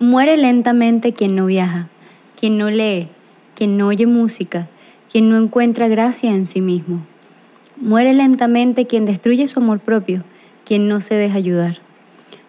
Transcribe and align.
Muere 0.00 0.36
lentamente 0.36 1.12
quien 1.12 1.34
no 1.34 1.46
viaja, 1.46 1.88
quien 2.38 2.56
no 2.56 2.70
lee, 2.70 3.08
quien 3.56 3.76
no 3.76 3.88
oye 3.88 4.06
música, 4.06 4.68
quien 5.10 5.28
no 5.28 5.36
encuentra 5.36 5.88
gracia 5.88 6.32
en 6.32 6.46
sí 6.46 6.60
mismo. 6.60 7.04
Muere 7.80 8.14
lentamente 8.14 8.86
quien 8.86 9.06
destruye 9.06 9.48
su 9.48 9.58
amor 9.58 9.80
propio, 9.80 10.22
quien 10.64 10.86
no 10.86 11.00
se 11.00 11.16
deja 11.16 11.38
ayudar. 11.38 11.78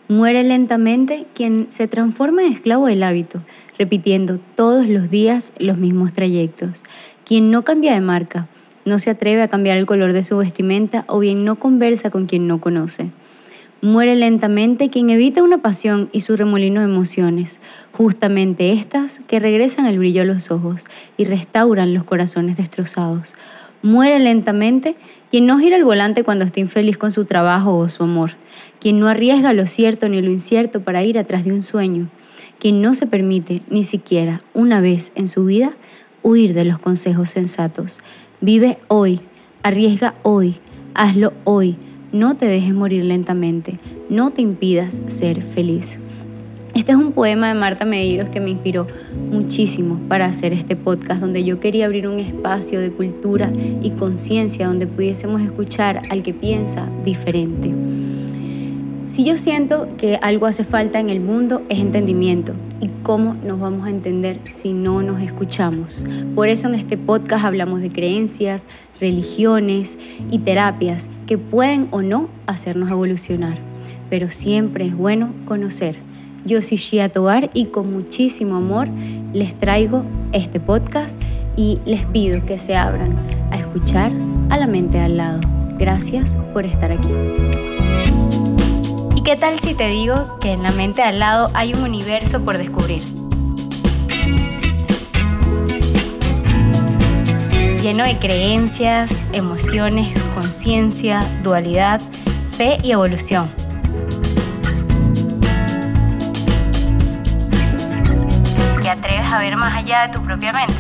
Muere 0.08 0.44
lentamente 0.44 1.26
quien 1.34 1.66
se 1.70 1.88
transforma 1.88 2.44
en 2.44 2.54
esclavo 2.54 2.86
del 2.86 3.02
hábito, 3.02 3.42
repitiendo 3.80 4.38
todos 4.56 4.86
los 4.86 5.10
días 5.10 5.52
los 5.58 5.80
mismos 5.80 6.14
trayectos. 6.14 6.84
Quien 7.26 7.50
no 7.50 7.64
cambia 7.64 7.96
de 7.96 8.02
marca, 8.02 8.48
no 8.86 9.00
se 9.00 9.10
atreve 9.10 9.42
a 9.42 9.48
cambiar 9.48 9.78
el 9.78 9.88
color 9.88 10.14
de 10.14 10.24
su 10.24 10.38
vestimenta 10.38 11.04
o 11.08 11.18
bien 11.18 11.46
no 11.46 11.56
conversa 11.56 12.12
con 12.12 12.28
quien 12.28 12.46
no 12.46 12.62
conoce. 12.62 13.10
Muere 13.82 14.18
lentamente 14.18 14.90
quien 14.90 15.10
evita 15.10 15.42
una 15.42 15.62
pasión 15.62 16.10
y 16.12 16.20
su 16.20 16.36
remolino 16.36 16.82
de 16.82 16.88
emociones, 16.88 17.62
justamente 17.94 18.74
estas 18.74 19.22
que 19.26 19.40
regresan 19.40 19.86
el 19.86 20.00
brillo 20.00 20.24
a 20.24 20.26
los 20.26 20.52
ojos 20.52 20.84
y 21.16 21.24
restauran 21.24 21.94
los 21.94 22.04
corazones 22.04 22.58
destrozados. 22.58 23.36
Muere 23.82 24.20
lentamente 24.20 24.98
quien 25.32 25.46
no 25.46 25.60
gira 25.60 25.78
el 25.78 25.86
volante 25.86 26.26
cuando 26.26 26.44
está 26.44 26.60
infeliz 26.60 26.98
con 26.98 27.14
su 27.14 27.24
trabajo 27.24 27.78
o 27.78 27.88
su 27.88 28.04
amor, 28.04 28.32
quien 28.82 29.00
no 29.00 29.08
arriesga 29.08 29.54
lo 29.54 29.66
cierto 29.66 30.10
ni 30.10 30.22
lo 30.22 30.30
incierto 30.30 30.82
para 30.82 31.02
ir 31.04 31.18
atrás 31.18 31.46
de 31.46 31.54
un 31.54 31.64
sueño, 31.64 32.10
quien 32.60 32.82
no 32.82 32.94
se 32.94 33.08
permite 33.08 33.62
ni 33.70 33.86
siquiera 33.86 34.42
una 34.54 34.82
vez 34.82 35.14
en 35.16 35.30
su 35.30 35.46
vida 35.46 35.72
huir 36.22 36.54
de 36.54 36.66
los 36.66 36.80
consejos 36.80 37.30
sensatos. 37.30 38.02
Vive 38.42 38.78
hoy, 38.90 39.22
arriesga 39.64 40.16
hoy, 40.24 40.58
hazlo 40.96 41.32
hoy 41.46 41.78
no 42.12 42.36
te 42.36 42.46
dejes 42.46 42.74
morir 42.74 43.04
lentamente, 43.04 43.80
no 44.10 44.32
te 44.32 44.42
impidas 44.42 45.02
ser 45.08 45.42
feliz. 45.42 46.00
Este 46.76 46.92
es 46.92 46.98
un 46.98 47.12
poema 47.12 47.50
de 47.50 47.60
Marta 47.60 47.86
Medeiros 47.86 48.30
que 48.30 48.40
me 48.40 48.52
inspiró 48.52 48.88
muchísimo 49.32 50.00
para 50.08 50.26
hacer 50.26 50.54
este 50.54 50.76
podcast 50.76 51.20
donde 51.20 51.44
yo 51.44 51.60
quería 51.60 51.86
abrir 51.86 52.08
un 52.08 52.20
espacio 52.20 52.80
de 52.80 52.92
cultura 52.92 53.52
y 53.82 53.92
conciencia 53.92 54.68
donde 54.68 54.88
pudiésemos 54.88 55.42
escuchar 55.42 56.04
al 56.10 56.24
que 56.24 56.34
piensa 56.34 56.90
diferente. 57.04 57.74
Si 59.10 59.26
yo 59.26 59.38
siento 59.38 59.88
que 59.98 60.20
algo 60.22 60.46
hace 60.46 60.64
falta 60.64 61.00
en 61.00 61.10
el 61.10 61.20
mundo 61.20 61.64
es 61.68 61.80
entendimiento. 61.80 62.54
¿Y 62.80 62.90
cómo 63.02 63.34
nos 63.44 63.60
vamos 63.60 63.88
a 63.88 63.90
entender 63.90 64.40
si 64.52 64.72
no 64.72 65.02
nos 65.02 65.20
escuchamos? 65.20 66.06
Por 66.36 66.48
eso 66.48 66.68
en 66.68 66.76
este 66.76 66.96
podcast 66.96 67.44
hablamos 67.44 67.82
de 67.82 67.90
creencias, 67.90 68.68
religiones 69.02 69.98
y 70.30 70.38
terapias 70.38 71.10
que 71.26 71.40
pueden 71.40 71.88
o 71.90 72.04
no 72.04 72.30
hacernos 72.46 72.92
evolucionar. 72.92 73.58
Pero 74.12 74.30
siempre 74.30 74.86
es 74.86 74.96
bueno 74.96 75.34
conocer. 75.46 75.96
Yo 76.46 76.62
soy 76.62 76.78
Shia 76.78 77.10
Tobar 77.10 77.50
y 77.56 77.66
con 77.66 77.92
muchísimo 77.92 78.58
amor 78.58 78.90
les 79.34 79.58
traigo 79.58 80.06
este 80.34 80.60
podcast 80.60 81.20
y 81.58 81.80
les 81.84 82.06
pido 82.06 82.46
que 82.46 82.60
se 82.60 82.76
abran 82.76 83.18
a 83.50 83.58
escuchar 83.58 84.12
a 84.52 84.58
la 84.60 84.68
mente 84.68 85.00
al 85.00 85.18
lado. 85.18 85.42
Gracias 85.80 86.38
por 86.54 86.64
estar 86.64 86.92
aquí. 86.92 87.10
¿Y 89.30 89.34
qué 89.34 89.40
tal 89.40 89.60
si 89.60 89.76
te 89.76 89.86
digo 89.86 90.40
que 90.40 90.54
en 90.54 90.64
la 90.64 90.72
mente 90.72 91.04
al 91.04 91.20
lado 91.20 91.52
hay 91.54 91.76
un 91.76 91.84
universo 91.84 92.44
por 92.44 92.58
descubrir? 92.58 93.04
Lleno 97.80 98.06
de 98.06 98.18
creencias, 98.18 99.12
emociones, 99.32 100.08
conciencia, 100.34 101.24
dualidad, 101.44 102.02
fe 102.50 102.80
y 102.82 102.92
evolución. 102.92 103.48
¿Te 108.82 108.90
atreves 108.90 109.32
a 109.32 109.40
ver 109.42 109.56
más 109.56 109.76
allá 109.76 110.08
de 110.08 110.14
tu 110.14 110.24
propia 110.24 110.54
mente? 110.54 110.74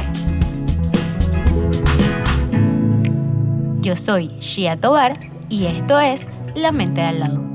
Yo 3.81 3.95
soy 3.95 4.29
Shia 4.39 4.75
Tobar 4.75 5.19
y 5.49 5.67
esto 5.67 5.99
es 5.99 6.27
La 6.55 6.71
Mente 6.71 7.03
al 7.03 7.19
Lado. 7.19 7.49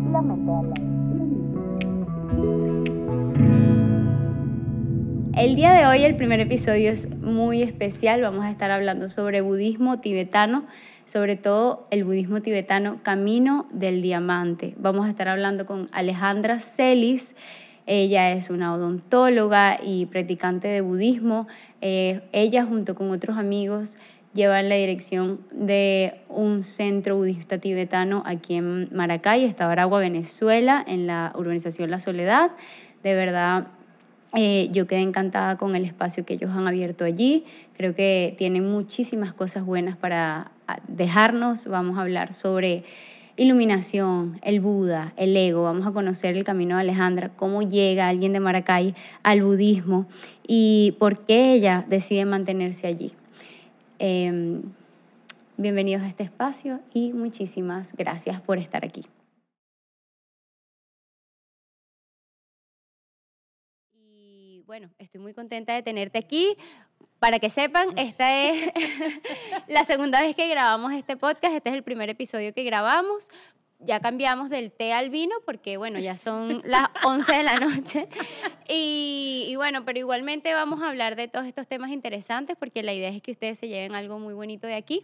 El 5.44 5.56
día 5.56 5.74
de 5.74 5.86
hoy 5.86 6.02
el 6.04 6.16
primer 6.16 6.40
episodio 6.40 6.90
es 6.90 7.10
muy 7.16 7.60
especial. 7.62 8.22
Vamos 8.22 8.46
a 8.46 8.50
estar 8.50 8.70
hablando 8.70 9.10
sobre 9.10 9.42
budismo 9.42 10.00
tibetano, 10.00 10.64
sobre 11.04 11.36
todo 11.36 11.86
el 11.90 12.02
budismo 12.04 12.40
tibetano 12.40 12.98
Camino 13.02 13.68
del 13.70 14.00
Diamante. 14.00 14.74
Vamos 14.78 15.04
a 15.04 15.10
estar 15.10 15.28
hablando 15.28 15.66
con 15.66 15.90
Alejandra 15.92 16.60
Celis. 16.60 17.36
Ella 17.84 18.32
es 18.32 18.48
una 18.48 18.72
odontóloga 18.72 19.76
y 19.84 20.06
practicante 20.06 20.68
de 20.68 20.80
budismo. 20.80 21.46
Eh, 21.82 22.22
ella 22.32 22.64
junto 22.64 22.94
con 22.94 23.10
otros 23.10 23.36
amigos 23.36 23.98
llevan 24.32 24.70
la 24.70 24.76
dirección 24.76 25.40
de 25.52 26.22
un 26.30 26.62
centro 26.62 27.16
budista 27.16 27.58
tibetano 27.58 28.22
aquí 28.24 28.54
en 28.54 28.88
Maracay, 28.92 29.44
Estado 29.44 29.72
Aragua, 29.72 30.00
Venezuela, 30.00 30.82
en 30.88 31.06
la 31.06 31.34
urbanización 31.36 31.90
La 31.90 32.00
Soledad. 32.00 32.50
De 33.02 33.14
verdad, 33.14 33.66
eh, 34.34 34.68
yo 34.72 34.86
quedé 34.86 35.00
encantada 35.00 35.56
con 35.56 35.76
el 35.76 35.84
espacio 35.84 36.26
que 36.26 36.34
ellos 36.34 36.50
han 36.50 36.66
abierto 36.66 37.04
allí. 37.04 37.44
Creo 37.76 37.94
que 37.94 38.34
tienen 38.36 38.68
muchísimas 38.68 39.32
cosas 39.32 39.64
buenas 39.64 39.96
para 39.96 40.50
ah, 40.66 40.78
dejarnos. 40.88 41.66
Vamos 41.66 41.98
a 41.98 42.02
hablar 42.02 42.32
sobre 42.32 42.84
iluminación, 43.36 44.38
el 44.42 44.60
Buda, 44.60 45.12
el 45.16 45.36
ego. 45.36 45.62
Vamos 45.62 45.86
a 45.86 45.92
conocer 45.92 46.36
el 46.36 46.44
camino 46.44 46.76
de 46.76 46.82
Alejandra, 46.82 47.30
cómo 47.30 47.62
llega 47.62 48.08
alguien 48.08 48.32
de 48.32 48.40
Maracay 48.40 48.94
al 49.22 49.42
budismo 49.42 50.06
y 50.46 50.96
por 50.98 51.24
qué 51.24 51.52
ella 51.52 51.84
decide 51.88 52.24
mantenerse 52.24 52.86
allí. 52.86 53.12
Em, 54.00 54.62
bienvenidos 55.56 56.02
a 56.02 56.08
este 56.08 56.24
espacio 56.24 56.80
y 56.92 57.12
muchísimas 57.12 57.94
gracias 57.96 58.40
por 58.40 58.58
estar 58.58 58.84
aquí. 58.84 59.02
Bueno, 64.74 64.90
estoy 64.98 65.20
muy 65.20 65.34
contenta 65.34 65.72
de 65.72 65.82
tenerte 65.84 66.18
aquí. 66.18 66.56
Para 67.20 67.38
que 67.38 67.48
sepan, 67.48 67.96
esta 67.96 68.44
es 68.44 68.72
la 69.68 69.84
segunda 69.84 70.20
vez 70.20 70.34
que 70.34 70.48
grabamos 70.48 70.92
este 70.92 71.16
podcast, 71.16 71.54
este 71.54 71.70
es 71.70 71.76
el 71.76 71.84
primer 71.84 72.10
episodio 72.10 72.52
que 72.52 72.64
grabamos 72.64 73.30
ya 73.78 74.00
cambiamos 74.00 74.50
del 74.50 74.72
té 74.72 74.92
al 74.92 75.10
vino 75.10 75.36
porque, 75.46 75.76
bueno, 75.76 76.00
ya 76.00 76.16
son 76.16 76.60
las 76.64 76.88
11 77.04 77.32
de 77.32 77.42
la 77.44 77.60
noche. 77.60 78.08
Y, 78.68 79.54
bueno, 79.56 79.84
pero 79.84 80.00
igualmente 80.00 80.52
vamos 80.54 80.82
a 80.82 80.88
hablar 80.88 81.14
de 81.14 81.28
todos 81.28 81.46
estos 81.46 81.68
temas 81.68 81.90
interesantes 81.90 82.56
porque 82.58 82.82
la 82.82 82.92
idea 82.92 83.10
es 83.10 83.22
que 83.22 83.30
ustedes 83.30 83.60
se 83.60 83.68
lleven 83.68 83.94
algo 83.94 84.18
muy 84.18 84.34
bonito 84.34 84.66
de 84.66 84.74
aquí 84.74 85.02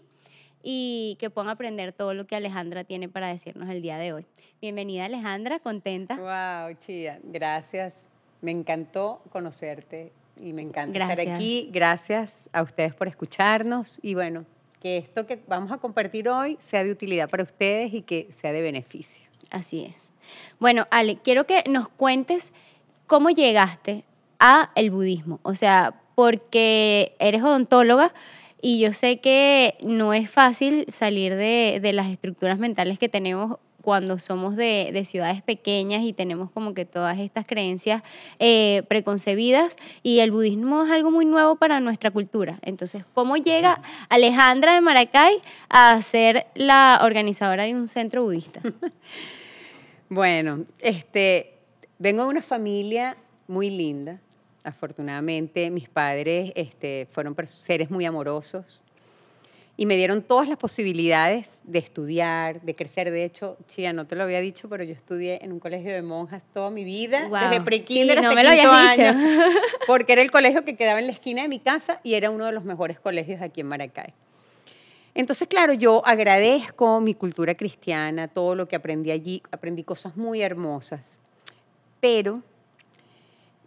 y 0.65 1.17
que 1.21 1.31
puedan 1.31 1.49
aprender 1.49 1.93
todo 1.93 2.13
lo 2.13 2.27
que 2.27 2.35
Alejandra 2.35 2.83
tiene 2.83 3.09
para 3.09 3.29
decirnos 3.29 3.71
el 3.71 3.83
día 3.83 3.99
de 3.99 4.15
hoy. 4.15 4.27
Bienvenida 4.61 5.05
Alejandra, 5.05 5.61
contenta. 5.61 6.17
Wow, 6.17 6.77
Chía, 6.77 7.21
gracias. 7.23 8.11
Me 8.41 8.51
encantó 8.51 9.23
conocerte 9.31 10.13
y 10.41 10.53
me 10.53 10.63
encanta 10.63 10.99
estar 10.99 11.35
aquí. 11.35 11.69
Gracias 11.73 12.49
a 12.53 12.63
ustedes 12.63 12.95
por 12.95 13.09
escucharnos 13.09 13.99
y 14.03 14.15
bueno, 14.15 14.47
que 14.81 14.97
esto 14.97 15.27
que 15.27 15.41
vamos 15.47 15.71
a 15.73 15.79
compartir 15.79 16.29
hoy 16.29 16.57
sea 16.59 16.83
de 16.85 16.91
utilidad 16.91 17.29
para 17.29 17.43
ustedes 17.43 17.93
y 17.93 18.03
que 18.03 18.29
sea 18.31 18.53
de 18.53 18.63
beneficio. 18.63 19.29
Así 19.51 19.85
es. 19.85 20.11
Bueno, 20.59 20.87
Ale, 20.91 21.17
quiero 21.17 21.47
que 21.47 21.65
nos 21.69 21.89
cuentes 21.89 22.53
cómo 23.07 23.31
llegaste 23.31 24.05
a 24.39 24.71
el 24.75 24.91
budismo. 24.91 25.41
O 25.43 25.55
sea, 25.55 26.01
porque 26.15 27.15
eres 27.19 27.43
odontóloga 27.43 28.13
y 28.63 28.81
yo 28.81 28.93
sé 28.93 29.21
que 29.21 29.77
no 29.83 30.13
es 30.13 30.31
fácil 30.31 30.87
salir 30.89 31.35
de, 31.35 31.81
de 31.81 31.93
las 31.93 32.09
estructuras 32.09 32.59
mentales 32.59 32.99
que 32.99 33.09
tenemos 33.09 33.59
cuando 33.83 34.19
somos 34.19 34.57
de, 34.57 34.91
de, 34.93 35.05
ciudades 35.05 35.43
pequeñas 35.43 36.03
y 36.03 36.13
tenemos 36.13 36.51
como 36.51 36.75
que 36.75 36.85
todas 36.85 37.19
estas 37.19 37.47
creencias 37.47 38.03
eh, 38.39 38.83
preconcebidas 38.89 39.77
y 40.03 40.21
el 40.21 40.31
budismo 40.31 40.85
es 40.85 40.91
algo 40.91 41.11
muy 41.11 41.25
nuevo 41.25 41.57
para 41.57 41.81
nuestra 41.81 42.11
cultura. 42.11 42.59
Entonces, 42.63 43.05
¿cómo 43.15 43.37
llega 43.37 43.81
Alejandra 44.09 44.75
de 44.75 44.81
Maracay 44.81 45.41
a 45.69 46.01
ser 46.03 46.47
la 46.55 47.01
organizadora 47.03 47.65
de 47.65 47.75
un 47.75 47.89
centro 47.89 48.23
budista? 48.23 48.61
Bueno, 50.13 50.65
este, 50.81 51.55
vengo 52.01 52.25
de 52.25 52.31
una 52.31 52.43
familia 52.43 53.17
muy 53.47 53.71
linda. 53.71 54.21
Afortunadamente, 54.65 55.71
mis 55.71 55.89
padres 55.89 56.51
este, 56.57 57.07
fueron 57.13 57.37
seres 57.47 57.93
muy 57.93 58.07
amorosos, 58.07 58.83
y 59.81 59.87
me 59.87 59.97
dieron 59.97 60.21
todas 60.21 60.47
las 60.47 60.59
posibilidades 60.59 61.63
de 61.65 61.79
estudiar, 61.79 62.61
de 62.61 62.75
crecer. 62.77 63.11
De 63.11 63.25
hecho, 63.25 63.57
Chía, 63.67 63.95
no 63.95 64.07
te 64.07 64.15
lo 64.15 64.25
había 64.25 64.43
dicho, 64.43 64.69
pero 64.69 64.85
yo 64.85 64.93
estudié 64.93 65.43
en 65.43 65.53
un 65.53 65.59
colegio 65.59 65.91
de 65.91 66.03
monjas 66.03 66.43
toda 66.53 66.69
mi 66.69 66.85
vida, 66.85 67.31
desde 67.31 67.63
pre 67.63 67.83
sí, 67.89 68.03
hasta 68.11 68.21
no 68.21 68.35
me 68.35 68.45
lo 68.45 68.51
año, 68.51 69.15
porque 69.87 70.13
era 70.13 70.21
el 70.21 70.31
colegio 70.31 70.67
que 70.67 70.77
quedaba 70.77 71.01
en 71.01 71.07
la 71.07 71.15
esquina 71.15 71.41
de 71.41 71.49
mi 71.49 71.61
casa 71.61 71.99
y 72.05 72.13
era 72.13 72.29
uno 72.29 72.45
de 72.45 72.53
los 72.53 72.63
mejores 72.65 73.01
colegios 73.01 73.41
aquí 73.41 73.63
en 73.63 73.69
Maracay. 73.69 74.13
Entonces, 75.15 75.49
claro, 75.49 75.73
yo 75.73 76.07
agradezco 76.07 77.01
mi 77.01 77.15
cultura 77.15 77.55
cristiana, 77.55 78.29
todo 78.29 78.55
lo 78.55 78.69
que 78.69 78.77
aprendí 78.77 79.11
allí, 79.11 79.43
aprendí 79.51 79.83
cosas 79.83 80.15
muy 80.15 80.43
hermosas, 80.43 81.23
pero 82.01 82.43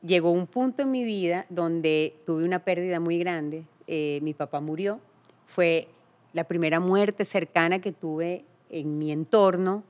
llegó 0.04 0.30
un 0.30 0.46
punto 0.46 0.84
en 0.84 0.92
mi 0.92 1.04
vida 1.04 1.48
donde 1.50 2.14
tuve 2.28 2.46
una 2.46 2.60
pérdida 2.60 3.00
muy 3.00 3.18
grande. 3.18 3.64
Eh, 3.88 4.20
mi 4.22 4.36
papá 4.36 4.60
murió. 4.60 5.00
Fue 5.48 5.88
la 6.34 6.44
primera 6.44 6.80
muerte 6.80 7.26
cercana 7.26 7.80
que 7.80 7.92
tuve 7.92 8.44
en 8.70 8.98
mi 8.98 9.12
entorno. 9.12 9.84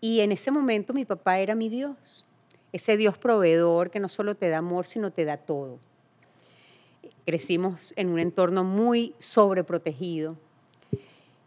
Y 0.00 0.20
en 0.20 0.32
ese 0.32 0.50
momento 0.50 0.92
mi 0.92 1.04
papá 1.04 1.38
era 1.38 1.54
mi 1.54 1.68
Dios. 1.68 2.24
Ese 2.72 2.96
Dios 2.96 3.16
proveedor 3.18 3.90
que 3.90 4.00
no 4.00 4.08
solo 4.08 4.34
te 4.34 4.48
da 4.48 4.58
amor, 4.58 4.86
sino 4.86 5.10
te 5.10 5.24
da 5.24 5.38
todo. 5.38 5.78
Crecimos 7.24 7.94
en 7.96 8.10
un 8.10 8.18
entorno 8.18 8.64
muy 8.64 9.14
sobreprotegido. 9.18 10.36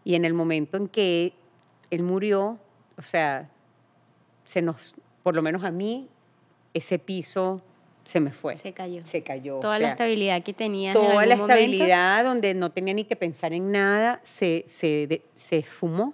Y 0.04 0.16
en 0.16 0.26
el 0.26 0.34
momento 0.34 0.78
en 0.78 0.88
que 0.88 1.34
él 1.92 2.04
murió, 2.04 2.58
o 2.98 3.02
sea, 3.02 3.50
se 4.46 4.62
nos, 4.62 4.96
por 5.22 5.36
lo 5.36 5.42
menos 5.42 5.64
a 5.64 5.72
mí, 5.72 6.08
ese 6.74 6.98
piso 6.98 7.62
se 8.08 8.22
me 8.22 8.32
fue. 8.32 8.56
Se 8.56 8.72
cayó. 8.72 9.06
Se 9.06 9.22
cayó. 9.22 9.60
Toda 9.60 9.80
la 9.80 9.90
estabilidad 9.90 10.42
que 10.42 10.54
tenía. 10.54 10.94
Toda 10.94 11.26
la 11.26 11.36
estabilidad 11.36 12.24
donde 12.24 12.54
no 12.54 12.72
tenía 12.72 12.94
ni 12.94 13.04
que 13.04 13.18
pensar 13.18 13.52
en 13.52 13.70
nada, 13.70 14.22
se, 14.24 14.64
se, 14.66 15.24
se 15.34 15.62
fumó. 15.62 16.14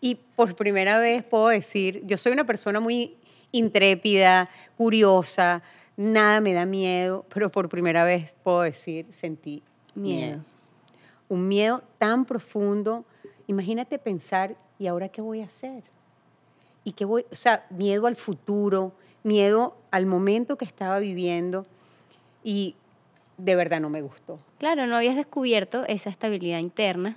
Y 0.00 0.14
por 0.34 0.56
primera 0.56 0.98
vez 0.98 1.22
puedo 1.24 1.48
decir, 1.48 2.02
yo 2.06 2.16
soy 2.16 2.32
una 2.32 2.44
persona 2.44 2.80
muy 2.80 3.14
intrépida, 3.52 4.48
curiosa, 4.78 5.62
nada 5.96 6.40
me 6.40 6.54
da 6.54 6.64
miedo, 6.64 7.26
pero 7.32 7.50
por 7.50 7.68
primera 7.68 8.04
vez 8.04 8.34
puedo 8.42 8.62
decir, 8.62 9.06
sentí 9.10 9.62
miedo. 9.94 10.42
Un 11.28 11.48
miedo 11.48 11.82
tan 11.98 12.24
profundo. 12.24 13.04
Imagínate 13.46 13.98
pensar, 13.98 14.56
¿y 14.78 14.86
ahora 14.86 15.10
qué 15.10 15.20
voy 15.20 15.42
a 15.42 15.44
hacer? 15.44 15.82
¿Y 16.82 16.92
qué 16.92 17.04
voy? 17.04 17.26
O 17.30 17.36
sea, 17.36 17.66
miedo 17.68 18.06
al 18.06 18.16
futuro, 18.16 18.94
miedo 19.24 19.76
al 19.90 20.06
momento 20.06 20.56
que 20.56 20.64
estaba 20.64 21.00
viviendo 21.00 21.66
y 22.44 22.76
de 23.36 23.56
verdad 23.56 23.80
no 23.80 23.90
me 23.90 24.02
gustó. 24.02 24.38
Claro, 24.58 24.86
no 24.86 24.96
habías 24.96 25.16
descubierto 25.16 25.84
esa 25.86 26.10
estabilidad 26.10 26.60
interna 26.60 27.16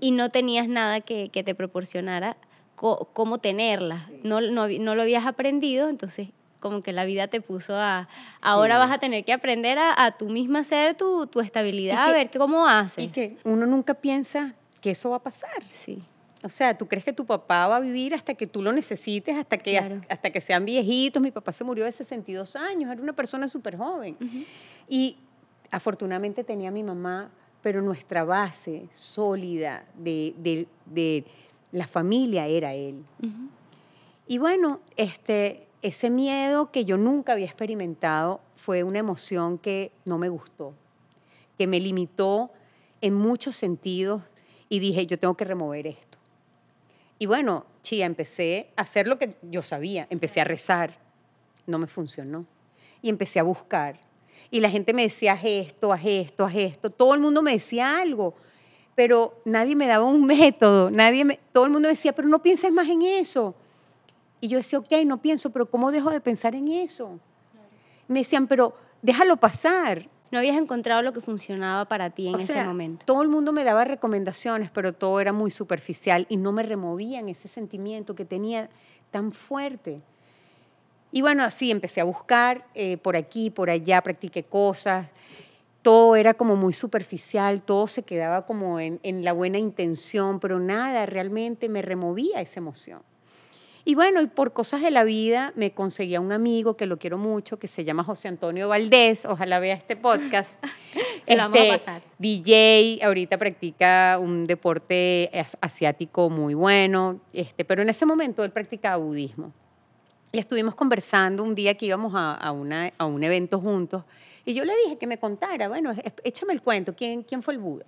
y 0.00 0.10
no 0.10 0.30
tenías 0.30 0.68
nada 0.68 1.00
que, 1.00 1.28
te 1.28 1.54
proporcionara 1.54 2.36
cómo 2.74 3.38
tenerla. 3.38 4.08
No, 4.24 4.40
no, 4.40 4.94
lo 4.94 5.02
habías 5.02 5.26
aprendido, 5.26 5.88
entonces 5.88 6.30
como 6.58 6.82
que 6.82 6.94
la 6.94 7.04
vida 7.04 7.28
te 7.28 7.42
puso 7.42 7.76
a, 7.76 8.08
ahora 8.40 8.78
vas 8.78 8.90
a 8.90 8.96
tener 8.98 9.22
que 9.24 9.34
aprender 9.34 9.78
a, 9.78 10.02
a 10.02 10.12
tú 10.12 10.30
misma 10.30 10.60
hacer 10.60 10.96
tu, 10.96 11.26
tu 11.26 11.40
estabilidad, 11.40 12.08
a 12.08 12.10
ver 12.10 12.30
cómo 12.30 12.66
haces. 12.66 13.04
Y 13.04 13.08
que 13.08 13.36
uno 13.44 13.66
nunca 13.66 13.92
piensa 13.92 14.54
que 14.80 14.92
eso 14.92 15.10
va 15.10 15.16
a 15.16 15.22
pasar. 15.22 15.62
Sí. 15.70 16.02
O 16.44 16.50
sea, 16.50 16.76
tú 16.76 16.86
crees 16.86 17.02
que 17.02 17.12
tu 17.14 17.24
papá 17.24 17.66
va 17.68 17.76
a 17.76 17.80
vivir 17.80 18.14
hasta 18.14 18.34
que 18.34 18.46
tú 18.46 18.60
lo 18.60 18.70
necesites, 18.70 19.34
hasta 19.34 19.56
que, 19.56 19.78
hasta 19.78 20.30
que 20.30 20.42
sean 20.42 20.66
viejitos. 20.66 21.22
Mi 21.22 21.30
papá 21.30 21.54
se 21.54 21.64
murió 21.64 21.86
de 21.86 21.92
62 21.92 22.54
años, 22.54 22.92
era 22.92 23.00
una 23.00 23.14
persona 23.14 23.48
súper 23.48 23.78
joven. 23.78 24.18
Y 24.86 25.16
afortunadamente 25.70 26.44
tenía 26.44 26.68
a 26.68 26.72
mi 26.72 26.82
mamá, 26.82 27.30
pero 27.62 27.80
nuestra 27.80 28.24
base 28.24 28.88
sólida 28.92 29.86
de, 29.96 30.66
de, 30.84 31.24
la 31.72 31.88
familia 31.88 32.46
era 32.46 32.74
él. 32.74 33.02
Y 34.26 34.36
bueno, 34.36 34.80
este, 34.98 35.66
ese 35.80 36.10
miedo 36.10 36.70
que 36.70 36.84
yo 36.84 36.98
nunca 36.98 37.32
había 37.32 37.46
experimentado 37.46 38.42
fue 38.54 38.82
una 38.82 38.98
emoción 38.98 39.56
que 39.56 39.92
no 40.04 40.18
me 40.18 40.28
gustó, 40.28 40.74
que 41.56 41.66
me 41.66 41.80
limitó 41.80 42.50
en 43.00 43.14
muchos 43.14 43.56
sentidos 43.56 44.20
y 44.68 44.80
dije, 44.80 45.06
yo 45.06 45.18
tengo 45.18 45.38
que 45.38 45.46
remover 45.46 45.86
esto. 45.86 46.13
Y 47.18 47.26
bueno, 47.26 47.66
chía, 47.82 48.06
empecé 48.06 48.72
a 48.76 48.82
hacer 48.82 49.06
lo 49.06 49.18
que 49.18 49.36
yo 49.42 49.62
sabía, 49.62 50.06
empecé 50.10 50.40
a 50.40 50.44
rezar, 50.44 50.98
no 51.66 51.78
me 51.78 51.86
funcionó. 51.86 52.46
Y 53.02 53.08
empecé 53.08 53.38
a 53.38 53.42
buscar. 53.42 54.00
Y 54.50 54.60
la 54.60 54.70
gente 54.70 54.92
me 54.92 55.02
decía, 55.02 55.34
haz 55.34 55.44
esto, 55.44 55.92
haz 55.92 56.02
esto, 56.04 56.44
haz 56.44 56.54
esto. 56.56 56.90
Todo 56.90 57.14
el 57.14 57.20
mundo 57.20 57.42
me 57.42 57.52
decía 57.52 57.98
algo, 57.98 58.34
pero 58.94 59.40
nadie 59.44 59.76
me 59.76 59.86
daba 59.86 60.04
un 60.04 60.24
método. 60.26 60.90
Nadie 60.90 61.24
me, 61.24 61.40
todo 61.52 61.66
el 61.66 61.70
mundo 61.70 61.88
decía, 61.88 62.14
pero 62.14 62.28
no 62.28 62.42
pienses 62.42 62.72
más 62.72 62.88
en 62.88 63.02
eso. 63.02 63.54
Y 64.40 64.48
yo 64.48 64.58
decía, 64.58 64.78
ok, 64.78 64.92
no 65.06 65.20
pienso, 65.20 65.50
pero 65.50 65.66
¿cómo 65.66 65.90
dejo 65.90 66.10
de 66.10 66.20
pensar 66.20 66.54
en 66.54 66.68
eso? 66.68 67.18
Me 68.08 68.20
decían, 68.20 68.46
pero 68.46 68.76
déjalo 69.02 69.36
pasar. 69.36 70.08
No 70.34 70.40
habías 70.40 70.56
encontrado 70.56 71.00
lo 71.02 71.12
que 71.12 71.20
funcionaba 71.20 71.84
para 71.84 72.10
ti 72.10 72.26
en 72.26 72.34
ese 72.34 72.64
momento. 72.64 73.06
Todo 73.06 73.22
el 73.22 73.28
mundo 73.28 73.52
me 73.52 73.62
daba 73.62 73.84
recomendaciones, 73.84 74.68
pero 74.68 74.92
todo 74.92 75.20
era 75.20 75.32
muy 75.32 75.52
superficial 75.52 76.26
y 76.28 76.38
no 76.38 76.50
me 76.50 76.64
removían 76.64 77.28
ese 77.28 77.46
sentimiento 77.46 78.16
que 78.16 78.24
tenía 78.24 78.68
tan 79.12 79.30
fuerte. 79.30 80.00
Y 81.12 81.20
bueno, 81.22 81.44
así 81.44 81.70
empecé 81.70 82.00
a 82.00 82.04
buscar 82.04 82.66
eh, 82.74 82.96
por 82.96 83.14
aquí, 83.14 83.50
por 83.50 83.70
allá, 83.70 84.02
practiqué 84.02 84.42
cosas. 84.42 85.06
Todo 85.82 86.16
era 86.16 86.34
como 86.34 86.56
muy 86.56 86.72
superficial, 86.72 87.62
todo 87.62 87.86
se 87.86 88.02
quedaba 88.02 88.44
como 88.44 88.80
en, 88.80 88.98
en 89.04 89.24
la 89.24 89.32
buena 89.32 89.58
intención, 89.58 90.40
pero 90.40 90.58
nada 90.58 91.06
realmente 91.06 91.68
me 91.68 91.80
removía 91.80 92.40
esa 92.40 92.58
emoción. 92.58 93.02
Y 93.86 93.94
bueno, 93.94 94.22
y 94.22 94.28
por 94.28 94.54
cosas 94.54 94.80
de 94.80 94.90
la 94.90 95.04
vida 95.04 95.52
me 95.56 95.72
conseguí 95.72 96.14
a 96.14 96.20
un 96.20 96.32
amigo 96.32 96.74
que 96.74 96.86
lo 96.86 96.98
quiero 96.98 97.18
mucho, 97.18 97.58
que 97.58 97.68
se 97.68 97.84
llama 97.84 98.02
José 98.02 98.28
Antonio 98.28 98.66
Valdés, 98.66 99.26
ojalá 99.26 99.58
vea 99.58 99.74
este 99.74 99.94
podcast. 99.94 100.64
se 101.22 101.36
lo 101.36 101.42
vamos 101.42 101.58
a 101.58 101.62
este, 101.64 101.78
pasar. 101.78 102.02
DJ, 102.18 103.00
ahorita 103.02 103.36
practica 103.36 104.18
un 104.18 104.46
deporte 104.46 105.30
asiático 105.60 106.30
muy 106.30 106.54
bueno, 106.54 107.20
este, 107.34 107.66
pero 107.66 107.82
en 107.82 107.90
ese 107.90 108.06
momento 108.06 108.42
él 108.42 108.52
practicaba 108.52 108.96
budismo. 108.96 109.52
Y 110.32 110.38
estuvimos 110.38 110.74
conversando 110.74 111.42
un 111.42 111.54
día 111.54 111.74
que 111.74 111.84
íbamos 111.84 112.14
a, 112.16 112.50
una, 112.52 112.90
a 112.96 113.04
un 113.04 113.22
evento 113.22 113.60
juntos, 113.60 114.04
y 114.46 114.54
yo 114.54 114.64
le 114.64 114.74
dije 114.84 114.96
que 114.96 115.06
me 115.06 115.18
contara, 115.18 115.68
bueno, 115.68 115.92
échame 116.24 116.54
el 116.54 116.62
cuento, 116.62 116.96
¿quién, 116.96 117.22
quién 117.22 117.42
fue 117.42 117.52
el 117.52 117.60
Buda? 117.60 117.84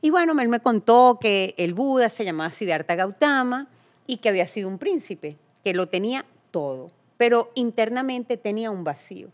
Y 0.00 0.10
bueno, 0.10 0.40
él 0.40 0.48
me 0.48 0.60
contó 0.60 1.18
que 1.20 1.54
el 1.58 1.74
Buda 1.74 2.08
se 2.08 2.24
llamaba 2.24 2.50
Siddhartha 2.50 2.94
Gautama, 2.94 3.68
y 4.06 4.18
que 4.18 4.28
había 4.28 4.46
sido 4.46 4.68
un 4.68 4.78
príncipe, 4.78 5.36
que 5.64 5.74
lo 5.74 5.88
tenía 5.88 6.24
todo, 6.50 6.90
pero 7.16 7.50
internamente 7.54 8.36
tenía 8.36 8.70
un 8.70 8.84
vacío. 8.84 9.28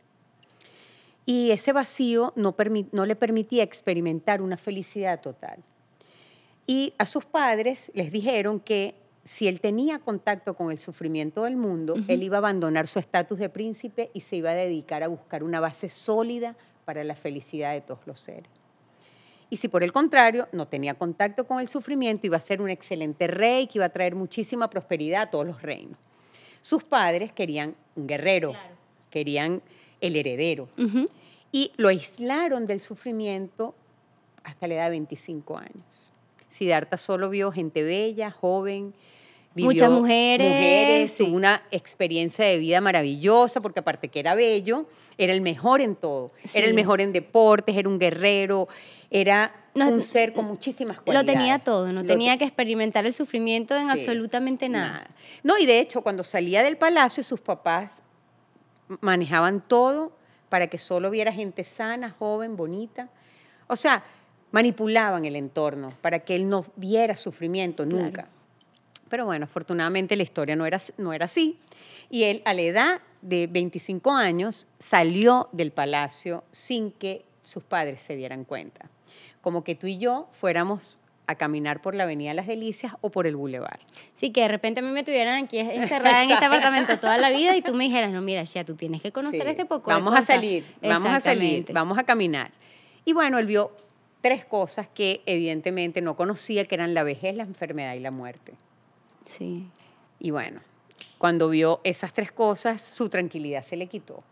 Y 1.27 1.51
ese 1.51 1.73
vacío 1.73 2.33
no, 2.37 2.57
no 2.93 3.07
le 3.07 3.17
permitía 3.17 3.63
experimentar 3.63 4.41
una 4.41 4.57
felicidad 4.57 5.21
total. 5.21 5.63
Y 6.67 6.95
a 6.99 7.07
sus 7.07 7.25
padres 7.25 7.91
les 7.95 8.13
dijeron 8.13 8.61
que 8.61 8.95
si 9.25 9.47
él 9.47 9.61
tenía 9.61 9.99
contacto 9.99 10.55
con 10.55 10.71
el 10.71 10.79
sufrimiento 10.79 11.45
del 11.45 11.57
mundo, 11.57 11.97
él 12.09 12.23
iba 12.23 12.37
a 12.37 12.39
abandonar 12.39 12.87
su 12.87 12.99
estatus 12.99 13.39
de 13.39 13.51
príncipe 13.51 14.11
y 14.15 14.23
se 14.23 14.37
iba 14.37 14.51
a 14.51 14.55
dedicar 14.55 15.03
a 15.03 15.09
buscar 15.09 15.43
una 15.43 15.61
base 15.61 15.91
sólida 15.91 16.57
para 16.87 17.05
la 17.05 17.15
felicidad 17.15 17.75
de 17.75 17.83
todos 17.83 18.07
los 18.07 18.21
seres. 18.21 18.58
Y 19.51 19.57
si 19.57 19.69
por 19.69 19.83
el 19.83 19.93
contrario 19.93 20.49
no 20.53 20.69
tenía 20.69 20.95
contacto 20.95 21.47
con 21.47 21.61
el 21.61 21.69
sufrimiento, 21.69 22.27
iba 22.27 22.37
a 22.37 22.41
ser 22.41 22.61
un 22.61 22.69
excelente 22.69 23.27
rey 23.27 23.67
que 23.67 23.79
iba 23.79 23.87
a 23.87 23.91
traer 23.91 24.15
muchísima 24.15 24.69
prosperidad 24.69 25.23
a 25.23 25.31
todos 25.31 25.47
los 25.47 25.63
reinos. 25.63 25.97
Sus 26.61 26.85
padres 26.85 27.33
querían 27.33 27.75
un 27.97 28.07
guerrero, 28.07 28.53
querían 29.11 29.63
el 30.01 30.17
heredero. 30.17 30.69
Y 31.51 31.73
lo 31.77 31.89
aislaron 31.89 32.67
del 32.67 32.81
sufrimiento 32.81 33.75
hasta 34.45 34.67
la 34.67 34.75
edad 34.75 34.85
de 34.85 34.91
25 34.91 35.57
años. 35.57 36.13
Siddhartha 36.51 36.97
solo 36.97 37.31
vio 37.31 37.53
gente 37.53 37.83
bella, 37.83 38.31
joven, 38.31 38.95
muchas 39.55 39.91
mujeres. 39.91 40.47
Mujeres, 40.47 41.17
tuvo 41.17 41.37
una 41.37 41.63
experiencia 41.71 42.45
de 42.45 42.59
vida 42.59 42.81
maravillosa, 42.81 43.61
porque 43.61 43.81
aparte 43.81 44.09
que 44.09 44.21
era 44.21 44.35
bello, 44.35 44.87
era 45.17 45.33
el 45.33 45.41
mejor 45.41 45.81
en 45.81 45.97
todo. 45.97 46.33
Era 46.55 46.67
el 46.67 46.75
mejor 46.75 47.01
en 47.01 47.13
deportes, 47.13 47.77
era 47.77 47.89
un 47.89 47.99
guerrero, 47.99 48.69
era 49.11 49.55
un 49.75 50.03
ser 50.03 50.33
con 50.33 50.45
muchísimas 50.45 51.01
cualidades. 51.01 51.27
Lo 51.27 51.33
tenía 51.33 51.59
todo, 51.59 51.93
no 51.93 52.03
tenía 52.03 52.37
que 52.37 52.45
experimentar 52.45 53.07
el 53.07 53.13
sufrimiento 53.13 53.77
en 53.77 53.91
absolutamente 53.91 54.69
nada. 54.69 55.09
No, 55.43 55.59
y 55.59 55.67
de 55.67 55.81
hecho, 55.81 56.03
cuando 56.03 56.25
salía 56.25 56.63
del 56.63 56.77
palacio, 56.77 57.23
sus 57.23 57.41
papás 57.41 58.03
manejaban 59.01 59.61
todo 59.61 60.13
para 60.49 60.69
que 60.69 60.79
solo 60.79 61.11
viera 61.11 61.33
gente 61.33 61.65
sana, 61.65 62.15
joven, 62.19 62.57
bonita. 62.57 63.09
O 63.67 63.77
sea, 63.77 64.03
manipulaban 64.51 65.25
el 65.25 65.37
entorno 65.37 65.93
para 66.01 66.21
que 66.21 66.35
él 66.35 66.49
no 66.49 66.65
viera 66.77 67.17
sufrimiento 67.17 67.85
nunca. 67.85 68.29
Pero 69.09 69.25
bueno, 69.25 69.45
afortunadamente 69.45 70.17
la 70.17 70.23
historia 70.23 70.57
no 70.57 70.67
era, 70.67 70.79
no 70.97 71.13
era 71.13 71.27
así. 71.27 71.59
Y 72.11 72.25
él, 72.25 72.43
a 72.45 72.55
la 72.55 72.63
edad 72.63 73.01
de 73.23 73.47
25 73.47 74.13
años, 74.13 74.67
salió 74.79 75.49
del 75.53 75.73
palacio 75.73 76.45
sin 76.51 76.91
que 76.93 77.25
sus 77.43 77.63
padres 77.63 78.03
se 78.03 78.17
dieran 78.17 78.45
cuenta. 78.45 78.91
Como 79.41 79.65
que 79.65 79.75
tú 79.75 79.87
y 79.87 79.99
yo 79.99 80.29
fuéramos 80.33 80.99
a 81.27 81.35
caminar 81.35 81.83
por 81.83 81.95
la 81.95 82.05
Avenida 82.05 82.33
Las 82.33 82.47
Delicias 82.47 82.95
o 83.03 83.11
por 83.11 83.27
el 83.27 83.37
Boulevard. 83.37 83.81
Sí, 84.15 84.31
que 84.31 84.41
de 84.41 84.49
repente 84.49 84.81
a 84.81 84.83
mí 84.83 84.91
me 84.91 85.05
tuvieran 85.05 85.45
aquí 85.45 85.59
encerrada 85.59 86.25
en 86.25 86.31
este 86.31 86.47
apartamento 86.47 86.99
toda 86.99 87.19
la 87.19 87.31
vida 87.31 87.55
y 87.55 87.63
tú 87.63 87.75
me 87.75 87.85
dijeras, 87.85 88.11
no, 88.11 88.23
mira, 88.23 88.43
ya 88.45 88.65
tú 88.65 88.75
tienes 88.75 89.03
que 89.03 89.13
conocer 89.13 89.47
este 89.47 89.67
poco. 89.67 89.91
Vamos 89.91 90.15
a 90.15 90.23
salir, 90.23 90.65
vamos 90.83 91.11
a 91.11 91.21
salir, 91.21 91.67
vamos 91.73 91.99
a 91.99 92.05
caminar. 92.05 92.51
Y 93.05 93.13
bueno, 93.13 93.39
él 93.39 93.47
vio 93.47 93.73
tres 94.23 94.45
cosas 94.45 94.89
que 94.93 95.23
evidentemente 95.27 96.01
no 96.01 96.17
conocía, 96.17 96.65
que 96.65 96.75
eran 96.75 96.95
la 96.95 97.03
vejez, 97.03 97.35
la 97.37 97.45
enfermedad 97.45 97.95
y 97.95 98.01
la 98.01 98.11
muerte. 98.11 98.55
Sí. 99.29 99.67
Y 100.19 100.31
bueno, 100.31 100.61
Cuando 101.19 101.49
vio 101.49 101.81
esas 101.85 102.13
tres 102.15 102.31
cosas, 102.33 102.81
su 102.81 103.09
tranquilidad 103.09 103.65
se 103.65 103.77
le 103.77 103.89
quitó. 103.89 104.23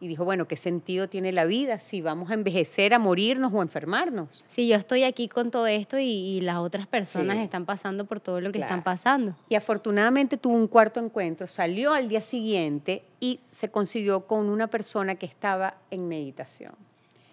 Y 0.00 0.08
dijo, 0.08 0.24
bueno, 0.24 0.46
¿qué 0.48 0.56
sentido 0.56 1.08
tiene 1.08 1.30
la 1.32 1.44
vida 1.44 1.78
si 1.78 2.02
vamos 2.02 2.30
a 2.30 2.34
envejecer, 2.34 2.92
a 2.92 2.98
morirnos 2.98 3.52
o 3.54 3.60
a 3.60 3.62
enfermarnos? 3.62 4.44
Si 4.48 4.66
yo 4.68 4.74
estoy 4.76 5.04
aquí 5.04 5.28
con 5.28 5.50
todo 5.52 5.66
esto 5.68 5.96
y, 5.98 6.08
y 6.10 6.40
las 6.40 6.56
otras 6.56 6.86
personas 6.88 7.36
Sí. 7.36 7.42
están 7.44 7.64
pasando 7.64 8.04
por 8.04 8.18
todo 8.20 8.40
lo 8.40 8.50
que 8.52 8.58
están 8.58 8.82
pasando. 8.82 9.34
Y 9.48 9.54
afortunadamente 9.54 10.36
tuvo 10.36 10.56
un 10.56 10.66
cuarto 10.66 10.98
encuentro, 11.00 11.46
salió 11.46 11.92
al 11.94 12.08
día 12.08 12.20
siguiente 12.20 13.04
y 13.20 13.38
se 13.44 13.68
consiguió 13.70 14.26
con 14.26 14.48
una 14.50 14.66
persona 14.66 15.14
que 15.14 15.26
estaba 15.26 15.76
en 15.92 16.08
meditación. 16.08 16.74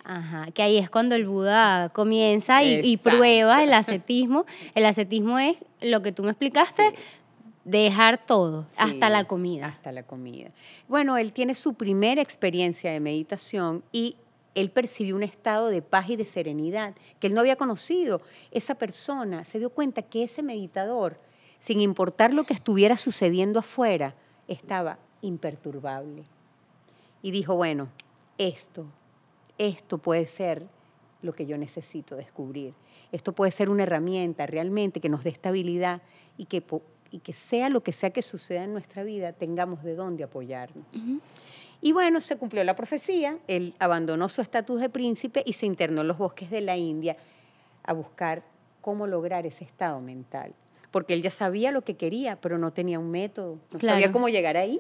Ajá, 0.04 0.52
que 0.52 0.64
ahí 0.64 0.78
es 0.78 0.90
cuando 0.90 1.16
el 1.16 1.28
Buda 1.28 1.90
comienza 1.90 2.64
y, 2.64 2.98
prueba 2.98 3.64
el 3.64 3.74
ascetismo. 3.74 4.46
El 4.76 4.86
ascetismo 4.86 5.40
es 5.40 5.58
lo 5.82 6.02
que 6.02 6.12
tú 6.12 6.24
me 6.24 6.30
explicaste, 6.30 6.94
dejar 7.66 8.26
todo, 8.26 8.66
hasta 8.78 9.10
la 9.10 9.26
comida. 9.26 9.68
Hasta 9.68 9.92
la 9.92 10.04
comida. 10.04 10.50
Bueno, 10.88 11.18
él 11.18 11.34
tiene 11.34 11.56
su 11.56 11.76
primera 11.76 12.22
experiencia 12.22 12.92
de 12.92 13.00
meditación 13.00 13.84
y 13.92 14.16
él 14.56 14.70
percibió 14.70 15.16
un 15.16 15.24
estado 15.24 15.68
de 15.68 15.82
paz 15.82 16.10
y 16.10 16.16
de 16.16 16.26
serenidad 16.26 16.94
que 17.20 17.28
él 17.28 17.34
no 17.34 17.42
había 17.42 17.56
conocido. 17.56 18.22
Esa 18.52 18.76
persona 18.76 19.46
se 19.46 19.60
dio 19.60 19.70
cuenta 19.70 20.02
que 20.02 20.24
ese 20.24 20.44
meditador, 20.44 21.20
sin 21.60 21.80
importar 21.80 22.34
lo 22.34 22.44
que 22.44 22.54
estuviera 22.54 22.98
sucediendo 22.98 23.60
afuera, 23.60 24.16
estaba 24.48 24.98
imperturbable. 25.22 26.24
Y 27.22 27.32
dijo, 27.32 27.56
bueno, 27.56 27.88
esto, 28.38 28.86
esto 29.68 29.98
puede 30.00 30.28
ser 30.28 30.66
lo 31.22 31.34
que 31.34 31.46
yo 31.46 31.58
necesito 31.58 32.16
descubrir. 32.16 32.74
Esto 33.12 33.34
puede 33.34 33.52
ser 33.52 33.70
una 33.70 33.84
herramienta 33.84 34.46
realmente 34.48 35.00
que 35.00 35.10
nos 35.10 35.24
dé 35.24 35.30
estabilidad 35.30 36.02
y 36.38 36.46
que, 36.46 36.64
y 37.12 37.20
que 37.20 37.34
sea 37.34 37.70
lo 37.70 37.82
que 37.84 37.94
sea 37.94 38.10
que 38.10 38.22
suceda 38.22 38.64
en 38.64 38.74
nuestra 38.74 39.04
vida, 39.04 39.34
tengamos 39.34 39.84
de 39.84 39.96
dónde 39.96 40.24
apoyarnos. 40.24 40.86
Y 41.82 41.92
bueno, 41.92 42.22
se 42.22 42.38
cumplió 42.38 42.64
la 42.64 42.76
profecía, 42.76 43.38
él 43.48 43.74
abandonó 43.80 44.30
su 44.30 44.42
estatus 44.42 44.80
de 44.82 44.90
príncipe 44.90 45.44
y 45.46 45.54
se 45.54 45.66
internó 45.66 46.02
en 46.02 46.08
los 46.08 46.18
bosques 46.18 46.50
de 46.50 46.62
la 46.62 46.78
India 46.78 47.18
a 47.84 47.94
buscar 47.94 48.44
cómo 48.82 49.06
lograr 49.08 49.46
ese 49.46 49.64
estado 49.64 50.00
mental. 50.00 50.54
Porque 50.92 51.14
él 51.14 51.22
ya 51.22 51.32
sabía 51.32 51.72
lo 51.72 51.84
que 51.84 51.96
quería, 51.96 52.36
pero 52.42 52.58
no 52.58 52.72
tenía 52.72 53.00
un 53.00 53.12
método, 53.12 53.60
no 53.72 53.80
Claro. 53.80 53.96
sabía 53.96 54.12
cómo 54.12 54.28
llegar 54.30 54.58
ahí. 54.58 54.80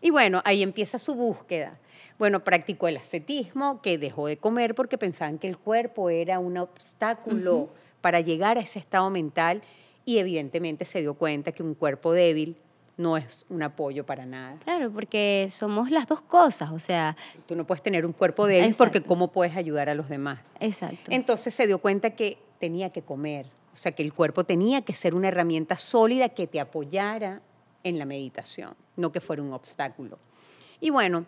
Y 0.00 0.10
bueno, 0.10 0.42
ahí 0.44 0.62
empieza 0.62 0.98
su 0.98 1.14
búsqueda. 1.14 1.78
Bueno, 2.18 2.44
practicó 2.44 2.88
el 2.88 2.96
ascetismo, 2.96 3.80
que 3.80 3.98
dejó 3.98 4.26
de 4.26 4.36
comer 4.36 4.74
porque 4.74 4.98
pensaban 4.98 5.38
que 5.38 5.48
el 5.48 5.56
cuerpo 5.56 6.10
era 6.10 6.38
un 6.38 6.58
obstáculo 6.58 7.70
para 8.00 8.20
llegar 8.20 8.58
a 8.58 8.60
ese 8.60 8.78
estado 8.78 9.08
mental 9.10 9.62
y 10.04 10.18
evidentemente 10.18 10.84
se 10.84 11.00
dio 11.00 11.14
cuenta 11.14 11.52
que 11.52 11.62
un 11.62 11.74
cuerpo 11.74 12.12
débil 12.12 12.56
no 12.96 13.16
es 13.16 13.46
un 13.48 13.62
apoyo 13.62 14.04
para 14.04 14.26
nada. 14.26 14.58
Claro, 14.64 14.90
porque 14.90 15.48
somos 15.50 15.90
las 15.90 16.06
dos 16.06 16.20
cosas, 16.20 16.70
o 16.70 16.78
sea, 16.78 17.16
Tú 17.46 17.54
no 17.56 17.66
puedes 17.66 17.82
tener 17.82 18.04
un 18.04 18.12
cuerpo 18.12 18.46
débil 18.46 18.74
porque. 18.76 19.00
¿cómo 19.00 19.28
puedes 19.28 19.56
ayudar 19.56 19.88
a 19.88 19.94
los 19.94 20.08
demás? 20.08 20.54
exacto. 20.60 21.10
Entonces 21.10 21.54
se 21.54 21.66
dio 21.66 21.78
cuenta 21.78 22.10
que 22.10 22.36
tenía 22.58 22.90
que 22.90 23.00
comer, 23.00 23.46
o 23.72 23.76
sea, 23.76 23.92
que 23.92 24.02
el 24.02 24.12
cuerpo 24.12 24.44
tenía 24.44 24.82
que 24.82 24.92
ser 24.94 25.14
una 25.14 25.28
herramienta 25.28 25.78
sólida 25.78 26.28
que 26.28 26.46
te 26.46 26.60
apoyara 26.60 27.40
en 27.84 27.98
la 27.98 28.04
meditación, 28.04 28.74
no 28.96 29.10
que 29.12 29.20
fuera 29.20 29.42
un 29.42 29.52
obstáculo. 29.52 30.18
Y 30.80 30.90
bueno, 30.90 31.26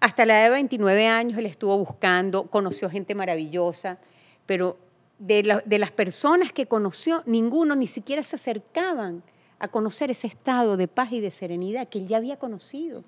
hasta 0.00 0.26
la 0.26 0.38
edad 0.40 0.44
de 0.46 0.54
29 0.54 1.06
años 1.06 1.38
él 1.38 1.46
estuvo 1.46 1.76
buscando, 1.78 2.44
conoció 2.48 2.90
gente 2.90 3.14
maravillosa, 3.14 3.98
pero 4.46 4.76
de, 5.18 5.42
la- 5.44 5.62
de 5.64 5.78
las 5.78 5.90
personas 5.92 6.52
que 6.52 6.66
conoció, 6.66 7.22
ninguno 7.26 7.74
ni 7.76 7.86
siquiera 7.86 8.22
se 8.22 8.36
acercaban 8.36 9.22
a 9.58 9.68
conocer 9.68 10.10
ese 10.10 10.26
estado 10.26 10.76
de 10.76 10.88
paz 10.88 11.12
y 11.12 11.20
de 11.20 11.30
serenidad 11.30 11.88
que 11.88 11.98
él 11.98 12.06
ya 12.08 12.16
había 12.18 12.36
conocido. 12.38 13.04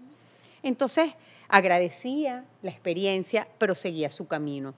Entonces 0.62 1.12
agradecía 1.48 2.44
la 2.62 2.70
experiencia, 2.70 3.46
pero 3.58 3.74
seguía 3.74 4.10
su 4.10 4.26
camino. 4.26 4.74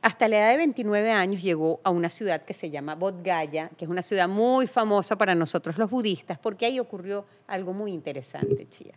Hasta 0.00 0.28
la 0.28 0.38
edad 0.38 0.50
de 0.52 0.56
29 0.58 1.10
años 1.10 1.42
llegó 1.42 1.80
a 1.82 1.90
una 1.90 2.08
ciudad 2.08 2.42
que 2.44 2.54
se 2.54 2.70
llama 2.70 2.94
Bodh 2.94 3.22
Gaya, 3.22 3.70
que 3.76 3.84
es 3.84 3.90
una 3.90 4.02
ciudad 4.02 4.28
muy 4.28 4.66
famosa 4.66 5.16
para 5.16 5.34
nosotros 5.34 5.76
los 5.76 5.90
budistas, 5.90 6.38
porque 6.38 6.66
ahí 6.66 6.78
ocurrió 6.78 7.24
algo 7.46 7.72
muy 7.72 7.92
interesante, 7.92 8.68
Chía. 8.68 8.94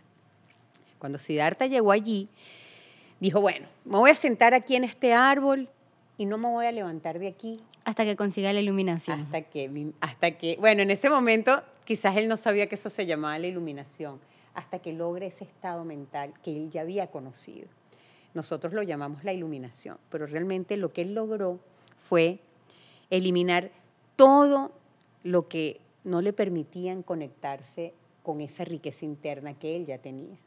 Cuando 0.98 1.18
Siddhartha 1.18 1.66
llegó 1.66 1.90
allí, 1.90 2.28
dijo, 3.18 3.40
bueno, 3.40 3.66
me 3.84 3.96
voy 3.98 4.10
a 4.10 4.14
sentar 4.14 4.54
aquí 4.54 4.76
en 4.76 4.84
este 4.84 5.12
árbol 5.12 5.68
y 6.16 6.24
no 6.26 6.38
me 6.38 6.48
voy 6.48 6.66
a 6.66 6.72
levantar 6.72 7.18
de 7.18 7.28
aquí 7.28 7.60
Hasta 7.84 8.04
que 8.04 8.14
consiga 8.14 8.52
la 8.52 8.60
iluminación. 8.60 9.20
hasta 9.20 9.42
que, 9.42 9.92
hasta 10.00 10.30
que, 10.38 10.56
bueno, 10.60 10.82
en 10.82 10.92
ese 10.92 11.10
momento 11.10 11.62
quizás 11.84 12.16
él 12.16 12.28
no 12.28 12.36
sabía 12.36 12.68
que 12.68 12.76
eso 12.76 12.90
se 12.90 13.06
llamaba 13.06 13.36
la 13.40 13.48
iluminación, 13.48 14.20
hasta 14.54 14.78
que 14.78 14.92
logre 14.92 15.26
ese 15.26 15.44
estado 15.44 15.84
mental 15.84 16.32
que 16.44 16.56
él 16.56 16.70
ya 16.70 16.82
había 16.82 17.08
conocido. 17.08 17.66
Nosotros 18.34 18.72
lo 18.72 18.82
llamamos 18.82 19.24
la 19.24 19.32
iluminación, 19.32 19.98
pero 20.10 20.26
realmente 20.26 20.76
lo 20.76 20.92
que 20.92 21.02
él 21.02 21.14
logró 21.14 21.60
fue 21.96 22.40
eliminar 23.10 23.70
todo 24.16 24.72
lo 25.22 25.48
que 25.48 25.80
no 26.04 26.20
le 26.20 26.32
permitían 26.32 27.02
conectarse 27.02 27.94
con 28.22 28.40
esa 28.40 28.64
riqueza 28.64 29.04
interna 29.04 29.54
que 29.58 29.76
él 29.76 29.86
ya 29.86 29.98
tenía. 29.98 30.38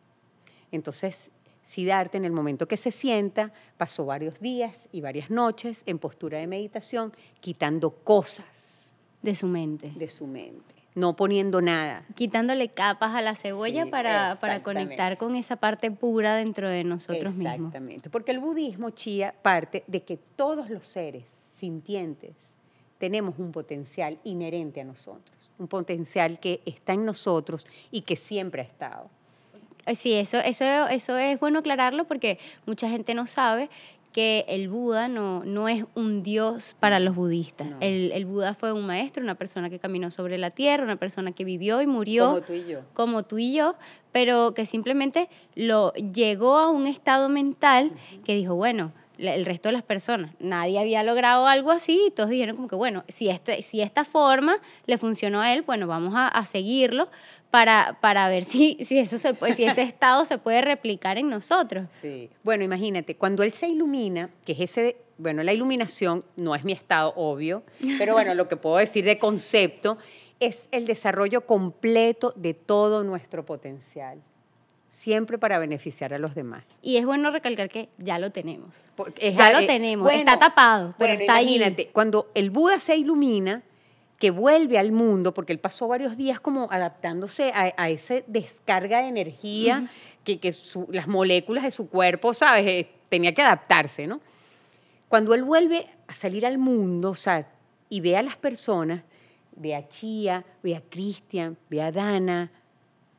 Entonces, 0.71 1.29
Siddhartha, 1.63 2.17
en 2.17 2.25
el 2.25 2.31
momento 2.31 2.67
que 2.67 2.77
se 2.77 2.91
sienta, 2.91 3.51
pasó 3.77 4.05
varios 4.05 4.39
días 4.39 4.87
y 4.91 5.01
varias 5.01 5.31
noches 5.31 5.83
en 5.85 5.97
postura 5.97 6.37
de 6.37 6.47
meditación, 6.47 7.11
quitando 7.39 7.89
cosas 7.91 8.93
de 9.21 9.33
su 9.33 9.47
mente. 9.47 9.89
de 9.89 10.07
su 10.07 10.27
mente, 10.27 10.74
no 10.95 11.15
poniendo 11.15 11.61
nada. 11.61 12.03
Quitándole 12.15 12.69
capas 12.69 13.13
a 13.13 13.21
la 13.21 13.35
cebolla 13.35 13.83
Sí, 13.83 13.89
para, 13.91 14.37
para 14.39 14.55
exactamente. 14.55 14.63
conectar 14.63 15.17
con 15.17 15.35
esa 15.35 15.57
parte 15.57 15.91
pura 15.91 16.35
dentro 16.35 16.69
de 16.69 16.83
nosotros 16.83 17.35
mismos. 17.35 17.53
Exactamente, 17.57 18.09
porque 18.09 18.31
el 18.31 18.39
budismo, 18.39 18.89
Chía, 18.91 19.35
parte 19.41 19.83
de 19.87 20.03
que 20.03 20.17
todos 20.17 20.69
los 20.69 20.87
seres 20.87 21.25
sintientes 21.29 22.55
tenemos 22.97 23.35
un 23.37 23.51
potencial 23.51 24.17
inherente 24.23 24.79
a 24.81 24.85
nosotros, 24.85 25.51
un 25.59 25.67
potencial 25.67 26.39
que 26.39 26.61
está 26.65 26.93
en 26.93 27.05
nosotros 27.05 27.67
y 27.91 28.01
que 28.01 28.15
siempre 28.15 28.61
ha 28.61 28.65
estado. 28.65 29.09
Eh, 29.85 29.95
Sí, 29.95 30.13
eso, 30.13 30.37
eso, 30.39 30.63
eso 30.87 31.17
es 31.17 31.39
bueno 31.39 31.59
aclararlo 31.59 32.05
porque 32.05 32.39
mucha 32.65 32.89
gente 32.89 33.13
no 33.13 33.27
sabe 33.27 33.69
que 34.15 34.45
el 34.47 34.69
Buda 34.69 35.09
no, 35.09 35.43
no 35.43 35.67
es 35.67 35.83
un 35.93 36.23
dios 36.23 36.73
para 36.79 37.01
los 37.01 37.15
budistas. 37.15 37.67
No. 37.67 37.75
El, 37.81 38.13
el 38.13 38.25
Buda 38.25 38.53
fue 38.53 38.71
un 38.71 38.85
maestro, 38.85 39.21
una 39.21 39.35
persona 39.35 39.69
que 39.69 39.77
caminó 39.77 40.09
sobre 40.09 40.37
la 40.37 40.51
tierra, 40.51 40.85
una 40.85 40.95
persona 40.95 41.33
que 41.33 41.43
vivió 41.43 41.81
y 41.81 41.85
murió 41.85 42.27
Como 42.29 42.41
tú 42.41 42.53
y 42.53 42.65
yo. 42.65 42.79
como 42.93 43.23
tú 43.23 43.37
y 43.39 43.53
yo, 43.53 43.75
pero 44.13 44.53
que 44.53 44.65
simplemente 44.65 45.27
lo 45.53 45.91
llegó 45.95 46.57
a 46.57 46.69
un 46.69 46.87
estado 46.87 47.27
mental 47.27 47.91
que 48.23 48.35
dijo, 48.35 48.55
bueno, 48.55 48.93
el 49.17 49.45
resto 49.45 49.69
de 49.69 49.73
las 49.73 49.83
personas, 49.83 50.31
nadie 50.39 50.79
había 50.79 51.03
logrado 51.03 51.47
algo 51.47 51.71
así, 51.71 52.05
y 52.07 52.11
todos 52.11 52.29
dijeron 52.29 52.55
como 52.55 52.67
que, 52.67 52.75
bueno, 52.75 53.03
si, 53.07 53.29
este, 53.29 53.63
si 53.63 53.81
esta 53.81 54.03
forma 54.03 54.59
le 54.85 54.97
funcionó 54.97 55.41
a 55.41 55.53
él, 55.53 55.61
bueno, 55.61 55.87
vamos 55.87 56.13
a, 56.15 56.27
a 56.27 56.45
seguirlo 56.45 57.09
para, 57.55 57.97
para 58.01 58.27
ver 58.27 58.43
si, 58.45 58.77
si, 58.83 58.99
eso 58.99 59.17
se 59.17 59.33
puede, 59.33 59.53
si 59.53 59.63
ese 59.63 59.81
estado 59.83 60.25
se 60.25 60.37
puede 60.37 60.61
replicar 60.61 61.17
en 61.17 61.29
nosotros. 61.29 61.87
Sí. 62.01 62.29
Bueno, 62.43 62.63
imagínate, 62.63 63.15
cuando 63.15 63.43
él 63.43 63.51
se 63.51 63.67
ilumina, 63.67 64.29
que 64.45 64.51
es 64.53 64.59
ese, 64.59 64.97
bueno, 65.17 65.43
la 65.43 65.53
iluminación 65.53 66.25
no 66.35 66.55
es 66.55 66.65
mi 66.65 66.73
estado 66.73 67.13
obvio, 67.15 67.63
pero 67.97 68.13
bueno, 68.13 68.33
lo 68.33 68.47
que 68.47 68.57
puedo 68.57 68.77
decir 68.77 69.05
de 69.05 69.17
concepto 69.17 69.97
es 70.39 70.67
el 70.71 70.85
desarrollo 70.85 71.45
completo 71.45 72.33
de 72.35 72.53
todo 72.53 73.03
nuestro 73.03 73.45
potencial, 73.45 74.21
siempre 74.95 75.37
para 75.37 75.59
beneficiar 75.59 76.13
a 76.13 76.19
los 76.19 76.33
demás. 76.35 76.63
Y 76.81 76.97
es 76.97 77.05
bueno 77.05 77.29
recalcar 77.31 77.69
que 77.69 77.89
ya 77.97 78.17
lo 78.17 78.31
tenemos. 78.31 78.73
Es 79.17 79.35
Ya 79.37 79.51
lo 79.51 79.59
eh, 79.59 79.67
tenemos, 79.67 80.09
está 80.11 80.39
tapado, 80.39 80.93
pero 80.97 81.09
bueno, 81.09 81.21
está 81.21 81.35
ahí. 81.35 81.55
imagínate, 81.55 81.87
cuando 81.89 82.31
el 82.33 82.49
Buda 82.49 82.79
se 82.79 82.95
ilumina, 82.95 83.61
que 84.17 84.31
vuelve 84.31 84.77
al 84.79 84.93
mundo, 84.93 85.33
porque 85.33 85.51
él 85.51 85.59
pasó 85.59 85.89
varios 85.89 86.15
días 86.15 86.39
como 86.39 86.69
adaptándose 86.71 87.51
a, 87.53 87.73
a 87.75 87.89
esa 87.89 88.15
descarga 88.27 89.01
de 89.01 89.07
energía 89.09 89.89
que, 90.23 90.39
que 90.39 90.53
su- 90.53 90.87
las 90.89 91.07
moléculas 91.07 91.65
de 91.65 91.71
su 91.71 91.89
cuerpo, 91.89 92.33
¿sabes? 92.33 92.65
Eh, 92.65 92.89
tenía 93.09 93.33
que 93.33 93.41
adaptarse, 93.41 94.07
¿no? 94.07 94.21
Cuando 95.09 95.33
él 95.33 95.43
vuelve 95.43 95.87
a 96.07 96.15
salir 96.15 96.45
al 96.45 96.57
mundo, 96.57 97.11
o 97.11 97.15
sea, 97.15 97.45
y 97.89 97.99
ve 97.99 98.15
a 98.15 98.21
las 98.23 98.37
personas, 98.37 99.01
ve 99.57 99.75
a 99.75 99.87
Chía, 99.89 100.45
ve 100.63 100.77
a 100.77 100.81
Cristian, 100.81 101.57
ve 101.69 101.81
a 101.81 101.91
Dana, 101.91 102.49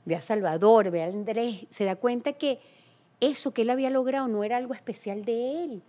ve 0.06 0.16
a 0.16 0.22
Salvador, 0.22 0.90
ve 0.90 1.02
a 1.02 1.06
Andrés, 1.06 1.66
se 1.68 1.84
da 1.84 1.96
cuenta 1.96 2.32
que 2.32 2.60
eso 3.20 3.52
que 3.52 3.62
él 3.62 3.70
había 3.70 3.90
logrado 3.90 4.28
no 4.28 4.44
era 4.44 4.56
algo 4.56 4.72
especial 4.72 5.24
de 5.24 5.64
él, 5.64 5.82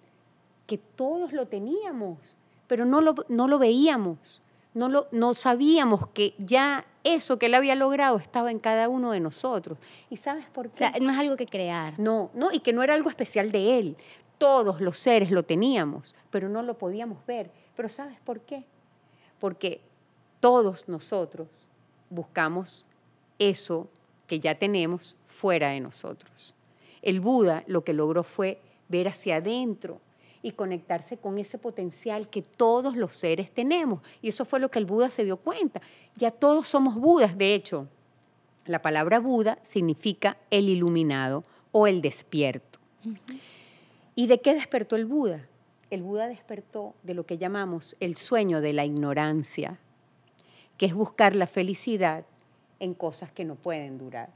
que 0.65 0.77
todos 0.77 1.31
lo 1.31 1.45
teníamos, 1.47 2.35
pero 2.67 2.83
no 2.83 2.99
lo, 2.99 3.15
no 3.29 3.47
lo 3.47 3.59
veíamos, 3.59 4.41
no, 4.73 4.89
lo, 4.89 5.07
no 5.11 5.33
sabíamos 5.33 6.07
que 6.09 6.33
ya 6.37 6.85
eso 7.03 7.39
que 7.39 7.45
él 7.45 7.55
había 7.55 7.75
logrado 7.75 8.17
estaba 8.17 8.51
en 8.51 8.59
cada 8.59 8.89
uno 8.89 9.11
de 9.11 9.19
nosotros. 9.19 9.77
¿Y 10.09 10.17
sabes 10.17 10.45
por 10.47 10.67
O 10.67 10.71
qué? 10.71 10.77
sea, 10.77 10.93
no 11.01 11.11
es 11.11 11.17
algo 11.17 11.37
que 11.37 11.45
crear. 11.45 11.97
No, 11.99 12.31
no, 12.33 12.51
y 12.51 12.59
que 12.59 12.73
no 12.73 12.83
era 12.83 12.93
algo 12.93 13.09
especial 13.09 13.51
de 13.51 13.79
él. 13.79 13.97
Todos 14.37 14.81
los 14.81 14.99
seres 14.99 15.31
lo 15.31 15.43
teníamos, 15.43 16.15
pero 16.29 16.49
no 16.49 16.61
lo 16.61 16.77
podíamos 16.77 17.25
ver. 17.25 17.49
Pero 17.75 17.87
¿sabes 17.89 18.19
por 18.19 18.41
qué? 18.41 18.65
Porque 19.39 19.81
todos 20.39 20.89
nosotros 20.89 21.67
buscamos 22.09 22.85
eso 23.39 23.87
que 24.27 24.39
ya 24.39 24.55
tenemos 24.55 25.17
fuera 25.25 25.69
de 25.69 25.79
nosotros. 25.79 26.53
El 27.01 27.21
Buda 27.21 27.63
lo 27.67 27.83
que 27.83 27.93
logró 27.93 28.23
fue 28.23 28.59
ver 28.89 29.07
hacia 29.07 29.37
adentro 29.37 30.01
y 30.41 30.51
conectarse 30.51 31.17
con 31.17 31.37
ese 31.39 31.57
potencial 31.57 32.29
que 32.29 32.41
todos 32.41 32.95
los 32.95 33.15
seres 33.15 33.51
tenemos. 33.51 34.01
Y 34.21 34.29
eso 34.29 34.45
fue 34.45 34.59
lo 34.59 34.69
que 34.69 34.79
el 34.79 34.85
Buda 34.85 35.09
se 35.09 35.25
dio 35.25 35.37
cuenta. 35.37 35.81
Ya 36.15 36.31
todos 36.31 36.67
somos 36.67 36.95
Budas. 36.95 37.37
De 37.37 37.53
hecho, 37.53 37.87
la 38.65 38.81
palabra 38.81 39.19
Buda 39.19 39.59
significa 39.61 40.37
el 40.51 40.69
iluminado 40.69 41.43
o 41.71 41.87
el 41.87 42.01
despierto. 42.01 42.79
¿Y 44.15 44.27
de 44.27 44.41
qué 44.41 44.53
despertó 44.53 44.95
el 44.95 45.05
Buda? 45.05 45.47
El 45.89 46.03
Buda 46.03 46.27
despertó 46.27 46.95
de 47.03 47.13
lo 47.13 47.25
que 47.25 47.37
llamamos 47.37 47.95
el 47.99 48.17
sueño 48.17 48.59
de 48.59 48.73
la 48.73 48.83
ignorancia, 48.83 49.79
que 50.77 50.87
es 50.87 50.93
buscar 50.93 51.35
la 51.35 51.47
felicidad 51.47 52.25
en 52.79 52.93
cosas 52.93 53.31
que 53.31 53.45
no 53.45 53.55
pueden 53.55 53.97
durar. 53.97 54.29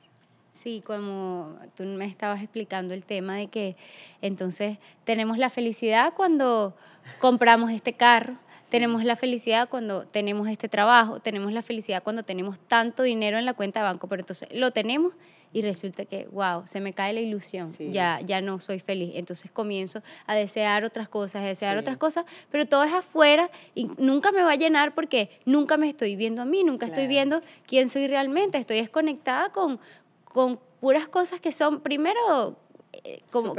Sí, 0.54 0.82
como 0.86 1.56
tú 1.76 1.84
me 1.86 2.06
estabas 2.06 2.42
explicando 2.42 2.94
el 2.94 3.06
tema 3.06 3.36
de 3.36 3.48
que 3.48 3.76
entonces 4.22 4.80
tenemos 5.06 5.38
la 5.38 5.50
felicidad 5.50 6.14
cuando 6.14 6.76
compramos 7.20 7.72
este 7.72 7.94
carro, 7.94 8.36
tenemos 8.72 9.04
la 9.04 9.18
felicidad 9.18 9.68
cuando 9.68 10.06
tenemos 10.08 10.48
este 10.48 10.70
trabajo, 10.70 11.20
tenemos 11.20 11.52
la 11.52 11.62
felicidad 11.62 12.02
cuando 12.02 12.24
tenemos 12.24 12.58
tanto 12.58 13.04
dinero 13.04 13.38
en 13.38 13.46
la 13.46 13.54
cuenta 13.54 13.82
de 13.82 13.84
banco, 13.84 14.08
pero 14.08 14.22
entonces 14.22 14.48
lo 14.54 14.72
tenemos 14.72 15.14
y 15.52 15.62
resulta 15.62 16.06
que, 16.06 16.28
wow, 16.32 16.66
se 16.66 16.80
me 16.80 16.94
cae 16.94 17.12
la 17.12 17.20
ilusión, 17.20 17.76
ya, 17.78 18.22
ya 18.22 18.40
no 18.40 18.60
soy 18.60 18.80
feliz. 18.80 19.12
Entonces 19.16 19.52
comienzo 19.52 20.02
a 20.26 20.36
desear 20.36 20.86
otras 20.86 21.10
cosas, 21.10 21.44
a 21.44 21.48
desear 21.48 21.78
otras 21.78 21.98
cosas, 21.98 22.24
pero 22.50 22.66
todo 22.66 22.86
es 22.86 22.94
afuera 22.94 23.52
y 23.76 23.90
nunca 23.98 24.32
me 24.32 24.42
va 24.42 24.54
a 24.54 24.56
llenar 24.56 24.96
porque 24.96 25.30
nunca 25.44 25.76
me 25.76 25.90
estoy 25.90 26.16
viendo 26.16 26.42
a 26.42 26.46
mí, 26.46 26.64
nunca 26.64 26.86
estoy 26.86 27.08
viendo 27.08 27.42
quién 27.68 27.90
soy 27.90 28.08
realmente, 28.08 28.58
estoy 28.58 28.78
desconectada 28.78 29.52
con, 29.52 29.82
con 30.24 30.62
puras 30.80 31.10
cosas 31.10 31.42
que 31.42 31.52
son, 31.52 31.82
primero, 31.82 32.56
eh, 33.04 33.22
como... 33.32 33.54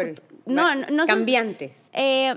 no, 0.46 0.74
no, 0.74 1.04
cambiantes. 1.04 1.90
Eh, 1.92 2.34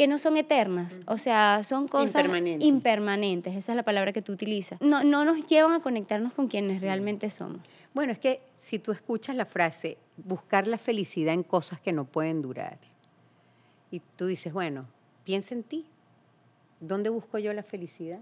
que 0.00 0.06
no 0.06 0.18
son 0.18 0.38
eternas, 0.38 0.98
o 1.04 1.18
sea, 1.18 1.62
son 1.62 1.86
cosas 1.86 2.24
impermanentes. 2.60 3.54
esa 3.54 3.72
es 3.72 3.76
la 3.76 3.82
palabra 3.82 4.14
que 4.14 4.22
tú 4.22 4.32
utilizas. 4.32 4.80
No, 4.80 5.04
no 5.04 5.26
nos 5.26 5.46
llevan 5.46 5.74
a 5.74 5.80
conectarnos 5.80 6.32
con 6.32 6.48
quienes 6.48 6.80
realmente 6.80 7.28
somos. 7.28 7.60
Bueno, 7.92 8.10
es 8.10 8.18
que 8.18 8.40
si 8.56 8.78
tú 8.78 8.92
escuchas 8.92 9.36
la 9.36 9.44
frase, 9.44 9.98
buscar 10.16 10.66
la 10.66 10.78
felicidad 10.78 11.34
en 11.34 11.42
cosas 11.42 11.80
que 11.80 11.92
no 11.92 12.06
pueden 12.06 12.40
durar, 12.40 12.78
y 13.90 14.00
tú 14.16 14.24
dices, 14.24 14.54
bueno, 14.54 14.86
piensa 15.24 15.54
en 15.54 15.64
ti, 15.64 15.84
¿dónde 16.80 17.10
busco 17.10 17.36
yo 17.36 17.52
la 17.52 17.62
felicidad? 17.62 18.20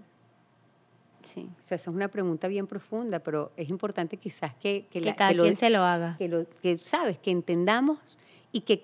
Sí. 1.21 1.49
O 1.59 1.63
sea, 1.65 1.77
esa 1.77 1.91
es 1.91 1.95
una 1.95 2.09
pregunta 2.09 2.49
bien 2.49 2.67
profunda, 2.67 3.19
pero 3.19 3.53
es 3.55 3.69
importante 3.69 4.17
quizás 4.17 4.53
que... 4.55 4.85
Que, 4.91 4.99
cada 5.15 5.31
quien 5.31 5.55
se 5.55 5.69
lo 5.69 5.79
haga. 5.83 6.17
Que, 6.17 6.27
lo, 6.27 6.45
que, 6.61 6.77
¿sabes? 6.77 7.17
Que 7.19 7.31
entendamos 7.31 8.17
y 8.51 8.59
que 8.59 8.83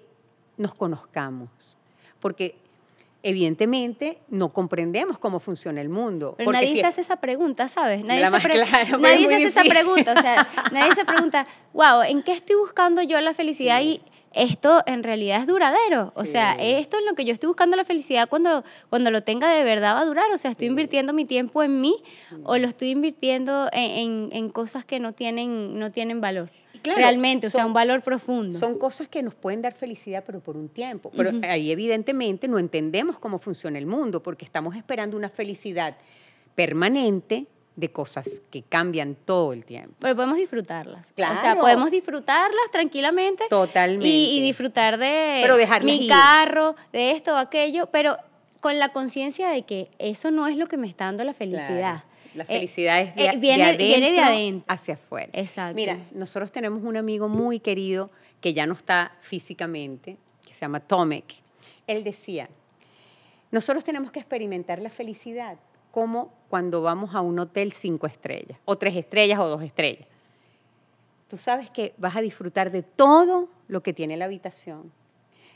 nos 0.56 0.74
conozcamos. 0.75 1.78
Porque 2.22 2.64
evidentemente 3.25 4.20
no 4.29 4.53
comprendemos 4.53 5.17
cómo 5.17 5.39
funciona 5.39 5.82
el 5.82 5.89
mundo. 5.89 6.36
Pero 6.38 6.51
nadie 6.51 6.79
se 6.79 6.86
hace 6.86 7.01
esa 7.01 7.15
pregunta, 7.15 7.67
¿sabes? 7.67 8.05
Nadie, 8.05 8.24
se, 8.24 8.98
nadie 9.00 9.27
se 9.27 9.36
hace 9.36 9.48
esa 9.48 9.63
pregunta. 9.63 10.13
O 10.15 10.22
sea, 10.22 10.48
nadie 10.72 10.94
se 10.94 11.05
pregunta, 11.05 11.48
wow, 11.74 12.03
¿en 12.08 12.22
qué 12.22 12.34
estoy 12.34 12.55
buscando 12.55 13.01
yo 13.01 13.20
la 13.22 13.34
felicidad? 13.34 13.82
Y 13.82 14.00
esto 14.32 14.84
en 14.86 15.01
realidad 15.01 15.39
es 15.39 15.48
duradero. 15.48 16.12
O 16.15 16.25
sea, 16.25 16.53
esto 16.60 16.98
es 17.00 17.05
lo 17.05 17.15
que 17.15 17.25
yo 17.25 17.34
estoy 17.34 17.48
buscando 17.48 17.75
la 17.75 17.84
felicidad 17.84 18.29
cuando, 18.29 18.63
cuando 18.91 19.10
lo 19.10 19.24
tenga 19.24 19.50
de 19.50 19.63
verdad 19.63 19.96
va 19.96 20.01
a 20.01 20.05
durar. 20.05 20.29
O 20.32 20.38
sea, 20.38 20.51
estoy 20.51 20.67
invirtiendo 20.67 21.12
mi 21.12 21.25
tiempo 21.25 21.63
en 21.63 21.82
mí 21.82 21.96
o 22.44 22.60
lo 22.60 22.67
estoy 22.67 22.89
invirtiendo 22.91 23.70
en, 23.74 24.29
en, 24.32 24.50
cosas 24.50 24.86
que 24.86 25.00
no 25.00 25.13
tienen, 25.13 25.79
no 25.79 25.91
tienen 25.91 26.22
valor. 26.22 26.51
Realmente, 26.94 27.48
o 27.48 27.50
sea, 27.50 27.65
un 27.65 27.74
valor 27.74 28.01
profundo. 28.01 28.58
Son 28.58 28.77
cosas 28.77 29.08
que 29.08 29.24
nos 29.24 29.34
pueden 29.34 29.62
dar 29.62 29.74
felicidad, 29.74 30.24
pero 30.25 30.39
por 30.39 30.58
un 30.58 30.70
tiempo. 30.70 31.12
Pero 31.15 31.32
ahí 31.44 31.72
evidentemente 31.72 32.48
no 32.48 32.60
entendemos 32.60 33.17
cómo 33.17 33.39
funciona 33.39 33.80
el 33.80 33.86
mundo, 33.86 34.21
porque 34.21 34.45
estamos 34.45 34.76
esperando 34.76 35.17
una 35.17 35.30
felicidad 35.30 35.98
permanente 36.56 37.48
de 37.76 37.91
cosas 37.91 38.41
que 38.50 38.63
cambian 38.63 39.15
todo 39.15 39.52
el 39.54 39.65
tiempo. 39.65 39.95
Pero 40.00 40.15
podemos 40.15 40.38
disfrutarlas. 40.38 41.12
Claro. 41.12 41.36
O 41.36 41.41
sea, 41.41 41.56
podemos 41.56 41.91
disfrutarlas 41.91 42.71
tranquilamente. 42.71 43.45
Totalmente. 43.50 44.08
Y, 44.08 44.41
disfrutar 44.41 44.98
de 44.98 45.41
pero 45.41 45.58
mi 45.84 46.08
carro, 46.08 46.76
de 46.93 47.12
esto 47.12 47.34
o 47.34 47.38
aquello, 47.38 47.89
pero 47.91 48.17
con 48.62 48.80
la 48.80 48.89
conciencia 48.89 49.50
de 49.50 49.63
que 49.63 49.89
eso 50.00 50.32
no 50.32 50.48
es 50.48 50.56
lo 50.56 50.67
que 50.67 50.78
me 50.78 50.88
está 50.88 51.06
dando 51.06 51.24
la 51.24 51.34
felicidad. 51.34 52.04
La 52.36 52.43
eh, 52.43 52.48
felicidad 52.48 53.02
es 53.02 53.15
de, 53.15 53.26
eh, 53.26 53.38
viene, 53.39 54.12
de 54.12 54.19
adentro 54.19 54.63
hacia 54.67 54.95
afuera. 54.95 55.30
Exacto. 55.34 55.76
Mira, 55.76 55.98
nosotros 56.12 56.52
tenemos 56.52 56.84
un 56.84 56.98
amigo 56.98 57.30
muy 57.30 57.60
querido 57.60 58.12
que 58.41 58.54
ya 58.54 58.65
no 58.65 58.74
está 58.74 59.13
físicamente, 59.21 60.17
que 60.45 60.54
se 60.54 60.62
llama 60.62 60.80
Tomek. 60.80 61.36
Él 61.88 62.04
decía, 62.04 62.50
nosotros 63.52 63.84
tenemos 63.84 64.12
que 64.12 64.19
experimentar 64.19 64.82
la 64.82 64.89
felicidad 64.89 65.58
como 65.91 66.34
cuando 66.50 66.82
vamos 66.82 67.15
a 67.15 67.21
un 67.21 67.39
hotel 67.39 67.71
cinco 67.71 68.06
estrellas, 68.06 68.60
o 68.65 68.78
tres 68.78 68.98
estrellas 68.98 69.39
o 69.39 69.48
dos 69.48 69.62
estrellas. 69.62 70.08
Tú 71.30 71.38
sabes 71.38 71.69
que 71.69 71.93
vas 71.98 72.15
a 72.17 72.21
disfrutar 72.21 72.69
de 72.69 72.84
todo 72.84 73.50
lo 73.67 73.82
que 73.82 73.93
tiene 73.93 74.17
la 74.17 74.26
habitación. 74.26 74.91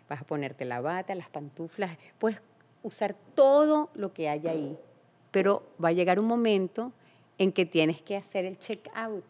Vas 0.07 0.21
a 0.21 0.23
ponerte 0.23 0.63
la 0.65 0.79
bata, 0.79 1.13
las 1.13 1.29
pantuflas, 1.29 1.97
puedes 2.17 2.41
usar 2.83 3.15
todo 3.35 3.89
lo 3.95 4.13
que 4.13 4.29
hay 4.29 4.47
ahí, 4.47 4.77
pero 5.31 5.63
va 5.83 5.89
a 5.89 5.93
llegar 5.93 6.19
un 6.19 6.27
momento 6.27 6.91
en 7.37 7.51
que 7.51 7.65
tienes 7.65 8.01
que 8.01 8.15
hacer 8.15 8.45
el 8.45 8.57
check-out, 8.57 9.23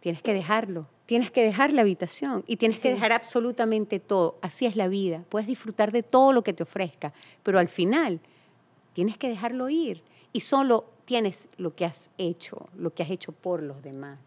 tienes 0.00 0.22
que 0.22 0.34
dejarlo, 0.34 0.86
tienes 1.06 1.30
que 1.30 1.44
dejar 1.44 1.72
la 1.72 1.82
habitación 1.82 2.42
y 2.46 2.56
tienes 2.56 2.82
que 2.82 2.90
dejar 2.90 3.12
absolutamente 3.12 4.00
todo. 4.00 4.36
Así 4.40 4.66
es 4.66 4.76
la 4.76 4.88
vida, 4.88 5.24
puedes 5.28 5.46
disfrutar 5.46 5.92
de 5.92 6.02
todo 6.02 6.32
lo 6.32 6.42
que 6.42 6.52
te 6.52 6.62
ofrezca, 6.62 7.12
pero 7.42 7.58
al 7.58 7.68
final 7.68 8.20
tienes 8.92 9.18
que 9.18 9.28
dejarlo 9.28 9.68
ir 9.68 10.02
y 10.32 10.40
solo 10.40 10.86
tienes 11.04 11.48
lo 11.58 11.74
que 11.74 11.84
has 11.84 12.10
hecho, 12.18 12.68
lo 12.76 12.94
que 12.94 13.02
has 13.02 13.10
hecho 13.10 13.32
por 13.32 13.62
los 13.62 13.82
demás, 13.82 14.18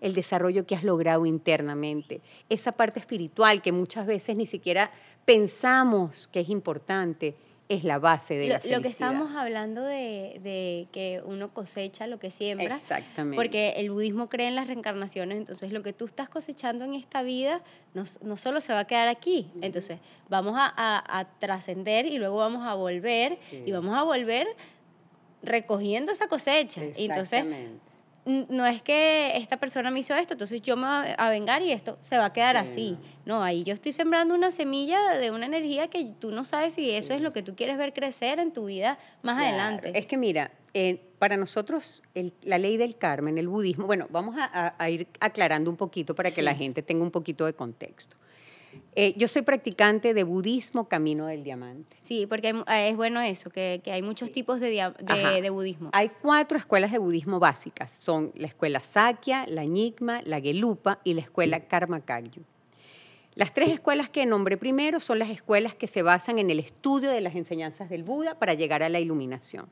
el 0.00 0.14
desarrollo 0.14 0.66
que 0.66 0.74
has 0.74 0.84
logrado 0.84 1.26
internamente, 1.26 2.20
esa 2.48 2.72
parte 2.72 3.00
espiritual 3.00 3.62
que 3.62 3.72
muchas 3.72 4.06
veces 4.06 4.36
ni 4.36 4.46
siquiera 4.46 4.90
pensamos 5.24 6.28
que 6.28 6.40
es 6.40 6.48
importante, 6.48 7.34
es 7.70 7.84
la 7.84 8.00
base 8.00 8.34
de 8.34 8.48
lo, 8.48 8.54
la 8.54 8.60
felicidad. 8.60 8.78
Lo 8.78 8.82
que 8.82 8.88
estamos 8.88 9.36
hablando 9.36 9.82
de, 9.82 10.40
de, 10.42 10.88
que 10.90 11.22
uno 11.24 11.54
cosecha 11.54 12.08
lo 12.08 12.18
que 12.18 12.32
siembra. 12.32 12.74
Exactamente. 12.74 13.36
Porque 13.36 13.74
el 13.76 13.90
budismo 13.90 14.28
cree 14.28 14.48
en 14.48 14.56
las 14.56 14.66
reencarnaciones, 14.66 15.38
entonces 15.38 15.70
lo 15.70 15.82
que 15.82 15.92
tú 15.92 16.04
estás 16.04 16.28
cosechando 16.28 16.84
en 16.84 16.94
esta 16.94 17.22
vida 17.22 17.62
no, 17.94 18.04
no 18.22 18.36
solo 18.36 18.60
se 18.60 18.72
va 18.72 18.80
a 18.80 18.86
quedar 18.86 19.06
aquí, 19.06 19.52
entonces 19.62 20.00
vamos 20.28 20.54
a, 20.56 20.72
a, 20.76 21.24
trascender 21.38 22.06
y 22.06 22.18
luego 22.18 22.38
vamos 22.38 22.66
a 22.66 22.74
volver 22.74 23.38
y 23.64 23.70
vamos 23.70 23.96
a 23.96 24.02
volver 24.02 24.48
recogiendo 25.42 26.10
esa 26.10 26.26
cosecha. 26.26 26.82
Entonces, 26.96 27.44
no 28.24 28.66
es 28.66 28.82
que 28.82 29.36
esta 29.36 29.58
persona 29.58 29.90
me 29.90 30.00
hizo 30.00 30.14
esto, 30.14 30.34
entonces 30.34 30.62
yo 30.62 30.76
me 30.76 30.86
voy 30.86 31.08
a 31.16 31.30
vengar 31.30 31.62
y 31.62 31.72
esto 31.72 31.96
se 32.00 32.18
va 32.18 32.26
a 32.26 32.32
quedar 32.32 32.56
así. 32.56 32.96
No, 33.24 33.42
ahí 33.42 33.64
yo 33.64 33.72
estoy 33.72 33.92
sembrando 33.92 34.34
una 34.34 34.50
semilla 34.50 35.18
de 35.18 35.30
una 35.30 35.46
energía 35.46 35.88
que 35.88 36.12
tú 36.18 36.30
no 36.30 36.44
sabes 36.44 36.74
si 36.74 36.90
eso 36.90 37.14
es 37.14 37.22
lo 37.22 37.32
que 37.32 37.42
tú 37.42 37.56
quieres 37.56 37.78
ver 37.78 37.92
crecer 37.92 38.38
en 38.38 38.52
tu 38.52 38.66
vida 38.66 38.98
más 39.22 39.38
adelante. 39.38 39.92
Es 39.94 40.06
que 40.06 40.16
mira, 40.16 40.50
eh, 40.74 41.00
para 41.18 41.36
nosotros 41.36 42.02
la 42.42 42.58
ley 42.58 42.76
del 42.76 42.96
karma 42.96 43.30
en 43.30 43.38
el 43.38 43.48
budismo, 43.48 43.86
bueno, 43.86 44.06
vamos 44.10 44.36
a, 44.38 44.90
ir 44.90 45.08
aclarando 45.18 45.70
un 45.70 45.76
poquito 45.76 46.14
para 46.14 46.30
que 46.30 46.42
la 46.42 46.54
gente 46.54 46.82
tenga 46.82 47.02
un 47.02 47.10
poquito 47.10 47.44
de 47.46 47.54
contexto. 47.54 48.16
Eh, 49.02 49.14
yo 49.16 49.28
soy 49.28 49.40
practicante 49.40 50.12
de 50.12 50.24
budismo 50.24 50.86
Camino 50.86 51.24
del 51.24 51.42
Diamante. 51.42 51.96
Sí, 52.02 52.26
porque 52.26 52.50
eh, 52.50 52.88
es 52.90 52.96
bueno 52.96 53.18
eso, 53.22 53.48
que, 53.48 53.80
hay 53.86 54.02
muchos 54.02 54.30
tipos 54.30 54.60
de, 54.60 54.92
de, 55.40 55.48
budismo. 55.48 55.88
Hay 55.94 56.10
cuatro 56.20 56.58
escuelas 56.58 56.92
de 56.92 56.98
budismo 56.98 57.40
básicas. 57.40 57.90
Son 57.92 58.30
la 58.34 58.46
escuela 58.46 58.80
Sakya, 58.80 59.46
la 59.48 59.64
Nyingma, 59.64 60.20
la 60.26 60.38
Gelupa 60.38 61.00
y 61.02 61.14
la 61.14 61.22
escuela 61.22 61.60
Karma 61.60 62.02
Kagyu. 62.02 62.42
Las 63.36 63.54
tres 63.54 63.70
escuelas 63.70 64.10
que 64.10 64.26
nombré 64.26 64.58
primero 64.58 65.00
son 65.00 65.18
las 65.18 65.30
escuelas 65.30 65.74
que 65.74 65.86
se 65.86 66.02
basan 66.02 66.38
en 66.38 66.50
el 66.50 66.58
estudio 66.58 67.10
de 67.10 67.22
las 67.22 67.36
enseñanzas 67.36 67.88
del 67.88 68.02
Buda 68.02 68.38
para 68.38 68.52
llegar 68.52 68.82
a 68.82 68.90
la 68.90 69.00
iluminación. 69.00 69.70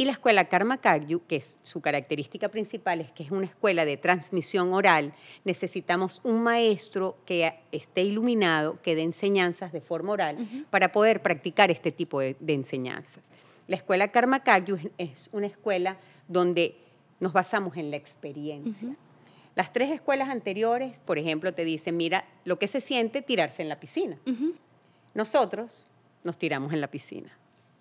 Y 0.00 0.06
la 0.06 0.12
escuela 0.12 0.46
Karma 0.46 0.78
Kagyu, 0.78 1.26
que 1.26 1.36
es 1.36 1.58
su 1.60 1.82
característica 1.82 2.48
principal, 2.48 3.02
es 3.02 3.12
que 3.12 3.22
es 3.22 3.30
una 3.30 3.44
escuela 3.44 3.84
de 3.84 3.98
transmisión 3.98 4.72
oral. 4.72 5.12
Necesitamos 5.44 6.22
un 6.24 6.42
maestro 6.42 7.18
que 7.26 7.52
esté 7.70 8.04
iluminado, 8.04 8.80
que 8.80 8.94
dé 8.94 9.02
enseñanzas 9.02 9.74
de 9.74 9.82
forma 9.82 10.12
oral, 10.12 10.38
para 10.70 10.90
poder 10.90 11.20
practicar 11.20 11.70
este 11.70 11.90
tipo 11.90 12.18
de, 12.20 12.34
enseñanzas. 12.48 13.24
La 13.66 13.76
escuela 13.76 14.08
Karma 14.08 14.42
Kagyu 14.42 14.78
es 14.96 15.28
una 15.32 15.48
escuela 15.48 15.98
donde 16.28 16.78
nos 17.18 17.34
basamos 17.34 17.76
en 17.76 17.90
la 17.90 17.98
experiencia. 17.98 18.96
Las 19.54 19.70
tres 19.70 19.90
escuelas 19.90 20.30
anteriores, 20.30 21.00
por 21.00 21.18
ejemplo, 21.18 21.52
te 21.52 21.66
dicen, 21.66 21.98
mira, 21.98 22.24
lo 22.46 22.58
que 22.58 22.68
se 22.68 22.80
siente 22.80 23.20
tirarse 23.20 23.60
en 23.60 23.68
la 23.68 23.78
piscina. 23.78 24.18
Nosotros 25.12 25.88
nos 26.24 26.38
tiramos 26.38 26.72
en 26.72 26.80
la 26.80 26.86
piscina. 26.86 27.36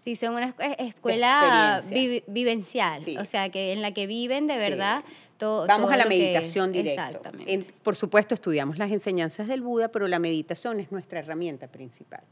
Sí, 0.09 0.15
son 0.15 0.33
una 0.33 0.55
escuela 0.79 1.83
vivencial, 2.25 3.03
o 3.19 3.25
sea, 3.25 3.49
que 3.49 3.73
en 3.73 3.83
la 3.83 3.91
que 3.91 4.07
viven 4.07 4.47
de 4.47 4.57
verdad 4.57 5.03
Vamos 5.39 5.67
todo 5.67 5.89
a 5.91 5.97
la 5.97 6.05
meditación 6.05 6.71
directa. 6.71 7.09
Exactamente. 7.09 7.73
por 7.83 7.95
supuesto, 7.95 8.33
estudiamos 8.33 8.79
las 8.79 8.91
enseñanzas 8.91 9.47
del 9.47 9.61
Buda, 9.61 9.89
pero 9.89 10.07
la 10.07 10.17
meditación 10.17 10.79
es 10.79 10.91
nuestra 10.91 11.19
herramienta 11.19 11.67
principal. 11.67 12.23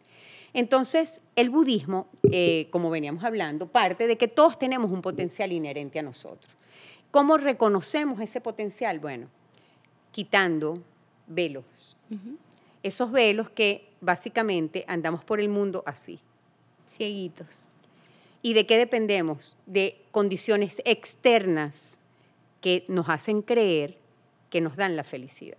Entonces, 0.54 1.22
el 1.36 1.52
budismo, 1.52 2.08
eh, 2.32 2.68
como 2.72 2.90
veníamos 2.90 3.24
hablando, 3.24 3.68
parte 3.68 4.08
de 4.08 4.18
que 4.18 4.28
todos 4.28 4.58
tenemos 4.58 4.90
un 4.90 5.04
potencial 5.04 5.52
inherente 5.52 6.00
a 6.00 6.02
nosotros. 6.02 6.52
¿Cómo 7.12 7.38
reconocemos 7.38 8.20
ese 8.22 8.42
potencial? 8.42 8.98
Bueno, 9.00 9.28
quitando 10.12 10.82
velos. 11.28 11.96
Esos 12.82 13.12
velos 13.12 13.52
que 13.52 13.90
básicamente 14.02 14.84
andamos 14.88 15.24
por 15.24 15.40
el 15.40 15.50
mundo 15.50 15.84
así. 15.86 16.20
Cieguitos. 16.88 17.67
¿Y 18.41 18.54
de 18.54 18.65
qué 18.65 18.78
dependemos? 18.78 19.58
De 19.65 20.02
condiciones 20.12 20.82
externas 20.86 22.00
que 22.62 22.86
nos 22.88 23.10
hacen 23.10 23.41
creer 23.41 23.97
que 24.50 24.62
nos 24.62 24.76
dan 24.76 24.95
la 24.95 25.04
felicidad. 25.04 25.58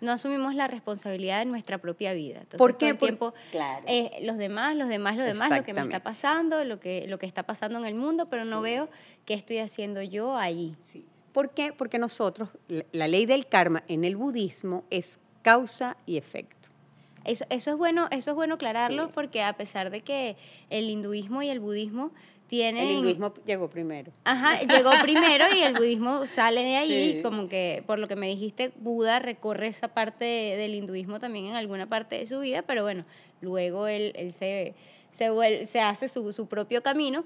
No 0.00 0.12
asumimos 0.12 0.54
la 0.54 0.66
responsabilidad 0.66 1.38
de 1.38 1.46
nuestra 1.46 1.78
propia 1.78 2.12
vida. 2.12 2.36
Entonces, 2.40 2.58
¿Por 2.58 2.72
todo 2.72 2.78
qué? 2.80 2.88
el 2.90 2.96
Por- 2.98 3.08
tiempo, 3.08 3.34
Claro. 3.50 3.84
eh, 3.88 4.10
los 4.22 4.36
demás, 4.36 4.76
los 4.76 4.88
demás, 4.88 5.16
los 5.16 5.24
demás, 5.24 5.50
lo 5.50 5.62
que 5.62 5.72
me 5.72 5.80
está 5.82 6.00
pasando, 6.02 6.64
lo 6.64 6.78
que, 6.80 7.06
lo 7.08 7.18
que 7.18 7.24
está 7.26 7.44
pasando 7.44 7.78
en 7.78 7.86
el 7.86 7.94
mundo, 7.94 8.26
pero 8.28 8.44
no 8.44 8.60
veo 8.60 8.90
qué 9.24 9.32
estoy 9.34 9.58
haciendo 9.58 10.02
yo 10.02 10.36
allí. 10.36 10.76
Sí. 10.84 11.06
¿Por 11.32 11.50
qué? 11.50 11.72
Porque 11.72 11.98
nosotros, 11.98 12.50
la, 12.68 12.84
la 12.92 13.08
ley 13.08 13.24
del 13.24 13.46
karma 13.46 13.84
en 13.88 14.04
el 14.04 14.16
budismo 14.16 14.84
es 14.90 15.20
causa 15.42 15.96
y 16.04 16.18
efecto. 16.18 16.68
Eso, 17.26 17.44
eso 17.50 17.70
es 17.72 17.76
bueno, 17.76 18.08
eso 18.10 18.30
es 18.30 18.36
bueno 18.36 18.54
aclararlo 18.54 19.06
Sí. 19.06 19.12
porque 19.14 19.42
a 19.42 19.52
pesar 19.54 19.90
de 19.90 20.00
que 20.02 20.36
el 20.70 20.88
hinduismo 20.88 21.42
y 21.42 21.48
el 21.48 21.60
budismo 21.60 22.12
tienen 22.48 22.86
El 22.86 22.92
hinduismo 22.98 23.34
llegó 23.44 23.68
primero. 23.68 24.12
Ajá, 24.24 24.60
llegó 24.60 24.90
primero 25.02 25.44
y 25.54 25.62
el 25.62 25.74
budismo 25.74 26.24
sale 26.26 26.62
de 26.62 27.14
Sí. 27.16 27.22
como 27.22 27.48
que 27.48 27.82
por 27.86 27.98
lo 27.98 28.06
que 28.06 28.14
me 28.16 28.28
dijiste, 28.28 28.72
Buda 28.76 29.18
recorre 29.18 29.66
esa 29.66 29.88
parte 29.88 30.24
de- 30.24 30.56
del 30.56 30.74
hinduismo 30.74 31.18
también 31.18 31.46
en 31.46 31.56
alguna 31.56 31.88
parte 31.88 32.16
de 32.18 32.26
su 32.26 32.38
vida, 32.40 32.62
pero 32.62 32.82
bueno, 32.84 33.04
luego 33.40 33.88
él, 33.88 34.12
él 34.14 34.32
se, 34.32 34.74
se, 35.10 35.30
vuel- 35.32 35.66
se 35.66 35.80
hace 35.80 36.08
su, 36.08 36.32
su 36.32 36.46
propio 36.46 36.82
camino. 36.84 37.24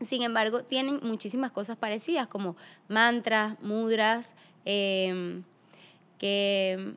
Sin 0.00 0.22
embargo, 0.22 0.64
tienen 0.64 0.98
muchísimas 1.02 1.50
cosas 1.52 1.76
parecidas, 1.76 2.26
como 2.26 2.56
mantras, 2.88 3.60
mudras, 3.62 4.34
em, 4.64 5.44
que, 6.18 6.94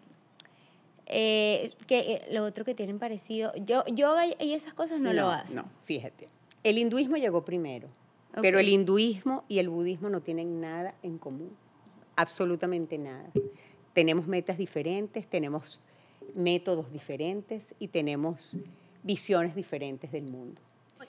eh, 1.06 1.72
que 1.88 2.00
eh, 2.00 2.22
lo 2.32 2.44
otro 2.44 2.64
que 2.66 2.74
tienen 2.74 3.00
parecido, 3.00 3.52
yo, 3.66 3.84
yoga 3.88 4.26
y 4.28 4.54
esas 4.54 4.74
cosas 4.74 5.00
no, 5.00 5.14
lo 5.14 5.30
hacen. 5.30 5.58
No, 5.58 5.66
fíjate. 5.84 6.28
El 6.64 6.78
hinduismo 6.78 7.18
llegó 7.18 7.44
primero, 7.44 7.88
pero 8.42 8.58
Ok. 8.58 8.62
el 8.64 8.70
hinduismo 8.70 9.44
y 9.50 9.60
el 9.60 9.70
budismo 9.70 10.10
no 10.10 10.22
tienen 10.22 10.62
nada 10.62 10.96
en 11.04 11.18
común. 11.18 11.56
Absolutamente 12.16 12.98
nada. 12.98 13.30
Tenemos 13.94 14.28
metas 14.28 14.58
diferentes, 14.58 15.28
tenemos 15.28 15.80
métodos 16.36 16.92
diferentes 16.92 17.76
y 17.80 17.90
tenemos 17.90 18.56
visiones 19.04 19.56
diferentes 19.56 20.12
del 20.12 20.24
mundo. 20.24 20.62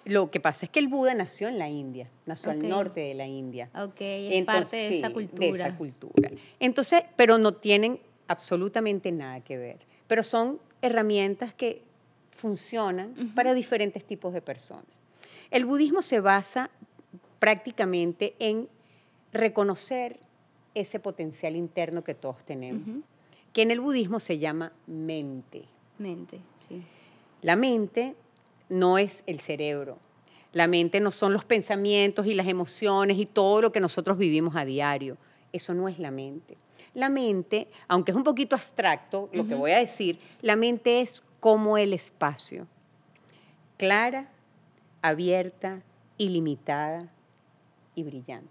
Lo 0.04 0.30
que 0.30 0.40
pasa 0.40 0.66
es 0.66 0.70
que 0.70 0.80
el 0.80 0.88
Buda 0.88 1.14
nació 1.14 1.48
en 1.48 1.58
la 1.58 1.68
India, 1.68 2.10
nació 2.26 2.50
Ok. 2.50 2.58
al 2.58 2.68
norte 2.68 3.00
de 3.00 3.14
la 3.14 3.26
India. 3.26 3.70
Ok, 3.74 4.00
es 4.00 4.44
parte 4.44 4.76
de 4.76 4.98
esa 4.98 5.10
cultura. 5.10 5.46
de 5.46 5.52
esa 5.52 5.76
cultura. 5.78 6.30
Entonces, 6.58 7.04
pero 7.16 7.38
no 7.38 7.54
tienen 7.54 8.00
absolutamente 8.28 9.12
nada 9.12 9.40
que 9.40 9.56
ver. 9.56 9.78
Pero 10.06 10.22
son 10.22 10.60
herramientas 10.82 11.54
que 11.54 11.82
funcionan 12.30 13.14
para 13.34 13.54
diferentes 13.54 14.04
tipos 14.04 14.34
de 14.34 14.42
personas. 14.42 14.84
El 15.50 15.64
budismo 15.64 16.02
se 16.02 16.20
basa 16.20 16.70
prácticamente 17.38 18.34
en 18.38 18.68
reconocer 19.32 20.18
ese 20.74 20.98
potencial 20.98 21.56
interno 21.56 22.02
que 22.02 22.14
todos 22.14 22.44
tenemos, 22.44 22.82
que 23.52 23.62
en 23.62 23.70
el 23.70 23.80
budismo 23.80 24.20
se 24.20 24.38
llama 24.38 24.72
mente. 24.86 25.64
Mente, 25.98 26.40
sí. 26.56 26.82
La 27.42 27.56
mente 27.56 28.14
no 28.68 28.98
es 28.98 29.22
el 29.26 29.40
cerebro. 29.40 29.98
La 30.52 30.66
mente 30.66 31.00
no 31.00 31.10
son 31.10 31.32
los 31.32 31.44
pensamientos 31.44 32.26
y 32.26 32.34
las 32.34 32.46
emociones 32.46 33.18
y 33.18 33.26
todo 33.26 33.60
lo 33.60 33.72
que 33.72 33.80
nosotros 33.80 34.18
vivimos 34.18 34.56
a 34.56 34.64
diario. 34.64 35.16
Eso 35.52 35.74
no 35.74 35.88
es 35.88 35.98
la 35.98 36.10
mente. 36.10 36.56
La 36.94 37.08
mente, 37.08 37.68
aunque 37.88 38.12
es 38.12 38.16
un 38.16 38.24
poquito 38.24 38.54
abstracto 38.54 39.28
lo 39.32 39.46
que 39.46 39.54
voy 39.54 39.72
a 39.72 39.78
decir, 39.78 40.18
la 40.42 40.54
mente 40.56 41.00
es 41.00 41.22
como 41.40 41.76
el 41.76 41.92
espacio. 41.92 42.66
Clara, 43.76 44.28
abierta, 45.02 45.82
ilimitada 46.18 47.08
y 47.94 48.04
brillante. 48.04 48.48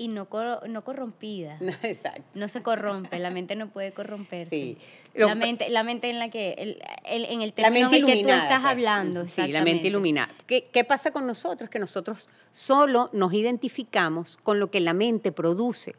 Y 0.00 0.08
no, 0.08 0.28
cor- 0.28 0.68
no 0.68 0.84
corrompida. 0.84 1.58
Exacto. 1.82 2.22
No 2.34 2.46
se 2.48 2.62
corrompe, 2.62 3.18
la 3.18 3.30
mente 3.30 3.56
no 3.56 3.68
puede 3.68 3.92
corromperse. 3.92 4.50
Sí. 4.50 4.78
La 5.14 5.34
mente, 5.34 5.70
la 5.70 5.82
mente 5.82 6.08
en 6.10 6.20
la 6.20 6.28
que, 6.30 6.52
el, 6.58 6.80
el- 7.04 7.24
en 7.24 7.42
el 7.42 7.52
término 7.52 7.88
en 7.88 7.94
el 7.94 8.06
que 8.06 8.22
tú 8.22 8.28
estás 8.28 8.60
pues. 8.60 8.64
hablando. 8.70 9.26
Sí, 9.26 9.48
la 9.48 9.64
mente 9.64 9.88
iluminada. 9.88 10.32
¿Qué, 10.46 10.64
¿Qué 10.72 10.84
pasa 10.84 11.10
con 11.10 11.26
nosotros? 11.26 11.68
Que 11.70 11.80
nosotros 11.80 12.28
solo 12.52 13.10
nos 13.12 13.32
identificamos 13.32 14.36
con 14.36 14.60
lo 14.60 14.70
que 14.70 14.78
la 14.80 14.92
mente 14.92 15.32
produce, 15.32 15.96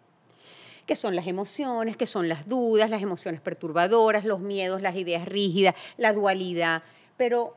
que 0.90 0.96
son 0.96 1.16
las 1.16 1.28
emociones, 1.28 1.96
que 1.96 2.08
son 2.08 2.28
las 2.28 2.48
dudas, 2.48 2.90
las 2.90 3.04
emociones 3.04 3.42
perturbadoras, 3.42 4.26
los 4.26 4.40
miedos, 4.40 4.82
las 4.82 4.96
ideas 4.96 5.24
rígidas, 5.26 5.76
la 5.98 6.14
dualidad. 6.14 6.82
Pero 7.16 7.56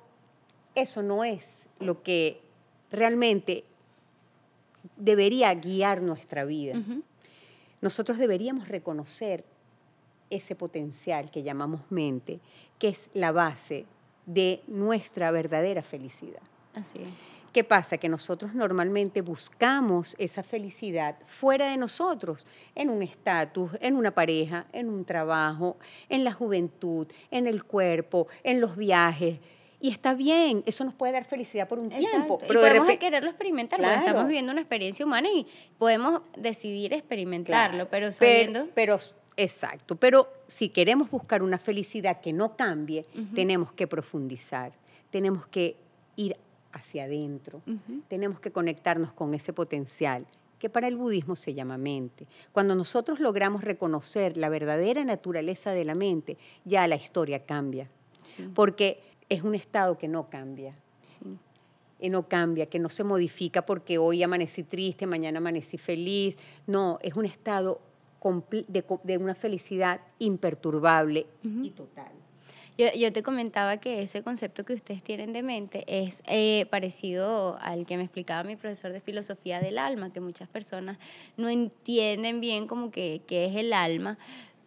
eso 0.75 1.01
no 1.03 1.25
es 1.25 1.67
lo 1.81 2.03
que 2.03 2.43
realmente 2.91 3.65
debería 4.99 5.55
guiar 5.55 6.03
nuestra 6.03 6.45
vida. 6.45 6.75
Nosotros 7.81 8.19
deberíamos 8.19 8.69
reconocer 8.69 9.47
ese 10.29 10.55
potencial 10.55 11.31
que 11.31 11.43
llamamos 11.43 11.81
mente, 11.89 12.39
que 12.79 12.89
es 12.89 13.09
la 13.15 13.33
base 13.33 13.87
de 14.27 14.63
nuestra 14.67 15.31
verdadera 15.31 15.81
felicidad. 15.81 16.43
Así 16.75 16.99
es. 16.99 17.09
¿Qué 17.53 17.65
pasa? 17.65 17.99
Que 17.99 18.09
nosotros 18.09 18.55
normalmente 18.55 19.21
buscamos 19.21 20.17
esa 20.19 20.43
felicidad 20.43 21.17
fuera 21.27 21.71
de 21.71 21.77
nosotros, 21.77 22.47
en 22.75 22.89
un 22.89 23.03
estatus, 23.03 23.73
en 23.81 23.97
una 23.97 24.13
pareja, 24.13 24.67
en 24.73 24.89
un 24.89 25.05
trabajo, 25.05 25.77
en 26.09 26.25
la 26.25 26.33
juventud, 26.33 27.07
en 27.31 27.47
el 27.47 27.65
cuerpo, 27.65 28.27
en 28.43 28.61
los 28.61 28.77
viajes. 28.77 29.39
Y 29.81 29.91
está 29.91 30.15
bien, 30.15 30.63
eso 30.65 30.85
nos 30.85 30.95
puede 30.95 31.13
dar 31.13 31.25
felicidad 31.25 31.69
por 31.69 31.79
un 31.79 31.91
tiempo. 31.91 32.39
Pero 32.39 32.61
y 32.61 32.63
de 32.63 32.69
podemos 32.79 32.99
quererlo 32.99 33.29
experimentar, 33.31 33.81
estamos 33.83 34.27
viviendo 34.29 34.53
una 34.53 34.61
experiencia 34.63 35.05
humana 35.05 35.29
y 35.29 35.47
podemos 35.77 36.23
decidir 36.39 36.95
experimentarlo, 36.95 37.89
Claro. 37.89 37.89
pero 37.91 38.07
Pe- 38.07 38.13
sabiendo... 38.13 38.69
Pero, 38.75 38.97
exacto. 39.37 39.97
Pero 39.97 40.33
si 40.49 40.69
queremos 40.71 41.11
buscar 41.11 41.43
una 41.43 41.59
felicidad 41.59 42.21
que 42.21 42.33
no 42.33 42.57
cambie, 42.57 43.05
tenemos 43.35 43.73
que 43.73 43.87
profundizar, 43.89 44.73
tenemos 45.11 45.47
que 45.49 45.77
ir 46.17 46.37
hacia 46.73 47.05
adentro, 47.05 47.63
tenemos 48.09 48.41
que 48.41 48.51
conectarnos 48.51 49.13
con 49.13 49.35
ese 49.35 49.53
potencial 49.53 50.27
que 50.59 50.71
para 50.71 50.87
el 50.87 50.97
budismo 50.97 51.35
se 51.35 51.55
llama 51.55 51.77
mente. 51.77 52.27
Cuando 52.53 52.75
nosotros 52.77 53.19
logramos 53.19 53.65
reconocer 53.65 54.37
la 54.37 54.49
verdadera 54.49 55.05
naturaleza 55.05 55.73
de 55.73 55.85
la 55.85 55.95
mente, 55.97 56.39
ya 56.65 56.87
la 56.87 56.97
historia 56.97 57.45
cambia, 57.45 57.91
Sí, 58.23 58.49
porque 58.55 59.01
es 59.29 59.43
un 59.43 59.57
estado 59.57 59.99
que 59.99 60.07
no 60.07 60.31
cambia 60.31 60.77
sí. 61.03 61.25
y 61.99 62.09
no 62.09 62.29
cambia, 62.29 62.67
que 62.67 62.79
no 62.79 62.89
se 62.89 63.03
modifica 63.03 63.67
porque 63.67 63.99
hoy 63.99 64.23
amanecí 64.23 64.63
triste, 64.63 65.07
mañana 65.09 65.39
amanecí 65.39 65.77
feliz. 65.79 66.37
No, 66.69 66.99
es 67.03 67.15
un 67.15 67.25
estado 67.25 67.81
de 68.69 69.19
una 69.19 69.35
felicidad 69.35 70.01
imperturbable 70.21 71.27
y 71.43 71.71
total. 71.71 72.13
Yo, 72.79 72.87
yo 72.97 73.13
te 73.13 73.23
comentaba 73.23 73.77
que 73.77 74.03
ese 74.03 74.23
concepto 74.23 74.65
que 74.65 74.73
ustedes 74.73 75.03
tienen 75.03 75.33
de 75.33 75.43
mente 75.43 75.85
es 75.87 76.23
eh, 76.27 76.67
parecido 76.71 77.59
al 77.61 77.85
que 77.85 77.97
me 77.97 78.05
explicaba 78.05 78.45
mi 78.45 78.57
profesor 78.57 78.93
de 78.93 79.01
filosofía 79.01 79.61
del 79.61 79.79
alma, 79.79 80.13
que 80.13 80.21
muchas 80.21 80.49
personas 80.49 80.99
no 81.37 81.49
entienden 81.49 82.41
bien 82.41 82.67
como 82.67 82.91
que, 82.91 83.21
qué 83.27 83.45
es 83.45 83.57
el 83.57 83.73
alma, 83.73 84.17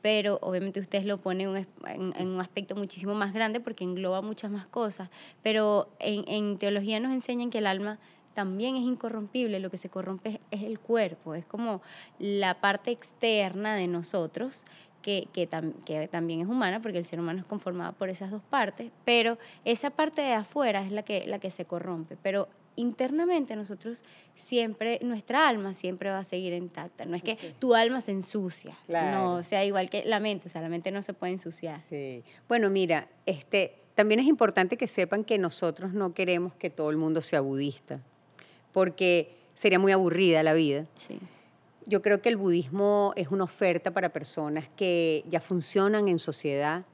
pero 0.04 0.38
obviamente 0.44 0.80
ustedes 0.80 1.06
lo 1.06 1.18
ponen 1.18 1.68
en, 1.88 2.14
en 2.16 2.28
un 2.28 2.40
aspecto 2.40 2.76
muchísimo 2.76 3.16
más 3.16 3.34
grande 3.34 3.60
porque 3.60 3.84
engloba 3.84 4.22
muchas 4.22 4.52
más 4.52 4.68
cosas, 4.68 5.10
pero 5.42 5.90
en, 6.00 6.26
en 6.28 6.60
teología 6.60 7.00
nos 7.00 7.12
enseñan 7.12 7.50
que 7.50 7.58
el 7.58 7.66
alma 7.66 7.98
también 8.36 8.76
es 8.76 8.84
incorrompible, 8.84 9.60
lo 9.60 9.72
que 9.72 9.80
se 9.80 9.90
corrompe 9.90 10.42
es 10.52 10.62
el 10.62 10.78
cuerpo, 10.78 11.34
es 11.34 11.46
como 11.46 11.82
la 12.20 12.60
parte 12.62 12.92
externa 12.92 13.76
de 13.76 13.88
nosotros 13.88 14.66
que, 15.06 15.28
que, 15.32 15.48
tam- 15.48 15.74
que 15.86 16.08
también 16.08 16.42
es 16.42 16.48
humana, 16.48 16.82
porque 16.82 16.98
el 16.98 17.06
ser 17.06 17.20
humano 17.20 17.40
es 17.40 17.46
conformado 17.46 17.94
por 17.94 18.10
esas 18.10 18.32
dos 18.32 18.42
partes, 18.42 18.90
pero 19.06 19.38
esa 19.64 19.92
parte 19.92 20.24
de 20.24 20.34
afuera 20.34 20.82
es 20.82 20.92
la 20.92 21.04
que, 21.04 21.28
la 21.28 21.38
que 21.38 21.52
se 21.52 21.64
corrompe, 21.66 22.18
pero 22.24 22.48
internamente 22.76 23.56
nosotros 23.56 24.04
siempre, 24.36 24.98
nuestra 25.04 25.48
alma 25.48 25.74
siempre 25.76 26.10
va 26.10 26.18
a 26.18 26.24
seguir 26.24 26.54
intacta, 26.54 27.06
no 27.06 27.16
es 27.16 27.22
que 27.22 27.36
tu 27.60 27.76
alma 27.76 28.02
se 28.02 28.14
ensucia, 28.14 28.76
Claro. 28.88 29.16
no, 29.18 29.34
o 29.36 29.44
sea, 29.44 29.64
igual 29.64 29.92
que 29.92 30.04
la 30.06 30.20
mente, 30.20 30.48
o 30.48 30.50
sea, 30.50 30.62
la 30.64 30.70
mente 30.70 30.90
no 30.90 31.04
se 31.04 31.14
puede 31.14 31.34
ensuciar. 31.34 31.80
Sí. 31.80 32.24
Bueno, 32.48 32.72
mira, 32.72 33.08
este, 33.28 33.76
también 33.94 34.20
es 34.20 34.26
importante 34.26 34.76
que 34.76 34.88
sepan 34.88 35.24
que 35.24 35.38
nosotros 35.38 35.94
no 35.94 36.16
queremos 36.16 36.56
que 36.56 36.72
todo 36.72 36.90
el 36.90 36.98
mundo 36.98 37.22
sea 37.22 37.42
budista, 37.42 38.00
porque 38.74 39.36
sería 39.54 39.78
muy 39.78 39.92
aburrida 39.92 40.42
la 40.42 40.54
vida. 40.54 40.86
Sí. 40.96 41.20
Yo 41.86 42.02
creo 42.02 42.22
que 42.22 42.30
el 42.30 42.38
budismo 42.38 43.14
es 43.16 43.30
una 43.30 43.44
oferta 43.44 43.92
para 43.92 44.10
personas 44.10 44.68
que 44.76 45.24
ya 45.30 45.40
funcionan 45.40 46.08
en 46.08 46.20
sociedad, 46.20 46.86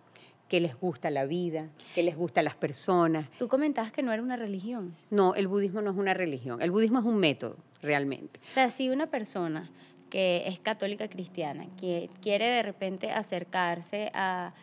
que 0.47 0.59
les 0.59 0.77
gusta 0.77 1.09
la 1.09 1.25
vida, 1.25 1.69
que 1.95 2.03
les 2.03 2.17
gusta 2.17 2.41
las 2.43 2.55
personas. 2.55 3.29
Tú 3.39 3.47
comentabas 3.47 3.91
que 3.91 4.03
no 4.03 4.11
era 4.11 4.21
una 4.21 4.35
religión. 4.35 4.95
No, 5.09 5.33
el 5.35 5.47
budismo 5.47 5.81
no 5.81 5.91
es 5.91 5.97
una 5.97 6.13
religión, 6.13 6.61
el 6.61 6.71
budismo 6.71 6.99
es 6.99 7.05
un 7.05 7.17
método, 7.17 7.55
realmente. 7.81 8.39
O 8.49 8.53
sea, 8.53 8.69
si 8.69 8.89
una 8.89 9.07
persona 9.07 9.71
que 10.09 10.43
es 10.47 10.59
católica 10.59 11.07
cristiana, 11.07 11.65
que 11.79 12.09
quiere 12.21 12.45
de 12.47 12.63
repente 12.63 13.11
acercarse 13.11 14.11
a, 14.13 14.53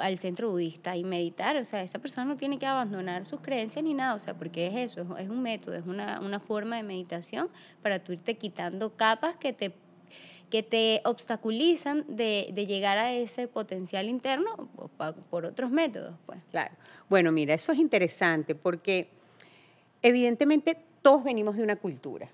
al 0.00 0.18
centro 0.18 0.50
budista 0.50 0.96
y 0.96 1.04
meditar, 1.04 1.56
o 1.56 1.64
sea, 1.64 1.82
esa 1.82 1.98
persona 1.98 2.26
no 2.26 2.36
tiene 2.36 2.58
que 2.58 2.66
abandonar 2.66 3.24
sus 3.24 3.40
creencias 3.40 3.82
ni 3.82 3.94
nada, 3.94 4.14
o 4.14 4.18
sea, 4.18 4.34
porque 4.34 4.66
es 4.66 4.92
eso, 4.92 5.16
es 5.16 5.28
un 5.28 5.40
método, 5.40 5.74
es 5.74 5.86
una, 5.86 6.20
una 6.20 6.40
forma 6.40 6.76
de 6.76 6.82
meditación 6.82 7.48
para 7.82 7.98
tú 7.98 8.12
irte 8.12 8.36
quitando 8.36 8.94
capas 8.94 9.36
que 9.36 9.52
te 9.52 9.72
que 10.50 10.62
te 10.62 11.02
obstaculizan 11.04 12.06
de, 12.08 12.48
de, 12.54 12.66
llegar 12.66 12.96
a 12.96 13.12
ese 13.12 13.48
potencial 13.48 14.08
interno 14.08 14.70
por 15.28 15.44
otros 15.44 15.70
métodos. 15.70 16.14
Pues. 16.24 16.38
Claro. 16.50 16.74
Bueno, 17.10 17.32
mira, 17.32 17.52
eso 17.52 17.72
es 17.72 17.78
interesante 17.78 18.54
porque 18.54 19.10
evidentemente 20.00 20.78
todos 21.02 21.24
venimos 21.24 21.56
de 21.56 21.62
una 21.62 21.76
cultura. 21.76 22.28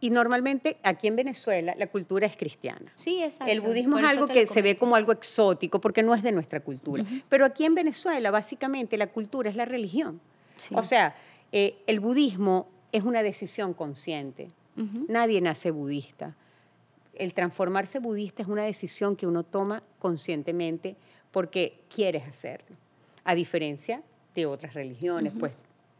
Y 0.00 0.10
normalmente 0.10 0.78
aquí 0.82 1.06
en 1.06 1.16
Venezuela 1.16 1.74
la 1.76 1.86
cultura 1.86 2.26
es 2.26 2.36
cristiana. 2.36 2.92
Sí, 2.94 3.22
exacto. 3.22 3.52
El 3.52 3.60
budismo 3.60 3.98
es 3.98 4.04
algo 4.04 4.26
que 4.26 4.46
se 4.46 4.62
ve 4.62 4.76
como 4.76 4.96
algo 4.96 5.12
exótico 5.12 5.80
porque 5.80 6.02
no 6.02 6.14
es 6.14 6.22
de 6.22 6.32
nuestra 6.32 6.60
cultura. 6.60 7.04
Pero 7.28 7.44
aquí 7.44 7.64
en 7.64 7.74
Venezuela 7.74 8.30
básicamente 8.30 8.96
la 8.96 9.08
cultura 9.08 9.50
es 9.50 9.56
la 9.56 9.64
religión. 9.64 10.20
O 10.74 10.82
sea, 10.82 11.14
eh, 11.52 11.78
el 11.86 12.00
budismo 12.00 12.68
es 12.92 13.04
una 13.04 13.22
decisión 13.22 13.74
consciente. 13.74 14.50
Nadie 15.08 15.40
nace 15.40 15.70
budista. 15.72 16.36
El 17.14 17.34
transformarse 17.34 17.98
budista 17.98 18.42
es 18.42 18.48
una 18.48 18.62
decisión 18.62 19.16
que 19.16 19.26
uno 19.26 19.42
toma 19.42 19.82
conscientemente 19.98 20.96
porque 21.32 21.80
quieres 21.92 22.26
hacerlo. 22.28 22.76
A 23.24 23.34
diferencia 23.34 24.02
de 24.36 24.46
otras 24.46 24.74
religiones, 24.74 25.32
pues 25.38 25.52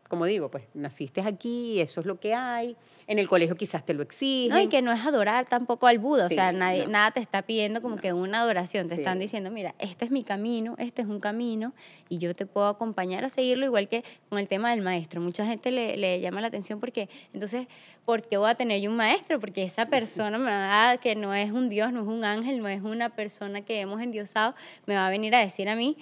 como 0.08 0.24
digo, 0.24 0.50
pues 0.50 0.64
naciste 0.74 1.20
aquí, 1.20 1.80
eso 1.80 2.00
es 2.00 2.06
lo 2.06 2.18
que 2.18 2.34
hay. 2.34 2.76
En 3.06 3.18
el 3.18 3.28
colegio 3.28 3.56
quizás 3.56 3.86
te 3.86 3.94
lo 3.94 4.02
exigen. 4.02 4.50
No, 4.50 4.60
y 4.60 4.68
que 4.68 4.82
no 4.82 4.92
es 4.92 5.04
adorar 5.06 5.46
tampoco 5.46 5.86
al 5.86 5.98
Buda, 5.98 6.26
o 6.26 6.28
sea, 6.28 6.52
nadie, 6.52 6.86
nada 6.86 7.10
te 7.10 7.20
está 7.20 7.42
pidiendo 7.42 7.80
como 7.80 7.96
que 7.96 8.12
una 8.12 8.40
adoración, 8.40 8.88
te 8.88 8.94
están 8.94 9.18
diciendo, 9.18 9.50
mira, 9.50 9.74
este 9.78 10.04
es 10.04 10.10
mi 10.10 10.22
camino, 10.22 10.74
este 10.78 11.02
es 11.02 11.08
un 11.08 11.20
camino, 11.20 11.72
y 12.08 12.18
yo 12.18 12.34
te 12.34 12.44
puedo 12.44 12.66
acompañar 12.66 13.24
a 13.24 13.30
seguirlo, 13.30 13.64
igual 13.64 13.88
que 13.88 14.04
con 14.28 14.38
el 14.38 14.48
tema 14.48 14.70
del 14.70 14.82
maestro. 14.82 15.20
Mucha 15.20 15.46
gente 15.46 15.70
le, 15.70 15.96
le 15.96 16.20
llama 16.20 16.40
la 16.42 16.48
atención 16.48 16.80
porque, 16.80 17.08
entonces, 17.32 17.66
¿por 18.04 18.28
qué 18.28 18.36
voy 18.36 18.50
a 18.50 18.54
tener 18.54 18.80
yo 18.80 18.90
un 18.90 18.96
maestro? 18.96 19.40
Porque 19.40 19.62
esa 19.62 19.86
persona 19.86 20.36
me 20.38 20.50
va 20.50 20.90
a, 20.90 20.96
que 20.98 21.16
no 21.16 21.32
es 21.32 21.52
un 21.52 21.68
Dios, 21.68 21.92
no 21.92 22.02
es 22.02 22.08
un 22.08 22.24
ángel, 22.24 22.60
no 22.60 22.68
es 22.68 22.82
una 22.82 23.10
persona 23.10 23.62
que 23.62 23.80
hemos 23.80 24.02
endiosado, 24.02 24.54
me 24.86 24.94
va 24.94 25.06
a 25.06 25.10
venir 25.10 25.34
a 25.34 25.38
decir 25.38 25.68
a 25.68 25.76
mí, 25.76 25.96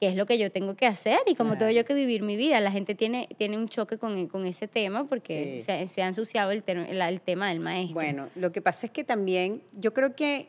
qué 0.00 0.08
es 0.08 0.16
lo 0.16 0.26
que 0.26 0.38
yo 0.38 0.50
tengo 0.50 0.76
que 0.76 0.86
hacer 0.86 1.18
y 1.26 1.34
cómo 1.34 1.58
tengo 1.58 1.72
yo 1.72 1.84
que 1.84 1.94
vivir 1.94 2.22
mi 2.22 2.36
vida. 2.36 2.60
La 2.60 2.70
gente 2.70 2.94
tiene, 2.94 3.28
tiene 3.36 3.56
un 3.58 3.68
choque 3.68 3.98
con, 3.98 4.28
con 4.28 4.46
ese 4.46 4.68
tema 4.68 5.04
porque 5.04 5.60
se, 5.60 6.02
ha 6.02 6.06
ensuciado 6.06 6.50
el, 6.50 6.62
el, 6.66 7.20
tema 7.20 7.48
del 7.48 7.60
maestro. 7.60 7.94
Bueno, 7.94 8.28
lo 8.36 8.52
que 8.52 8.62
pasa 8.62 8.86
es 8.86 8.92
que 8.92 9.04
también 9.04 9.62
yo 9.72 9.92
creo 9.92 10.14
que 10.14 10.48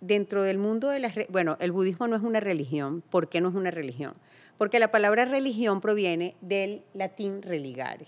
dentro 0.00 0.42
del 0.42 0.58
mundo 0.58 0.88
de 0.88 1.00
las... 1.00 1.14
Bueno, 1.28 1.56
el 1.60 1.72
budismo 1.72 2.06
no 2.06 2.16
es 2.16 2.22
una 2.22 2.40
religión. 2.40 3.02
¿Por 3.10 3.28
qué 3.28 3.40
no 3.40 3.48
es 3.48 3.54
una 3.54 3.70
religión? 3.70 4.14
Porque 4.58 4.78
la 4.78 4.90
palabra 4.90 5.24
religión 5.24 5.80
proviene 5.80 6.36
del 6.40 6.82
latín 6.94 7.42
religare, 7.42 8.06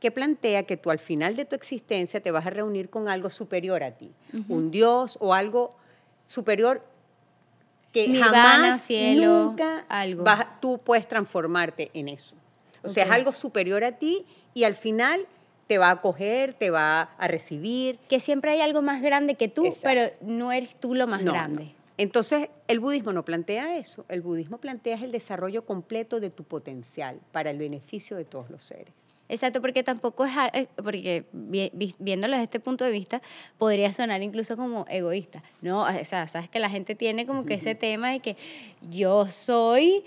que 0.00 0.10
plantea 0.10 0.64
que 0.64 0.76
tú 0.76 0.90
al 0.90 0.98
final 0.98 1.34
de 1.34 1.46
tu 1.46 1.56
existencia 1.56 2.20
te 2.20 2.30
vas 2.30 2.46
a 2.46 2.50
reunir 2.50 2.90
con 2.90 3.08
algo 3.08 3.30
superior 3.30 3.82
a 3.82 3.92
ti, 3.92 4.12
un 4.48 4.70
dios 4.70 5.16
o 5.20 5.32
algo 5.32 5.74
superior 6.26 6.82
que 8.06 8.18
jamás, 8.18 8.82
cielo, 8.82 9.44
nunca 9.44 9.84
algo. 9.88 10.24
tú 10.60 10.78
puedes 10.78 11.08
transformarte 11.08 11.90
en 11.94 12.08
eso. 12.08 12.34
O 12.82 12.88
sea, 12.88 13.04
es 13.04 13.10
algo 13.10 13.32
superior 13.32 13.84
a 13.84 13.92
ti 13.92 14.24
y 14.54 14.64
al 14.64 14.74
final 14.74 15.26
te 15.66 15.78
va 15.78 15.88
a 15.88 15.92
acoger, 15.92 16.54
te 16.54 16.70
va 16.70 17.02
a 17.18 17.28
recibir. 17.28 17.98
Que 18.08 18.20
siempre 18.20 18.52
hay 18.52 18.60
algo 18.60 18.82
más 18.82 19.02
grande 19.02 19.34
que 19.34 19.48
tú, 19.48 19.74
pero 19.82 20.02
no 20.20 20.52
eres 20.52 20.76
tú 20.76 20.94
lo 20.94 21.06
más 21.06 21.24
grande. 21.24 21.74
Entonces, 21.96 22.48
el 22.68 22.78
budismo 22.78 23.12
no 23.12 23.24
plantea 23.24 23.76
eso. 23.76 24.04
El 24.08 24.22
budismo 24.22 24.58
plantea 24.58 25.02
el 25.02 25.10
desarrollo 25.10 25.66
completo 25.66 26.20
de 26.20 26.30
tu 26.30 26.44
potencial 26.44 27.18
para 27.32 27.50
el 27.50 27.58
beneficio 27.58 28.16
de 28.16 28.24
todos 28.24 28.50
los 28.50 28.62
seres. 28.62 28.94
Exacto, 29.28 29.60
porque 29.60 29.82
tampoco 29.82 30.24
es, 30.24 30.32
eh, 30.54 30.68
porque 30.82 31.26
viéndolo 31.98 32.32
desde 32.32 32.44
este 32.44 32.60
punto 32.60 32.84
de 32.84 32.90
vista, 32.90 33.20
podría 33.58 33.92
sonar 33.92 34.22
incluso 34.22 34.56
como 34.56 34.86
egoísta. 34.88 35.42
No, 35.60 35.82
o 35.82 36.04
sea, 36.04 36.26
sabes 36.26 36.48
que 36.48 36.58
la 36.58 36.70
gente 36.70 36.94
tiene 36.94 37.26
como 37.26 37.44
que 37.44 37.54
ese 37.54 37.74
tema 37.74 38.10
de 38.10 38.20
que 38.20 38.36
yo 38.90 39.26
soy 39.26 40.04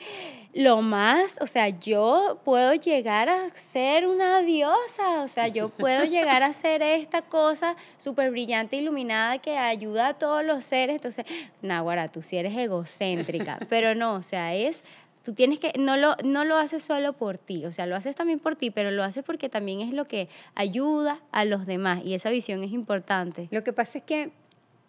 lo 0.53 0.81
más, 0.81 1.37
o 1.39 1.47
sea, 1.47 1.69
yo 1.69 2.41
puedo 2.43 2.73
llegar 2.73 3.29
a 3.29 3.49
ser 3.51 4.05
una 4.05 4.41
diosa, 4.41 5.21
o 5.23 5.27
sea, 5.27 5.47
yo 5.47 5.69
puedo 5.69 6.03
llegar 6.03 6.43
a 6.43 6.51
ser 6.53 6.81
esta 6.81 7.21
cosa 7.21 7.75
súper 7.97 8.31
brillante, 8.31 8.75
iluminada 8.75 9.37
que 9.37 9.57
ayuda 9.57 10.09
a 10.09 10.13
todos 10.15 10.43
los 10.43 10.65
seres. 10.65 10.95
Entonces, 10.95 11.25
Nahuara, 11.61 12.09
tú 12.09 12.21
sí 12.21 12.37
eres 12.37 12.55
egocéntrica, 12.57 13.59
pero 13.69 13.95
no, 13.95 14.15
o 14.15 14.21
sea, 14.21 14.53
es 14.55 14.83
Tú 15.23 15.33
tienes 15.33 15.59
que, 15.59 15.71
no 15.77 15.97
lo, 15.97 16.15
no 16.23 16.45
lo 16.45 16.55
haces 16.55 16.83
solo 16.83 17.13
por 17.13 17.37
ti, 17.37 17.65
o 17.65 17.71
sea, 17.71 17.85
lo 17.85 17.95
haces 17.95 18.15
también 18.15 18.39
por 18.39 18.55
ti, 18.55 18.71
pero 18.71 18.89
lo 18.89 19.03
haces 19.03 19.23
porque 19.23 19.49
también 19.49 19.81
es 19.81 19.93
lo 19.93 20.07
que 20.07 20.27
ayuda 20.55 21.19
a 21.31 21.45
los 21.45 21.67
demás 21.67 22.03
y 22.03 22.15
esa 22.15 22.31
visión 22.31 22.63
es 22.63 22.71
importante. 22.71 23.47
Lo 23.51 23.63
que 23.63 23.71
pasa 23.71 23.99
es 23.99 24.03
que 24.03 24.31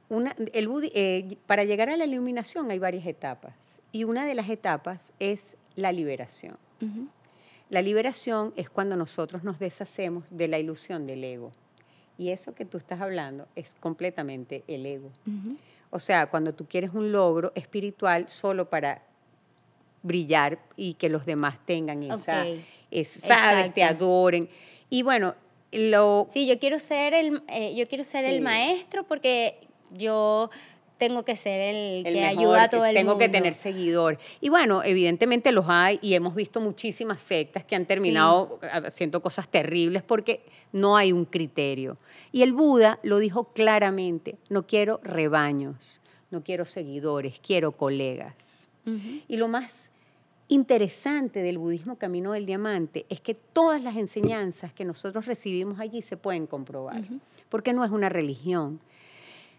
una, 0.09 0.35
el, 0.53 0.68
eh, 0.95 1.37
para 1.47 1.64
llegar 1.64 1.90
a 1.90 1.97
la 1.97 2.07
iluminación 2.07 2.71
hay 2.71 2.79
varias 2.79 3.07
etapas 3.07 3.81
y 3.92 4.05
una 4.05 4.27
de 4.27 4.35
las 4.35 4.49
etapas 4.49 5.12
es 5.18 5.57
la 5.75 5.92
liberación. 5.92 6.57
La 7.71 7.81
liberación 7.81 8.53
es 8.57 8.68
cuando 8.68 8.97
nosotros 8.97 9.45
nos 9.45 9.59
deshacemos 9.59 10.25
de 10.31 10.49
la 10.49 10.59
ilusión 10.59 11.07
del 11.07 11.25
ego. 11.25 11.53
Y 12.18 12.31
eso 12.31 12.55
que 12.55 12.64
tú 12.64 12.77
estás 12.77 13.01
hablando 13.01 13.49
es 13.55 13.75
completamente 13.75 14.64
el 14.66 14.85
ego. 14.85 15.11
O 15.90 15.99
sea, 15.99 16.27
cuando 16.27 16.55
tú 16.55 16.66
quieres 16.66 16.92
un 16.92 17.12
logro 17.12 17.53
espiritual 17.55 18.29
solo 18.29 18.68
para 18.68 19.03
brillar 20.02 20.58
y 20.76 20.94
que 20.94 21.08
los 21.08 21.26
demás 21.26 21.58
tengan 21.64 22.02
esa, 22.02 22.44
esa 22.90 23.72
te 23.72 23.82
adoren. 23.82 24.48
Y 24.90 25.02
bueno, 25.02 25.34
lo... 25.72 26.26
Sí, 26.28 26.46
yo 26.46 26.58
quiero 26.58 26.78
ser 26.78 27.14
el, 27.14 27.42
eh, 27.48 27.74
yo 27.74 27.88
quiero 27.88 28.04
ser 28.04 28.24
el 28.24 28.40
maestro 28.40 29.04
porque 29.04 29.58
yo 29.90 30.50
tengo 30.98 31.24
que 31.24 31.34
ser 31.34 31.60
el, 31.60 32.04
que 32.04 32.24
ayuda 32.24 32.64
a 32.64 32.68
todo 32.68 32.86
el 32.86 32.94
tengo 32.94 33.12
mundo. 33.12 33.18
Tengo 33.18 33.32
que 33.32 33.38
tener 33.38 33.54
seguidor. 33.54 34.18
Y 34.40 34.50
bueno, 34.50 34.84
evidentemente 34.84 35.50
los 35.50 35.64
hay 35.68 35.98
y 36.00 36.14
hemos 36.14 36.34
visto 36.34 36.60
muchísimas 36.60 37.20
sectas 37.20 37.64
que 37.64 37.74
han 37.74 37.86
terminado 37.86 38.60
haciendo 38.70 39.20
cosas 39.20 39.48
terribles 39.48 40.02
porque 40.02 40.42
no 40.70 40.96
hay 40.96 41.10
un 41.10 41.24
criterio. 41.24 41.98
Y 42.30 42.42
el 42.42 42.52
Buda 42.52 43.00
lo 43.02 43.18
dijo 43.18 43.52
claramente, 43.52 44.36
no 44.48 44.66
quiero 44.66 45.00
rebaños, 45.02 46.00
no 46.30 46.44
quiero 46.44 46.66
seguidores, 46.66 47.40
quiero 47.40 47.72
colegas. 47.72 48.68
Y 49.28 49.36
lo 49.36 49.46
más 49.46 49.91
interesante 50.48 51.42
del 51.42 51.59
budismo 51.59 51.96
Camino 51.96 52.33
del 52.33 52.46
Diamante 52.46 53.07
es 53.09 53.20
que 53.20 53.35
todas 53.35 53.83
las 53.83 53.96
enseñanzas 53.96 54.72
que 54.72 54.85
nosotros 54.85 55.26
recibimos 55.26 55.81
allí 55.81 56.02
se 56.02 56.16
pueden 56.16 56.46
comprobar, 56.46 57.02
porque 57.48 57.72
no 57.72 57.85
es 57.85 57.90
una 57.90 58.09
religión. 58.09 58.81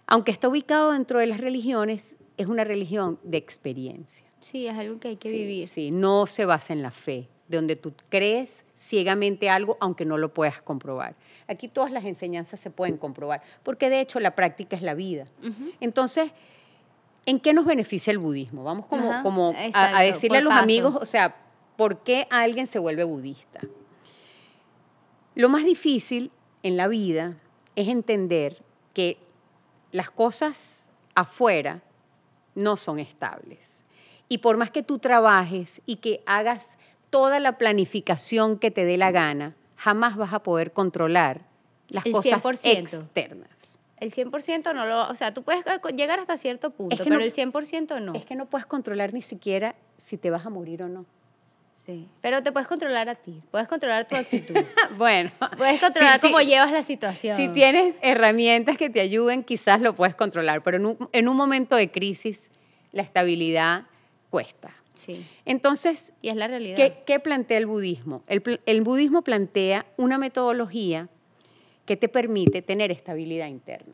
Aunque 0.06 0.32
está 0.32 0.50
ubicado 0.50 0.91
dentro 0.91 1.19
de 1.19 1.28
las 1.28 1.39
religiones, 1.39 2.17
es 2.38 2.48
una 2.48 2.63
religión 2.63 3.19
de 3.24 3.38
experiencia. 3.38 4.26
Sí, 4.39 4.67
es 4.67 4.76
algo 4.76 5.00
que 5.00 5.10
hay 5.10 5.15
que 5.15 5.32
vivir. 5.32 5.67
Sí, 5.67 5.91
no 5.91 6.28
se 6.28 6.46
basa 6.46 6.74
en 6.74 6.82
la 6.82 6.91
fe, 6.91 7.30
de 7.48 7.58
donde 7.58 7.76
tú 7.76 7.93
crees 8.10 8.65
ciegamente 8.76 9.50
algo 9.50 9.78
aunque 9.80 10.06
no 10.06 10.17
lo 10.17 10.34
puedas 10.34 10.62
comprobar. 10.62 11.15
Aquí 11.48 11.67
todas 11.67 11.91
las 11.91 12.04
enseñanzas 12.06 12.60
se 12.60 12.69
pueden 12.69 12.98
comprobar, 12.98 13.41
porque 13.63 13.89
de 13.89 14.02
hecho 14.02 14.19
la 14.19 14.36
práctica 14.36 14.76
es 14.76 14.82
la 14.82 14.93
vida. 14.93 15.26
Entonces, 15.80 16.32
¿En 17.26 17.40
qué 17.40 17.54
nos 17.54 17.66
beneficia 17.66 18.12
el 18.12 18.18
budismo? 18.18 18.64
Vamos 18.64 18.86
como, 18.88 19.22
como 19.22 19.54
a, 19.74 20.02
decirle 20.02 20.40
a 20.40 20.42
los 20.42 20.54
amigos, 20.54 20.96
o 21.00 21.06
sea, 21.06 21.36
¿por 21.78 22.00
qué 22.00 22.28
alguien 22.30 22.68
se 22.68 22.80
vuelve 22.80 23.04
budista? 23.04 23.62
Lo 25.36 25.50
más 25.50 25.64
difícil 25.64 26.32
en 26.64 26.78
la 26.78 26.88
vida 26.88 27.38
es 27.76 27.88
entender 27.88 28.62
que 28.94 29.18
las 29.92 30.10
cosas 30.12 30.86
afuera 31.16 31.82
no 32.56 32.78
son 32.78 33.00
estables. 33.00 33.86
Y 34.30 34.40
por 34.40 34.58
más 34.58 34.72
que 34.72 34.84
tú 34.84 35.00
trabajes 35.00 35.82
y 35.86 35.98
que 35.98 36.24
hagas 36.26 36.78
toda 37.10 37.40
la 37.40 37.58
planificación 37.58 38.58
que 38.58 38.72
te 38.72 38.86
dé 38.86 38.98
la 38.98 39.12
gana, 39.12 39.56
jamás 39.78 40.16
vas 40.18 40.34
a 40.34 40.40
poder 40.40 40.74
controlar 40.74 41.46
las 41.88 42.04
cosas 42.06 42.66
externas. 42.66 43.80
El 44.04 44.12
100% 44.12 44.76
no 44.76 44.86
lo, 44.86 45.08
o 45.08 45.16
sea, 45.16 45.34
tú 45.34 45.44
puedes 45.44 45.63
llegar 45.96 46.20
hasta 46.20 46.36
cierto 46.36 46.72
punto, 46.72 47.06
pero 47.06 47.22
el 47.22 47.32
100% 47.32 48.02
no. 48.02 48.13
Es 48.13 48.26
que 48.26 48.36
no 48.36 48.48
puedes 48.48 48.66
controlar 48.66 49.13
ni 49.13 49.22
siquiera 49.22 49.76
si 49.98 50.18
te 50.18 50.30
vas 50.30 50.46
a 50.46 50.50
morir 50.50 50.84
o 50.84 50.89
no. 50.89 51.06
Sí, 51.86 52.10
pero 52.20 52.44
te 52.44 52.52
puedes 52.52 52.68
controlar 52.68 53.08
a 53.08 53.16
ti, 53.16 53.42
puedes 53.50 53.66
controlar 53.70 54.06
tu 54.06 54.18
actitud, 54.18 54.56
bueno. 54.98 55.32
puedes 55.58 55.80
controlar 55.80 56.20
sí, 56.20 56.28
cómo 56.28 56.39
sí. 56.39 56.48
llevas 56.48 56.74
la 56.74 56.84
situación. 56.84 57.38
Si 57.38 57.48
tienes 57.48 57.96
herramientas 58.02 58.76
que 58.76 58.89
te 58.89 59.00
ayuden, 59.00 59.42
quizás 59.42 59.80
lo 59.80 59.96
puedes 59.96 60.16
controlar, 60.16 60.63
pero 60.63 60.76
en 60.76 60.86
un, 60.86 61.10
en 61.13 61.30
un 61.30 61.38
momento 61.38 61.78
de 61.78 61.89
crisis, 61.89 62.52
la 62.92 63.04
estabilidad 63.04 63.86
cuesta. 64.30 64.76
Sí, 64.96 65.26
Entonces, 65.46 66.13
y 66.22 66.28
es 66.28 66.36
la 66.36 66.48
realidad. 66.48 66.76
¿qué, 66.76 67.04
qué 67.06 67.22
plantea 67.22 67.58
el 67.58 67.68
budismo? 67.68 68.22
El, 68.28 68.62
el 68.66 68.82
budismo 68.82 69.22
plantea 69.22 69.86
una 69.96 70.18
metodología 70.18 71.08
que 71.86 71.98
te 71.98 72.10
permite 72.10 72.62
tener 72.62 72.91
estabilidad 72.91 73.48
interna 73.48 73.93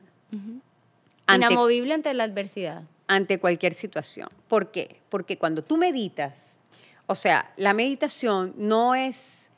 ante, 1.25 1.45
Inamovible 1.47 1.93
ante 1.93 2.13
la 2.13 2.23
adversidad. 2.23 2.84
ante 3.08 3.39
cualquier 3.39 3.73
situación. 3.73 4.30
¿Por 4.47 4.71
qué? 4.71 5.02
Porque 5.10 5.38
cuando 5.38 5.63
tú 5.63 5.78
meditas, 5.78 6.60
o 7.08 7.15
sea, 7.15 7.52
la 7.58 7.73
meditación 7.73 8.54
no 8.58 8.95
es 8.95 9.52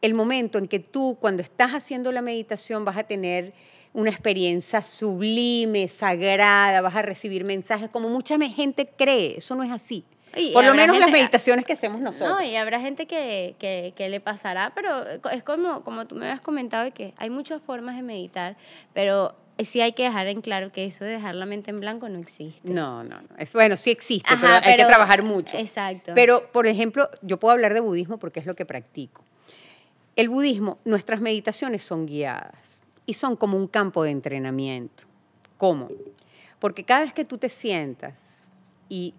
el 0.00 0.14
momento 0.14 0.58
en 0.58 0.68
que 0.68 0.78
tú, 0.78 1.16
cuando 1.20 1.42
estás 1.42 1.72
haciendo 1.72 2.12
la 2.12 2.22
meditación, 2.22 2.84
vas 2.84 2.96
a 2.96 3.04
tener 3.04 3.52
una 3.92 4.10
experiencia 4.10 4.82
sublime, 4.82 5.88
sagrada, 5.88 6.80
vas 6.80 6.94
a 6.94 7.02
recibir 7.02 7.44
mensajes 7.44 7.90
como 7.90 8.08
mucha 8.08 8.38
gente 8.38 8.88
cree. 8.96 9.38
Eso 9.38 9.56
no 9.56 9.64
es 9.64 9.72
así. 9.72 10.04
Y 10.38 10.52
Por 10.52 10.64
lo 10.64 10.74
menos 10.74 10.96
las 10.98 11.06
gente- 11.06 11.20
meditaciones 11.20 11.64
que 11.64 11.72
hacemos 11.74 12.00
nosotros. 12.00 12.38
No, 12.38 12.42
y 12.44 12.54
habrá 12.56 12.80
gente 12.80 13.06
que, 13.06 13.54
que, 13.58 13.92
que 13.96 14.08
le 14.08 14.20
pasará, 14.20 14.72
pero 14.74 15.02
es 15.30 15.42
como, 15.42 15.82
como 15.82 16.06
tú 16.06 16.14
me 16.16 16.26
habías 16.26 16.40
comentado, 16.40 16.84
de 16.84 16.92
que 16.92 17.14
hay 17.16 17.30
muchas 17.30 17.60
formas 17.62 17.96
de 17.96 18.02
meditar, 18.02 18.56
pero 18.94 19.34
sí 19.58 19.80
hay 19.80 19.92
que 19.92 20.04
dejar 20.04 20.28
en 20.28 20.40
claro 20.40 20.70
que 20.70 20.84
eso 20.84 21.04
de 21.04 21.10
dejar 21.10 21.34
la 21.34 21.44
mente 21.44 21.70
en 21.70 21.80
blanco 21.80 22.08
no 22.08 22.18
existe. 22.20 22.60
No, 22.70 23.02
no, 23.02 23.20
no. 23.20 23.28
Es, 23.38 23.52
bueno, 23.52 23.76
sí 23.76 23.90
existe, 23.90 24.32
Ajá, 24.32 24.40
pero 24.40 24.54
hay 24.54 24.60
que 24.62 24.76
pero- 24.76 24.88
trabajar 24.88 25.22
mucho. 25.24 25.58
Exacto. 25.58 26.12
Pero, 26.14 26.50
por 26.52 26.66
ejemplo, 26.68 27.10
yo 27.22 27.38
puedo 27.40 27.52
hablar 27.52 27.74
de 27.74 27.80
budismo 27.80 28.18
porque 28.18 28.38
es 28.40 28.46
lo 28.46 28.54
que 28.54 28.64
practico. 28.64 29.24
El 30.14 30.28
budismo, 30.28 30.78
nuestras 30.84 31.20
meditaciones 31.20 31.82
son 31.82 32.06
guiadas 32.06 32.82
y 33.06 33.14
son 33.14 33.36
como 33.36 33.56
un 33.56 33.66
campo 33.68 34.02
de 34.04 34.10
entrenamiento. 34.10 35.04
¿Cómo? 35.56 35.88
Porque 36.60 36.84
cada 36.84 37.00
vez 37.00 37.12
que 37.12 37.24
tú 37.24 37.38
te 37.38 37.48
sientas 37.48 38.50
y, 38.88 39.14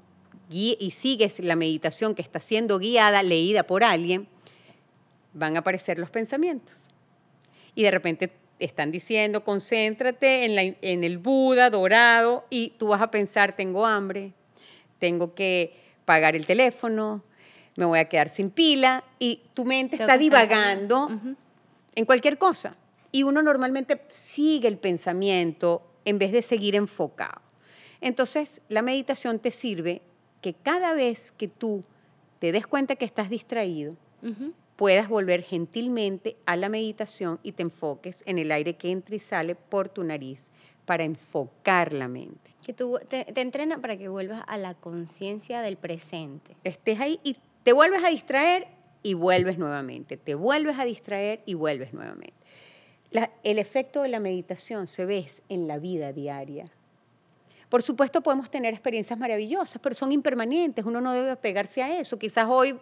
y 0.50 0.92
sigues 0.92 1.40
la 1.40 1.56
meditación 1.56 2.16
que 2.16 2.22
está 2.22 2.40
siendo 2.40 2.80
guiada, 2.80 3.22
leída 3.24 3.64
por 3.64 3.84
alguien, 3.84 4.28
van 5.34 5.56
a 5.56 5.60
aparecer 5.60 6.00
los 6.00 6.10
pensamientos. 6.10 6.90
Y 7.76 7.84
de 7.84 7.92
repente 7.92 8.32
están 8.60 8.92
diciendo, 8.92 9.44
concéntrate 9.44 10.46
en, 10.46 10.56
la- 10.56 10.64
en 10.82 11.04
el 11.04 11.18
Buda 11.18 11.70
dorado 11.70 12.46
y 12.50 12.70
tú 12.80 12.88
vas 12.88 13.02
a 13.02 13.12
pensar, 13.12 13.56
tengo 13.56 13.86
hambre, 13.86 14.34
tengo 15.00 15.34
que 15.34 15.74
pagar 16.06 16.36
el 16.36 16.46
teléfono, 16.46 17.24
me 17.76 17.86
voy 17.86 18.00
a 18.00 18.06
quedar 18.10 18.28
sin 18.30 18.50
pila 18.50 19.04
y 19.20 19.42
tu 19.54 19.64
mente 19.64 19.98
Tengo 19.98 20.10
está 20.12 20.18
divagando 20.18 21.10
en 21.96 22.06
cualquier 22.06 22.38
cosa. 22.38 22.76
Y 23.12 23.24
uno 23.24 23.42
normalmente 23.42 24.02
sigue 24.08 24.68
el 24.68 24.78
pensamiento 24.78 25.82
en 26.06 26.20
vez 26.20 26.32
de 26.32 26.42
seguir 26.42 26.76
enfocado. 26.76 27.42
Entonces, 28.02 28.62
la 28.68 28.82
meditación 28.82 29.40
te 29.40 29.52
sirve 29.52 30.02
que 30.42 30.54
cada 30.54 30.94
vez 30.94 31.32
que 31.32 31.48
tú 31.48 31.84
te 32.40 32.52
des 32.52 32.66
cuenta 32.68 32.96
que 32.96 33.06
estás 33.06 33.30
distraído, 33.30 33.92
Ujú. 34.24 34.54
puedas 34.76 35.10
volver 35.10 35.44
gentilmente 35.44 36.38
a 36.46 36.56
la 36.56 36.70
meditación 36.70 37.40
y 37.44 37.52
te 37.54 37.64
enfoques 37.64 38.24
en 38.26 38.38
el 38.40 38.52
aire 38.52 38.76
que 38.78 38.92
entra 38.92 39.16
y 39.16 39.20
sale 39.20 39.56
por 39.56 39.90
tu 39.90 40.04
nariz 40.04 40.52
para 40.86 41.04
enfocar 41.04 41.94
la 41.94 42.08
mente. 42.08 42.52
Que 42.66 42.74
tú 42.74 43.00
te, 43.08 43.26
te 43.26 43.42
entrena 43.42 43.80
para 43.80 43.98
que 43.98 44.08
vuelvas 44.10 44.44
a 44.48 44.58
la 44.58 44.74
conciencia 44.74 45.62
del 45.62 45.78
presente. 45.78 46.56
Estés 46.64 47.00
ahí 47.00 47.20
y 47.24 47.36
te 47.64 47.74
vuelves 47.74 48.04
a 48.04 48.10
distraer 48.10 48.68
y 49.04 49.14
vuelves 49.14 49.58
nuevamente. 49.58 50.18
Te 50.18 50.36
vuelves 50.36 50.80
a 50.80 50.86
distraer 50.86 51.42
y 51.46 51.54
vuelves 51.54 51.94
nuevamente. 51.94 52.34
La- 53.12 53.32
el 53.44 53.60
efecto 53.60 54.02
de 54.04 54.10
la 54.10 54.20
meditación 54.20 54.88
se 54.88 55.06
ve 55.06 55.26
en 55.50 55.68
la 55.68 55.78
vida 55.80 56.12
diaria. 56.14 56.66
Por 57.70 57.84
supuesto 57.84 58.22
podemos 58.22 58.50
tener 58.50 58.74
experiencias 58.74 59.18
maravillosas, 59.20 59.80
pero 59.82 59.94
son 59.96 60.12
impermanentes. 60.12 60.84
Uno 60.86 61.00
no 61.02 61.14
debe 61.14 61.32
apegarse 61.32 61.84
a 61.84 62.00
eso. 62.00 62.18
Quizás 62.18 62.48
hoy 62.50 62.76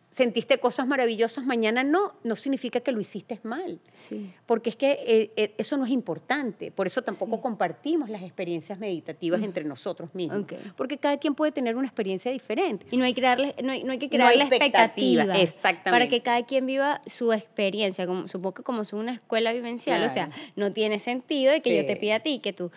sentiste 0.00 0.58
cosas 0.58 0.86
maravillosas, 0.88 1.44
mañana 1.44 1.84
no. 1.84 2.14
No 2.24 2.34
significa 2.36 2.80
que 2.80 2.90
lo 2.90 3.00
hiciste 3.00 3.38
mal. 3.44 3.78
Sí. 3.92 4.32
Porque 4.46 4.70
es 4.70 4.76
que 4.76 4.92
eh, 5.06 5.30
eh, 5.36 5.54
eso 5.58 5.76
no 5.76 5.84
es 5.84 5.90
importante. 5.92 6.72
Por 6.72 6.86
eso 6.86 7.02
tampoco 7.02 7.36
Sí. 7.36 7.42
compartimos 7.42 8.08
las 8.08 8.22
experiencias 8.22 8.78
meditativas 8.78 9.42
entre 9.42 9.62
nosotros 9.64 10.12
mismos. 10.14 10.46
Porque 10.74 10.96
cada 10.98 11.18
quien 11.18 11.34
puede 11.34 11.52
tener 11.52 11.76
una 11.76 11.86
experiencia 11.86 12.32
diferente. 12.32 12.86
Y 12.90 12.96
no 12.96 13.04
hay, 13.04 13.12
crearle, 13.14 13.54
no 13.62 13.72
hay, 13.72 13.84
no 13.84 13.92
hay 13.92 13.98
que 13.98 14.06
No 14.06 14.10
crear 14.10 14.30
hay 14.32 14.38
la 14.38 14.44
expectativa. 14.44 15.22
expectativa, 15.22 15.38
exactamente. 15.42 15.90
Para 15.90 16.08
que 16.08 16.22
cada 16.22 16.44
quien 16.46 16.64
viva 16.66 17.02
su 17.06 17.32
experiencia. 17.32 18.06
Como, 18.06 18.26
supongo 18.26 18.54
que 18.54 18.62
como 18.62 18.82
es 18.82 18.92
una 18.94 19.12
escuela 19.12 19.52
vivencial, 19.52 20.02
o 20.02 20.08
sea, 20.08 20.30
no 20.56 20.72
tiene 20.72 20.98
sentido 20.98 21.52
de 21.52 21.60
que 21.60 21.76
yo 21.76 21.86
te 21.86 21.94
pida 21.96 22.16
a 22.16 22.20
ti 22.20 22.38
que 22.40 22.52
tú 22.54 22.70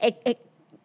eh, 0.00 0.36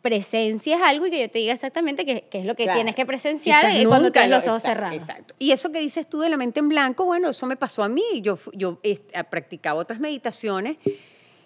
presencias 0.01 0.81
algo 0.81 1.05
y 1.07 1.11
que 1.11 1.21
yo 1.21 1.29
te 1.29 1.39
diga 1.39 1.53
exactamente 1.53 2.05
qué, 2.05 2.25
qué 2.29 2.39
es 2.39 2.45
lo 2.45 2.55
que 2.55 2.63
Claro. 2.63 2.77
tienes 2.77 2.95
que 2.95 3.05
presenciar 3.05 3.71
Quizás 3.71 3.85
cuando 3.87 4.11
tienes 4.11 4.29
los 4.31 4.45
lo- 4.45 4.51
ojos 4.51 4.63
exacto, 4.63 4.79
cerrados. 4.85 5.01
Exacto. 5.09 5.35
Y 5.39 5.51
eso 5.51 5.71
que 5.71 5.79
dices 5.79 6.07
tú 6.09 6.19
de 6.21 6.29
la 6.29 6.37
mente 6.37 6.59
en 6.59 6.69
blanco, 6.69 7.05
bueno, 7.05 7.29
eso 7.29 7.45
me 7.45 7.55
pasó 7.55 7.83
a 7.83 7.87
mí. 7.87 8.03
Yo, 8.21 8.37
yo 8.53 8.79
este, 8.83 9.23
practicaba 9.25 9.79
otras 9.79 9.99
meditaciones 9.99 10.77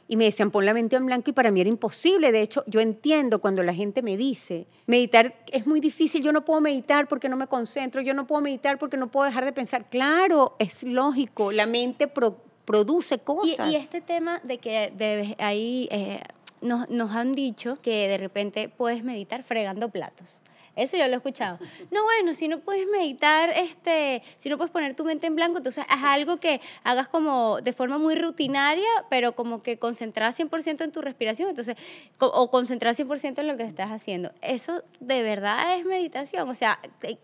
y 0.07 0.17
me 0.17 0.25
decían, 0.25 0.51
pon 0.51 0.65
la 0.65 0.73
mente 0.73 0.95
en 0.95 1.05
blanco 1.05 1.31
y 1.31 1.33
para 1.33 1.51
mí 1.51 1.59
era 1.61 1.69
imposible. 1.69 2.31
De 2.31 2.41
hecho, 2.41 2.63
yo 2.67 2.79
entiendo 2.79 3.39
cuando 3.41 3.63
la 3.63 3.73
gente 3.73 4.01
me 4.01 4.15
dice, 4.17 4.67
meditar 4.85 5.35
es 5.51 5.65
muy 5.67 5.79
difícil, 5.79 6.23
yo 6.23 6.31
no 6.31 6.45
puedo 6.45 6.61
meditar 6.61 7.07
porque 7.07 7.27
no 7.27 7.35
me 7.37 7.47
concentro, 7.47 8.01
yo 8.01 8.13
no 8.13 8.25
puedo 8.27 8.41
meditar 8.41 8.77
porque 8.77 8.97
no 8.97 9.09
puedo 9.11 9.25
dejar 9.25 9.45
de 9.45 9.51
pensar. 9.51 9.89
Claro, 9.89 10.55
es 10.59 10.83
lógico, 10.83 11.51
la 11.51 11.65
mente 11.65 12.07
pro- 12.07 12.37
produce 12.65 13.17
cosas. 13.19 13.69
y 13.71 13.75
este 13.75 13.99
tema 14.01 14.39
de 14.43 14.57
que 14.59 14.91
debes- 14.95 15.35
ahí 15.39 15.87
eh, 15.91 16.19
nos, 16.61 16.89
nos 16.89 17.11
han 17.15 17.33
dicho 17.33 17.77
que 17.81 18.07
de 18.07 18.17
repente 18.17 18.69
puedes 18.69 19.03
meditar 19.03 19.43
fregando 19.43 19.89
platos. 19.89 20.41
Eso 20.75 20.97
yo 20.97 21.07
lo 21.07 21.13
he 21.13 21.15
escuchado. 21.15 21.57
No, 21.91 22.03
bueno, 22.03 22.33
si 22.33 22.47
no 22.49 22.59
puedes 22.59 22.85
meditar, 22.87 23.49
este, 23.51 24.21
si 24.37 24.49
no 24.49 24.57
puedes 24.57 24.71
poner 24.71 24.93
tu 24.93 25.05
mente 25.05 25.25
en 25.27 25.35
blanco, 25.35 25.57
entonces 25.57 25.85
haz 25.87 26.03
algo 26.03 26.37
que 26.37 26.59
hagas 26.83 27.07
como 27.07 27.61
de 27.61 27.71
forma 27.71 27.97
muy 27.97 28.15
rutinaria, 28.15 28.85
pero 29.09 29.35
como 29.37 29.63
que 29.63 29.79
concentrar 29.79 30.33
100% 30.33 30.83
en 30.83 30.91
tu 30.91 31.01
respiración, 31.01 31.47
entonces, 31.49 31.75
o 32.19 32.51
concentrar 32.51 32.93
100% 32.93 33.39
en 33.39 33.47
lo 33.47 33.55
que 33.55 33.63
estás 33.63 33.91
haciendo. 33.91 34.33
Eso 34.41 34.83
de 34.99 35.23
verdad 35.23 35.77
es 35.77 35.85
meditación, 35.85 36.49
o 36.49 36.55
sea, 36.55 36.77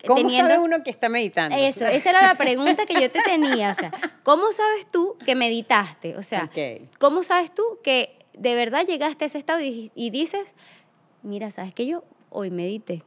¿Cómo 0.08 0.16
teniendo... 0.16 0.50
sabe 0.50 0.64
uno 0.64 0.82
que 0.84 0.90
está 0.90 1.10
meditando? 1.10 1.56
Eso, 1.58 1.86
esa 1.88 2.10
era 2.12 2.22
la 2.22 2.36
pregunta 2.36 2.86
que 2.86 2.94
yo 3.02 3.12
te 3.12 3.22
tenía. 3.22 3.72
O 3.72 3.76
sea, 3.76 3.92
¿cómo 4.24 4.54
sabes 4.54 4.88
tú 4.88 5.18
que 5.26 5.36
meditaste? 5.36 6.16
O 6.16 6.24
sea, 6.24 6.46
Ok. 6.46 6.88
¿cómo 7.00 7.22
sabes 7.24 7.54
tú 7.54 7.64
que 7.84 8.18
de 8.38 8.56
verdad 8.56 8.86
llegaste 8.86 9.26
a 9.26 9.28
ese 9.28 9.38
estado 9.38 9.62
y, 9.62 9.92
y 9.96 10.10
dices, 10.10 10.56
mira, 11.24 11.52
¿sabes 11.52 11.74
que 11.74 11.86
yo 11.86 12.04
hoy 12.30 12.52
medité? 12.52 13.04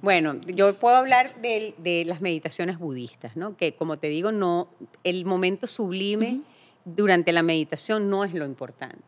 Bueno, 0.00 0.40
yo 0.46 0.74
puedo 0.74 0.96
hablar 0.96 1.40
de, 1.40 1.74
de 1.78 2.04
las 2.04 2.20
meditaciones 2.20 2.78
budistas, 2.78 3.36
¿no? 3.36 3.56
Que 3.56 3.72
como 3.74 3.98
te 3.98 4.08
digo, 4.08 4.32
no, 4.32 4.68
el 5.04 5.24
momento 5.24 5.66
sublime 5.66 6.40
durante 6.84 7.32
la 7.32 7.42
meditación 7.42 8.10
no 8.10 8.24
es 8.24 8.34
lo 8.34 8.44
importante. 8.44 9.04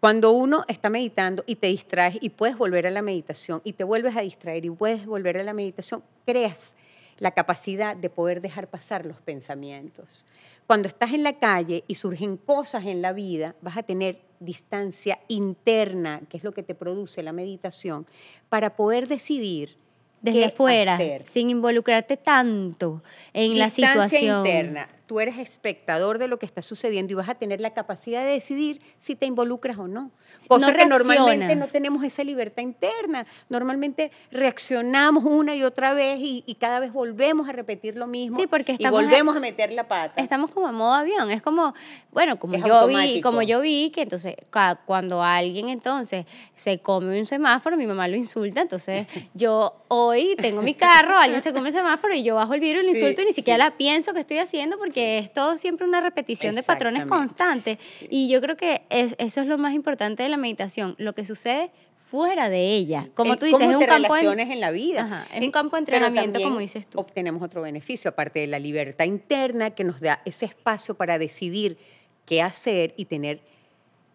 Cuando 0.00 0.30
uno 0.30 0.64
está 0.68 0.90
meditando 0.90 1.42
y 1.46 1.56
te 1.56 1.68
distraes 1.68 2.18
y 2.20 2.30
puedes 2.30 2.56
volver 2.56 2.86
a 2.86 2.90
la 2.90 3.02
meditación 3.02 3.60
y 3.64 3.72
te 3.72 3.84
vuelves 3.84 4.16
a 4.16 4.20
distraer 4.20 4.64
y 4.64 4.70
puedes 4.70 5.06
volver 5.06 5.38
a 5.38 5.42
la 5.42 5.54
meditación, 5.54 6.04
creas 6.24 6.76
la 7.18 7.32
capacidad 7.32 7.96
de 7.96 8.10
poder 8.10 8.40
dejar 8.40 8.68
pasar 8.68 9.04
los 9.04 9.20
pensamientos. 9.20 10.24
Cuando 10.68 10.86
estás 10.86 11.14
en 11.14 11.22
la 11.22 11.38
calle 11.38 11.82
y 11.88 11.94
surgen 11.94 12.36
cosas 12.36 12.84
en 12.84 13.00
la 13.00 13.14
vida, 13.14 13.56
vas 13.62 13.78
a 13.78 13.82
tener 13.82 14.20
distancia 14.38 15.18
interna, 15.26 16.20
que 16.28 16.36
es 16.36 16.44
lo 16.44 16.52
que 16.52 16.62
te 16.62 16.74
produce 16.74 17.22
la 17.22 17.32
meditación, 17.32 18.06
para 18.50 18.76
poder 18.76 19.08
decidir 19.08 19.78
Desde 20.20 20.44
afuera, 20.44 20.98
sin 21.24 21.48
involucrarte 21.48 22.18
tanto 22.18 23.02
en 23.32 23.58
la 23.58 23.64
Distancia 23.64 24.08
situación. 24.10 24.46
interna. 24.46 24.88
Tú 25.08 25.18
eres 25.18 25.38
espectador 25.38 26.18
de 26.18 26.28
lo 26.28 26.38
que 26.38 26.46
está 26.46 26.62
sucediendo 26.62 27.12
y 27.12 27.16
vas 27.16 27.28
a 27.28 27.34
tener 27.34 27.60
la 27.60 27.74
capacidad 27.74 28.22
de 28.24 28.30
decidir 28.34 28.80
si 28.98 29.16
te 29.16 29.26
involucras 29.26 29.76
o 29.78 29.88
no. 29.88 30.12
Cosa 30.46 30.70
no 30.70 30.76
que 30.76 30.86
normalmente 30.86 31.56
no 31.56 31.66
tenemos 31.66 32.04
esa 32.04 32.22
libertad 32.22 32.62
interna. 32.62 33.26
Normalmente 33.48 34.12
reaccionamos 34.30 35.24
una 35.24 35.54
y 35.56 35.64
otra 35.64 35.94
vez 35.94 36.20
y, 36.20 36.44
y 36.46 36.54
cada 36.56 36.78
vez 36.78 36.92
volvemos 36.92 37.48
a 37.48 37.52
repetir 37.52 37.96
lo 37.96 38.06
mismo 38.06 38.38
Sí, 38.38 38.46
porque 38.46 38.72
y 38.72 38.74
estamos- 38.76 39.02
volvemos 39.02 39.34
a 39.36 39.40
meter 39.40 39.72
la 39.72 39.88
pata. 39.88 40.22
Estamos 40.22 40.50
como 40.50 40.68
en 40.68 40.74
modo 40.74 40.92
avión, 40.92 41.30
es 41.30 41.42
como, 41.42 41.74
bueno, 42.12 42.38
como 42.38 42.54
Es 42.54 42.62
yo 42.64 42.86
vi, 42.86 43.20
como 43.20 43.42
yo 43.42 43.60
vi 43.60 43.90
que 43.90 44.02
entonces 44.02 44.36
cuando 44.84 45.22
alguien 45.22 45.70
entonces 45.70 46.24
se 46.54 46.78
come 46.80 47.18
un 47.18 47.24
semáforo, 47.24 47.76
mi 47.76 47.86
mamá 47.86 48.06
lo 48.08 48.16
insulta, 48.16 48.60
entonces 48.60 49.06
yo 49.34 49.74
hoy 49.88 50.36
tengo 50.40 50.62
mi 50.62 50.74
carro, 50.74 51.16
alguien 51.16 51.42
se 51.42 51.52
come 51.52 51.70
el 51.70 51.74
semáforo 51.74 52.14
y 52.14 52.22
yo 52.22 52.34
bajo 52.36 52.54
el 52.54 52.60
vidrio 52.60 52.82
y 52.82 52.86
lo 52.86 52.92
Sí, 52.92 52.98
insulto 53.00 53.22
y 53.22 53.24
ni 53.26 53.32
siquiera 53.32 53.64
sí. 53.64 53.70
la 53.70 53.76
pienso 53.76 54.12
que 54.14 54.20
estoy 54.20 54.38
haciendo 54.38 54.78
porque 54.78 54.97
porque 54.98 55.18
es 55.18 55.32
todo 55.32 55.56
siempre 55.56 55.86
una 55.86 56.00
repetición 56.00 56.54
de 56.54 56.62
patrones 56.62 57.06
constantes. 57.06 57.78
Y 58.10 58.28
yo 58.28 58.40
creo 58.40 58.56
que 58.56 58.82
es, 58.90 59.14
eso 59.18 59.40
es 59.40 59.46
lo 59.46 59.58
más 59.58 59.74
importante 59.74 60.22
de 60.22 60.28
la 60.28 60.36
meditación, 60.36 60.94
lo 60.98 61.14
que 61.14 61.24
sucede 61.24 61.70
fuera 61.96 62.48
de 62.48 62.74
ella. 62.74 63.04
Como 63.14 63.36
tú 63.36 63.46
dices, 63.46 63.68
es 63.68 63.76
un 63.76 63.84
campo 63.84 64.16
en, 64.16 64.60
la 64.60 64.70
vida. 64.70 65.26
es 65.32 65.42
un 65.42 65.50
campo 65.50 65.76
de 65.76 65.80
entrenamiento, 65.80 66.40
como 66.40 66.58
dices 66.58 66.86
tú. 66.86 66.98
Obtenemos 66.98 67.42
otro 67.42 67.62
beneficio, 67.62 68.10
aparte 68.10 68.40
de 68.40 68.46
la 68.46 68.58
libertad 68.58 69.04
interna 69.04 69.70
que 69.70 69.84
nos 69.84 70.00
da 70.00 70.20
ese 70.24 70.46
espacio 70.46 70.94
para 70.94 71.18
decidir 71.18 71.78
qué 72.24 72.42
hacer 72.42 72.94
y 72.96 73.04
tener 73.04 73.40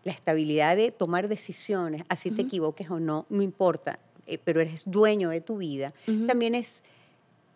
la 0.03 0.11
estabilidad 0.11 0.75
de 0.75 0.91
tomar 0.91 1.29
decisiones, 1.29 2.03
así 2.09 2.29
te 2.29 2.41
equivoques 2.41 2.89
o 2.89 2.99
no, 2.99 3.25
no 3.29 3.41
importa, 3.41 3.99
eh, 4.27 4.37
pero 4.43 4.59
eres 4.59 4.83
dueño 4.85 5.29
de 5.29 5.39
tu 5.39 5.57
vida. 5.57 5.93
También 6.27 6.55
es 6.55 6.83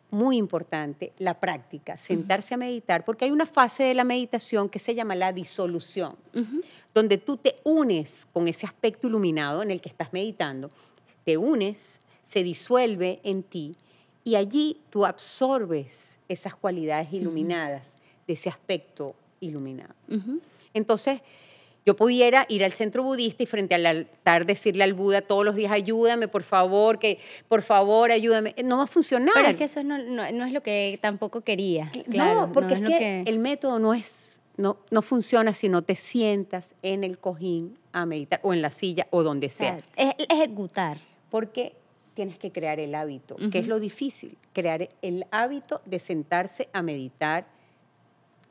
muy 0.10 0.38
importante 0.38 1.14
la 1.18 1.40
práctica, 1.40 1.98
sentarse 1.98 2.54
a 2.54 2.58
meditar, 2.58 3.04
porque 3.04 3.26
hay 3.26 3.32
una 3.32 3.46
fase 3.46 3.84
de 3.84 3.94
la 3.94 4.04
meditación 4.04 4.70
que 4.70 4.80
se 4.80 4.96
llama 4.96 5.16
la 5.16 5.34
disolución, 5.34 6.16
donde 6.94 7.18
tú 7.18 7.38
te 7.38 7.58
unes 7.64 8.28
con 8.32 8.48
ese 8.48 8.66
aspecto 8.66 9.08
iluminado 9.08 9.62
en 9.62 9.72
el 9.72 9.82
que 9.82 9.90
estás 9.90 10.14
meditando, 10.14 10.72
te 11.26 11.38
unes, 11.38 12.00
se 12.24 12.44
disuelve 12.44 13.20
en 13.24 13.44
ti 13.44 13.76
y 14.24 14.36
allí 14.36 14.82
tú 14.90 15.06
absorbes 15.06 16.18
esas 16.28 16.56
cualidades 16.56 17.14
iluminadas 17.14 17.98
de 18.28 18.34
ese 18.34 18.50
aspecto 18.50 19.16
iluminado. 19.40 19.94
Entonces, 20.74 21.22
yo 21.88 21.96
pudiera 21.96 22.46
ir 22.50 22.66
al 22.66 22.74
centro 22.74 23.02
budista 23.02 23.44
y 23.44 23.46
frente 23.46 23.74
al 23.74 23.86
altar 23.86 24.46
decirle 24.46 24.84
al 24.84 24.94
Buda 24.94 25.22
todos 25.22 25.46
los 25.46 25.56
días, 25.56 25.72
ayúdame, 25.72 26.28
por 26.28 26.44
favor, 26.44 27.00
que 27.00 27.18
por 27.48 27.62
favor, 27.62 28.12
ayúdame. 28.12 28.54
No 28.66 28.80
va 28.80 28.84
a 28.84 28.88
funcionar. 28.88 29.34
Pero 29.34 29.48
es 29.48 29.56
que 29.56 29.64
eso 29.64 29.82
no, 29.86 29.96
es 29.96 30.52
lo 30.52 30.62
que 30.62 31.00
tampoco 31.02 31.40
quería. 31.40 31.90
no, 32.08 32.52
porque 32.52 32.74
es, 32.74 32.82
que, 32.82 33.22
el 33.22 33.40
método 33.40 33.80
no 33.80 33.94
es, 33.94 34.38
no, 34.58 34.76
no 34.92 35.02
funciona 35.02 35.54
si 35.54 35.70
no 35.70 35.82
te 35.82 35.96
sientas 35.96 36.76
en 36.82 37.06
el 37.06 37.20
cojín 37.20 37.80
a 37.94 38.06
meditar 38.06 38.42
o 38.44 38.54
en 38.54 38.62
la 38.62 38.70
silla 38.70 39.08
o 39.12 39.24
donde 39.24 39.50
sea. 39.50 39.80
Es 39.96 40.14
ejecutar. 40.30 40.98
Porque 41.30 41.74
tienes 42.16 42.38
que 42.38 42.52
crear 42.52 42.82
el 42.82 42.96
hábito, 42.96 43.38
que 43.50 43.60
es 43.60 43.68
lo 43.68 43.80
difícil, 43.80 44.38
crear 44.52 44.90
el 45.02 45.26
hábito 45.32 45.82
de 45.86 46.00
sentarse 46.00 46.68
a 46.74 46.82
meditar 46.82 47.46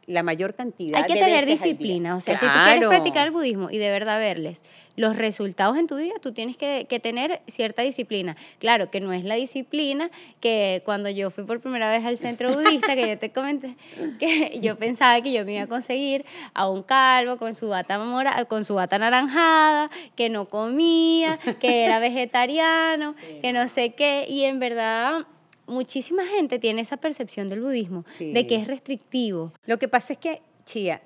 la 0.07 0.22
mayor 0.22 0.54
cantidad 0.54 1.02
Hay 1.02 1.12
que 1.12 1.18
tener 1.18 1.46
disciplina, 1.46 2.16
o 2.16 2.20
sea, 2.20 2.38
si 2.38 2.46
tú 2.46 2.52
quieres 2.64 2.86
practicar 2.86 3.26
el 3.26 3.32
budismo 3.32 3.70
y 3.70 3.78
de 3.78 3.90
verdad 3.90 4.18
verles 4.18 4.62
los 4.96 5.16
resultados 5.16 5.76
en 5.76 5.86
tu 5.86 5.96
vida, 5.96 6.14
tú 6.20 6.32
tienes 6.32 6.57
que, 6.57 6.86
tener 7.02 7.42
cierta 7.46 7.82
disciplina. 7.82 8.34
Claro, 8.59 8.90
que 8.90 9.00
no 9.00 9.12
es 9.12 9.24
la 9.24 9.34
disciplina 9.34 10.11
que 10.40 10.82
cuando 10.84 11.11
yo 11.11 11.30
fui 11.30 11.44
por 11.44 11.61
primera 11.61 11.90
vez 11.90 12.04
al 12.04 12.16
centro 12.16 12.54
budista, 12.54 12.94
que 12.94 13.09
yo 13.09 13.18
te 13.18 13.30
comenté, 13.30 13.76
que 14.18 14.59
yo 14.62 14.76
pensaba 14.78 15.20
que 15.20 15.32
yo 15.32 15.44
me 15.44 15.54
iba 15.54 15.64
a 15.64 15.66
conseguir 15.66 16.24
a 16.54 16.68
un 16.68 16.82
calvo 16.82 17.36
con 17.36 17.54
su 17.54 17.68
bata, 17.68 17.98
mora, 17.98 18.44
con 18.46 18.64
su 18.64 18.74
bata 18.74 18.98
naranjada, 18.98 19.90
que 20.14 20.30
no 20.30 20.46
comía, 20.46 21.38
que 21.61 21.84
era 21.84 21.98
vegetariano, 21.98 23.14
que 23.42 23.52
no 23.52 23.68
sé 23.68 23.94
qué, 23.94 24.26
y 24.28 24.44
en 24.44 24.59
verdad 24.59 25.26
muchísima 25.66 26.24
gente 26.26 26.58
tiene 26.58 26.82
esa 26.82 26.96
percepción 26.96 27.48
del 27.48 27.60
budismo, 27.60 28.04
de 28.18 28.46
que 28.46 28.56
es 28.56 28.66
restrictivo. 28.66 29.52
Lo 29.66 29.78
que 29.78 29.88
pasa 29.88 30.14
es 30.14 30.18
que, 30.18 30.42
Chía, 30.64 31.02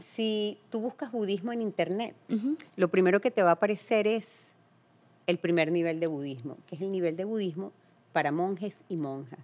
si, 0.00 0.58
tú 0.70 0.80
buscas 0.80 1.12
budismo 1.12 1.52
en 1.52 1.60
internet, 1.62 2.14
lo 2.76 2.88
primero 2.88 3.20
que 3.20 3.30
te 3.30 3.42
va 3.42 3.50
a 3.50 3.54
aparecer 3.54 4.06
es 4.06 4.52
el 5.26 5.38
primer 5.38 5.72
nivel 5.72 6.00
de 6.00 6.06
budismo, 6.06 6.56
que 6.66 6.76
es 6.76 6.82
el 6.82 6.92
nivel 6.92 7.16
de 7.16 7.24
budismo 7.24 7.72
para 8.12 8.32
monjes 8.32 8.84
y 8.88 8.96
monjas 8.96 9.40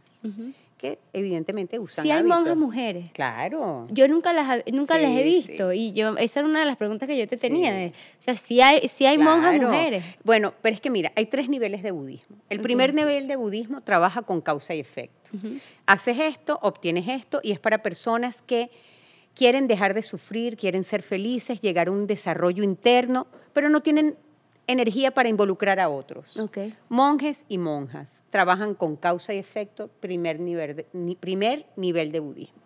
que 0.78 0.98
evidentemente 1.12 1.78
usan 1.78 2.04
Sí 2.04 2.10
hay 2.10 2.22
monjas 2.22 2.56
mujeres. 2.56 3.10
Claro. 3.12 3.86
Yo 3.90 4.08
nunca 4.08 4.32
las, 4.32 4.62
nunca 4.72 4.96
las 4.96 5.10
he 5.10 5.24
visto 5.24 5.72
y 5.72 5.92
yo 5.92 6.16
esa 6.16 6.40
era 6.40 6.48
una 6.48 6.60
de 6.60 6.66
las 6.66 6.76
preguntas 6.76 7.08
que 7.08 7.18
yo 7.18 7.28
te 7.28 7.36
tenía. 7.36 7.88
o 7.88 7.92
sea, 8.18 8.34
sí 8.34 8.60
hay, 8.60 8.88
sí 8.88 9.04
hay 9.04 9.18
monjas 9.18 9.60
mujeres. 9.60 10.04
Bueno, 10.24 10.54
pero 10.62 10.74
es 10.74 10.80
que 10.80 10.88
mira, 10.88 11.12
hay 11.16 11.26
tres 11.26 11.48
niveles 11.48 11.82
de 11.82 11.90
budismo. 11.90 12.36
El 12.48 12.60
primer 12.60 12.94
nivel 12.94 13.28
de 13.28 13.36
budismo 13.36 13.82
trabaja 13.82 14.22
con 14.22 14.40
causa 14.40 14.74
y 14.74 14.80
efecto. 14.80 15.30
Haces 15.84 16.18
esto, 16.18 16.58
obtienes 16.62 17.08
esto 17.08 17.40
y 17.42 17.52
es 17.52 17.58
para 17.58 17.82
personas 17.82 18.40
que 18.40 18.70
quieren 19.34 19.66
dejar 19.66 19.94
de 19.94 20.02
sufrir, 20.02 20.56
quieren 20.56 20.84
ser 20.84 21.02
felices, 21.02 21.60
llegar 21.60 21.88
a 21.88 21.90
un 21.90 22.06
desarrollo 22.06 22.64
interno, 22.64 23.26
pero 23.52 23.68
no 23.68 23.82
tienen 23.82 24.16
energía 24.68 25.10
para 25.10 25.28
involucrar 25.28 25.80
a 25.80 25.88
otros. 25.88 26.36
Monjes 26.88 27.44
y 27.48 27.58
monjas 27.58 28.22
trabajan 28.30 28.74
con 28.74 28.94
causa 28.94 29.34
y 29.34 29.38
efecto, 29.38 29.90
primer 30.00 30.38
nivel 30.38 30.76
de, 30.76 31.16
primer 31.18 31.66
nivel 31.74 32.12
de 32.12 32.20
budismo. 32.20 32.58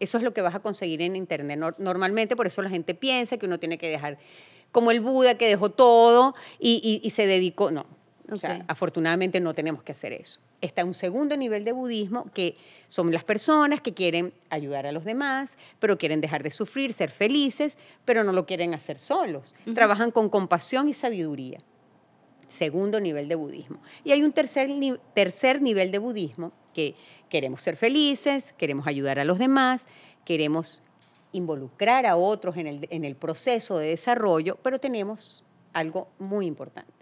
Eso 0.00 0.16
es 0.16 0.24
lo 0.24 0.32
que 0.32 0.40
vas 0.40 0.54
a 0.54 0.60
conseguir 0.60 1.02
en 1.02 1.16
Internet 1.16 1.60
normalmente, 1.78 2.34
por 2.34 2.46
eso 2.46 2.62
la 2.62 2.70
gente 2.70 2.94
piensa 2.94 3.36
que 3.36 3.44
uno 3.44 3.58
tiene 3.58 3.76
que 3.76 3.90
dejar, 3.90 4.16
como 4.72 4.90
el 4.90 5.00
Buda 5.00 5.36
que 5.36 5.46
dejó 5.48 5.70
todo 5.70 6.34
y, 6.58 7.10
se 7.10 7.26
dedicó, 7.26 7.70
no. 7.70 7.84
O 8.30 8.36
sea, 8.36 8.64
afortunadamente 8.68 9.38
no 9.40 9.52
tenemos 9.54 9.82
que 9.82 9.92
hacer 9.92 10.12
eso. 10.12 10.40
Está 10.60 10.84
un 10.84 10.94
segundo 10.94 11.36
nivel 11.36 11.64
de 11.64 11.72
budismo 11.72 12.30
que 12.32 12.54
son 12.88 13.12
las 13.12 13.24
personas 13.24 13.80
que 13.80 13.92
quieren 13.94 14.32
ayudar 14.48 14.86
a 14.86 14.92
los 14.92 15.04
demás, 15.04 15.58
pero 15.78 15.98
quieren 15.98 16.20
dejar 16.20 16.42
de 16.42 16.50
sufrir, 16.50 16.92
ser 16.92 17.10
felices, 17.10 17.78
pero 18.04 18.24
no 18.24 18.32
lo 18.32 18.46
quieren 18.46 18.72
hacer 18.72 18.98
solos. 18.98 19.54
Trabajan 19.74 20.10
con 20.10 20.30
compasión 20.30 20.88
y 20.88 20.94
sabiduría. 20.94 21.58
Segundo 22.46 23.00
nivel 23.00 23.28
de 23.28 23.34
budismo. 23.34 23.80
Y 24.04 24.12
hay 24.12 24.22
un 24.22 24.32
tercer, 24.32 24.70
tercer 25.14 25.60
nivel 25.60 25.90
de 25.90 25.98
budismo 25.98 26.52
que 26.72 26.94
queremos 27.28 27.60
ser 27.62 27.76
felices, 27.76 28.54
queremos 28.56 28.86
ayudar 28.86 29.18
a 29.18 29.24
los 29.24 29.38
demás, 29.38 29.88
queremos 30.24 30.82
involucrar 31.32 32.06
a 32.06 32.16
otros 32.16 32.56
en 32.56 32.66
el, 32.66 32.86
en 32.90 33.04
el 33.04 33.16
proceso 33.16 33.78
de 33.78 33.88
desarrollo, 33.88 34.58
pero 34.62 34.78
tenemos 34.78 35.44
algo 35.72 36.08
muy 36.18 36.46
importante 36.46 36.95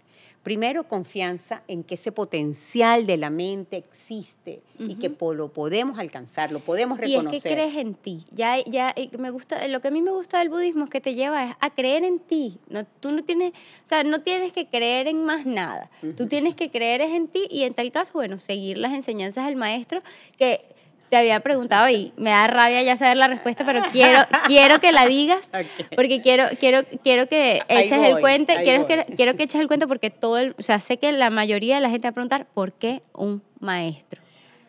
primero 0.45 0.87
confianza 0.87 1.63
en 1.67 1.83
que 1.83 1.95
ese 1.95 2.11
potencial 2.11 3.07
de 3.07 3.17
la 3.17 3.31
mente 3.31 3.77
existe 3.77 4.61
y 4.77 4.93
que 4.93 5.09
lo 5.33 5.51
podemos 5.51 5.97
alcanzar, 5.97 6.51
lo 6.51 6.59
podemos 6.59 6.99
reconocer. 6.99 7.33
Y 7.33 7.37
es 7.37 7.43
que 7.43 7.49
crees 7.49 7.75
en 7.77 7.95
ti. 7.95 8.23
Ya, 8.31 8.63
ya 8.63 8.93
me 9.17 9.31
gusta, 9.31 9.67
lo 9.67 9.81
que 9.81 9.87
a 9.87 9.91
mí 9.91 10.03
me 10.03 10.11
gusta 10.11 10.37
del 10.37 10.49
budismo 10.49 10.83
es 10.83 10.91
que 10.91 11.01
te 11.01 11.15
lleva 11.15 11.57
a 11.59 11.69
creer 11.71 12.03
en 12.03 12.19
ti. 12.19 12.59
No, 12.69 12.85
tú 12.99 13.11
no 13.11 13.23
tienes, 13.23 13.53
o 13.53 13.87
sea, 13.87 14.03
no 14.03 14.21
tienes 14.21 14.53
que 14.53 14.67
creer 14.67 15.07
en 15.07 15.23
más 15.23 15.47
nada. 15.47 15.89
Tú 16.15 16.27
tienes 16.27 16.53
que 16.53 16.69
creer 16.69 17.01
en 17.01 17.27
ti 17.27 17.47
y 17.49 17.63
en 17.63 17.73
tal 17.73 17.91
caso, 17.91 18.13
bueno, 18.13 18.37
seguir 18.37 18.77
las 18.77 18.93
enseñanzas 18.93 19.47
del 19.47 19.55
maestro 19.55 20.03
que 20.37 20.61
te 21.09 21.17
había 21.17 21.39
preguntado 21.39 21.89
y 21.89 22.13
me 22.17 22.31
da 22.31 22.47
rabia 22.47 22.81
ya 22.83 22.97
saber 22.97 23.17
la 23.17 23.27
respuesta, 23.27 23.65
pero 23.65 23.81
quiero, 23.91 24.19
quiero 24.47 24.79
que 24.79 24.91
la 24.91 25.05
digas, 25.05 25.51
porque 25.95 26.21
quiero, 26.21 26.45
quiero, 26.59 26.83
quiero 27.03 27.27
que 27.27 27.61
eches 27.67 28.03
el 28.03 28.19
cuento, 28.19 28.53
quiero 28.63 28.85
que, 28.85 29.05
quiero 29.15 29.35
que 29.35 29.43
eches 29.43 29.61
el 29.61 29.67
cuento 29.67 29.87
porque 29.87 30.09
todo, 30.09 30.37
el, 30.37 30.55
o 30.57 30.63
sea, 30.63 30.79
sé 30.79 30.97
que 30.97 31.11
la 31.11 31.29
mayoría 31.29 31.75
de 31.75 31.81
la 31.81 31.89
gente 31.89 32.07
va 32.07 32.09
a 32.09 32.13
preguntar, 32.13 32.47
¿por 32.53 32.73
qué 32.73 33.01
un 33.13 33.41
maestro? 33.59 34.21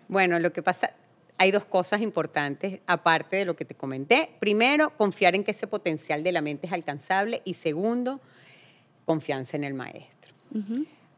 Bueno, 0.08 0.38
lo 0.38 0.52
que 0.52 0.62
pasa, 0.62 0.92
hay 1.38 1.50
dos 1.50 1.64
cosas 1.64 2.00
importantes, 2.00 2.80
aparte 2.86 3.36
de 3.36 3.44
lo 3.44 3.56
que 3.56 3.64
te 3.64 3.74
comenté. 3.74 4.30
Primero, 4.38 4.90
confiar 4.90 5.34
en 5.34 5.44
que 5.44 5.50
ese 5.50 5.66
potencial 5.66 6.22
de 6.22 6.32
la 6.32 6.40
mente 6.40 6.66
es 6.66 6.72
alcanzable 6.72 7.42
y 7.44 7.54
segundo, 7.54 8.20
confianza 9.04 9.56
en 9.56 9.64
el 9.64 9.74
maestro. 9.74 10.34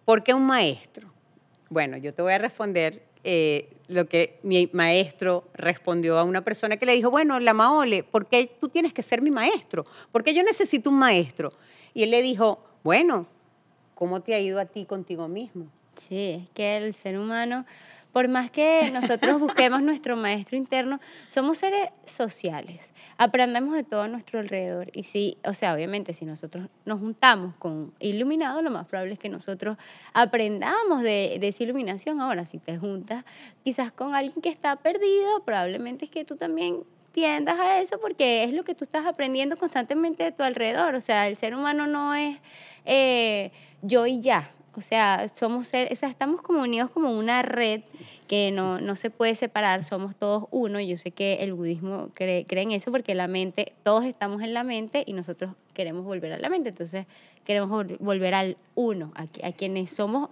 ¿Por 0.05 0.25
qué 0.25 0.35
un 0.35 0.47
maestro? 0.47 1.13
Bueno, 1.71 1.97
yo 1.97 2.15
te 2.15 2.23
voy 2.23 2.33
a 2.33 2.39
responder 2.39 3.03
eh, 3.25 3.69
lo 3.89 4.07
que 4.07 4.39
mi 4.43 4.69
maestro 4.73 5.45
respondió 5.55 6.19
a 6.19 6.25
una 6.25 6.45
persona 6.45 6.77
que 6.77 6.87
le 6.87 6.93
dijo, 6.93 7.11
bueno, 7.11 7.41
la 7.41 7.55
Maole, 7.55 8.05
¿por 8.05 8.27
qué 8.27 8.51
tú 8.61 8.69
tienes 8.69 8.93
que 8.93 9.03
ser 9.03 9.23
mi 9.23 9.31
maestro? 9.31 9.87
¿Por 10.13 10.23
qué 10.23 10.35
yo 10.35 10.43
necesito 10.43 10.91
un 10.91 10.99
maestro? 10.99 11.53
Y 11.95 12.03
él 12.03 12.11
le 12.11 12.23
dijo, 12.23 12.63
bueno, 12.85 13.27
¿cómo 13.95 14.21
te 14.21 14.35
ha 14.35 14.41
ido 14.41 14.61
a 14.61 14.67
ti 14.67 14.85
contigo 14.85 15.27
mismo? 15.27 15.67
Sí, 15.97 16.43
es 16.43 16.51
que 16.51 16.77
el 16.77 16.95
ser 16.95 17.19
humano 17.19 17.67
por 18.13 18.29
más 18.29 18.51
que 18.51 18.91
nosotros 18.93 19.41
busquemos 19.41 19.83
nuestro 19.83 20.17
maestro 20.17 20.57
interno, 20.57 21.01
somos 21.29 21.59
seres 21.59 21.89
sociales. 22.05 22.93
Aprendemos 23.17 23.75
de 23.75 23.85
todo 23.85 24.03
a 24.03 24.09
nuestro 24.09 24.41
alrededor. 24.41 24.91
Y 24.95 25.37
o 25.45 25.55
sea, 25.55 25.75
obviamente, 25.75 26.15
si 26.15 26.25
nosotros 26.25 26.69
nos 26.85 27.01
juntamos 27.01 27.55
con 27.57 27.93
iluminado, 28.01 28.63
lo 28.63 28.71
más 28.71 28.87
probable 28.87 29.15
es 29.15 29.19
que 29.19 29.29
nosotros 29.29 29.77
aprendamos 30.13 31.03
de, 31.03 31.39
de 31.41 31.49
esa 31.49 31.63
iluminación. 31.63 32.21
Ahora, 32.21 32.45
si 32.45 32.59
te 32.59 32.79
juntas 32.79 33.25
quizás 33.65 33.93
con 33.93 34.15
alguien 34.15 34.41
que 34.43 34.49
está 34.49 34.77
perdido, 34.77 35.45
probablemente 35.45 36.05
es 36.05 36.11
que 36.11 36.25
tú 36.25 36.37
también 36.37 36.85
tiendas 37.13 37.59
a 37.59 37.81
eso 37.81 37.99
porque 38.01 38.45
es 38.45 38.53
lo 38.53 38.65
que 38.65 38.75
tú 38.75 38.85
estás 38.85 39.07
aprendiendo 39.07 39.57
constantemente 39.57 40.23
de 40.23 40.33
tu 40.33 40.43
alrededor. 40.43 40.95
O 40.95 41.01
sea, 41.01 41.27
el 41.27 41.37
ser 41.37 41.55
humano 41.55 41.87
no 41.87 42.15
es 42.15 42.39
eh, 42.85 43.51
yo 43.83 44.07
y 44.07 44.21
ya. 44.21 44.49
O 44.79 44.81
sea, 44.81 45.27
somos 45.29 45.67
o 45.67 45.97
sea, 45.97 46.09
estamos 46.09 46.41
como 46.41 46.63
unidos 46.63 46.89
como 46.89 47.11
una 47.11 47.43
red 47.43 47.81
que 48.29 48.53
no, 48.53 48.81
no 48.81 48.95
se 48.95 49.11
puede 49.11 49.35
separar, 49.35 49.83
somos 49.83 50.15
todos 50.15 50.45
uno. 50.53 50.81
Yo 50.81 50.97
sé 50.97 51.11
que 51.11 51.39
el 51.41 51.53
budismo 51.53 52.11
cree, 52.15 52.47
en 52.49 52.71
eso 52.71 52.93
porque 52.93 53.17
la 53.17 53.27
mente, 53.27 53.73
todos 53.83 54.05
estamos 54.05 54.41
en 54.41 54.55
la 54.55 54.63
mente 54.63 55.03
y 55.05 55.15
nosotros 55.15 55.57
queremos 55.75 56.05
volver 56.05 56.33
a 56.33 56.39
la 56.39 56.49
mente. 56.49 56.69
Entonces, 56.69 57.07
queremos 57.43 57.87
volver 57.99 58.35
al 58.35 58.57
uno, 58.77 59.13
a, 59.17 59.25
a 59.45 59.51
quienes 59.51 59.91
somos 59.91 60.29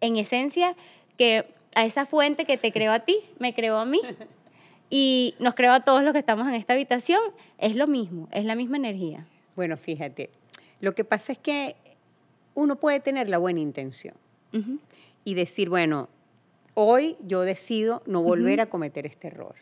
en 0.00 0.16
esencia, 0.16 0.76
que 1.18 1.44
a 1.74 1.84
esa 1.84 2.06
fuente 2.06 2.44
que 2.44 2.58
te 2.58 2.70
creó 2.70 2.92
a 2.92 3.00
ti, 3.00 3.18
me 3.40 3.54
creó 3.54 3.78
a 3.78 3.86
mí. 3.86 4.00
y 4.88 5.34
nos 5.40 5.54
creó 5.56 5.72
a 5.72 5.80
todos 5.80 6.04
los 6.04 6.12
que 6.12 6.20
estamos 6.20 6.46
en 6.46 6.54
esta 6.54 6.74
habitación, 6.74 7.20
es 7.58 7.74
lo 7.74 7.88
mismo, 7.88 8.28
es 8.30 8.44
la 8.44 8.54
misma 8.54 8.76
energía. 8.76 9.26
Bueno, 9.56 9.76
fíjate, 9.76 10.30
lo 10.78 10.94
que 10.94 11.04
pasa 11.04 11.32
es 11.32 11.38
que 11.38 11.74
uno 12.54 12.76
puede 12.76 13.00
tener 13.00 13.28
la 13.28 13.38
buena 13.38 13.60
intención 13.60 14.14
y 15.24 15.34
decir, 15.34 15.68
bueno, 15.68 16.08
hoy 16.74 17.16
yo 17.26 17.42
decido 17.42 18.02
no 18.06 18.22
volver 18.22 18.60
a 18.60 18.66
cometer 18.66 19.06
este 19.06 19.28
error. 19.28 19.54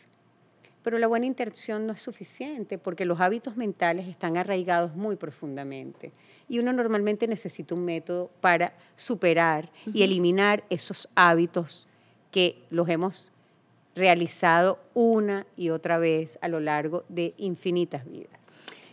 Pero 0.83 0.97
la 0.97 1.07
buena 1.07 1.25
intención 1.25 1.85
no 1.85 1.93
es 1.93 2.01
suficiente 2.01 2.77
porque 2.77 3.05
los 3.05 3.19
hábitos 3.19 3.57
mentales 3.57 4.07
están 4.07 4.37
arraigados 4.37 4.95
muy 4.95 5.17
profundamente 5.17 6.11
y 6.47 6.59
uno 6.59 6.71
normalmente 6.73 7.27
necesita 7.27 7.75
un 7.75 7.85
método 7.85 8.29
para 8.41 8.73
superar 8.95 9.69
y 9.93 10.03
eliminar 10.03 10.63
esos 10.69 11.09
hábitos 11.15 11.87
que 12.31 12.63
los 12.69 12.87
hemos 12.87 13.31
realizado 13.95 14.79
una 14.93 15.45
y 15.57 15.69
otra 15.69 15.99
vez 15.99 16.39
a 16.41 16.47
lo 16.47 16.59
largo 16.59 17.03
de 17.09 17.33
infinitas 17.37 18.09
vidas. 18.09 18.39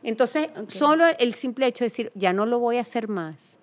Entonces, 0.02 0.48
solo 0.68 1.04
el 1.18 1.34
simple 1.34 1.66
hecho 1.66 1.84
de 1.84 1.86
decir, 1.86 2.12
ya 2.14 2.32
no 2.32 2.46
lo 2.46 2.58
voy 2.58 2.78
a 2.78 2.82
hacer 2.82 3.08
más, 3.08 3.58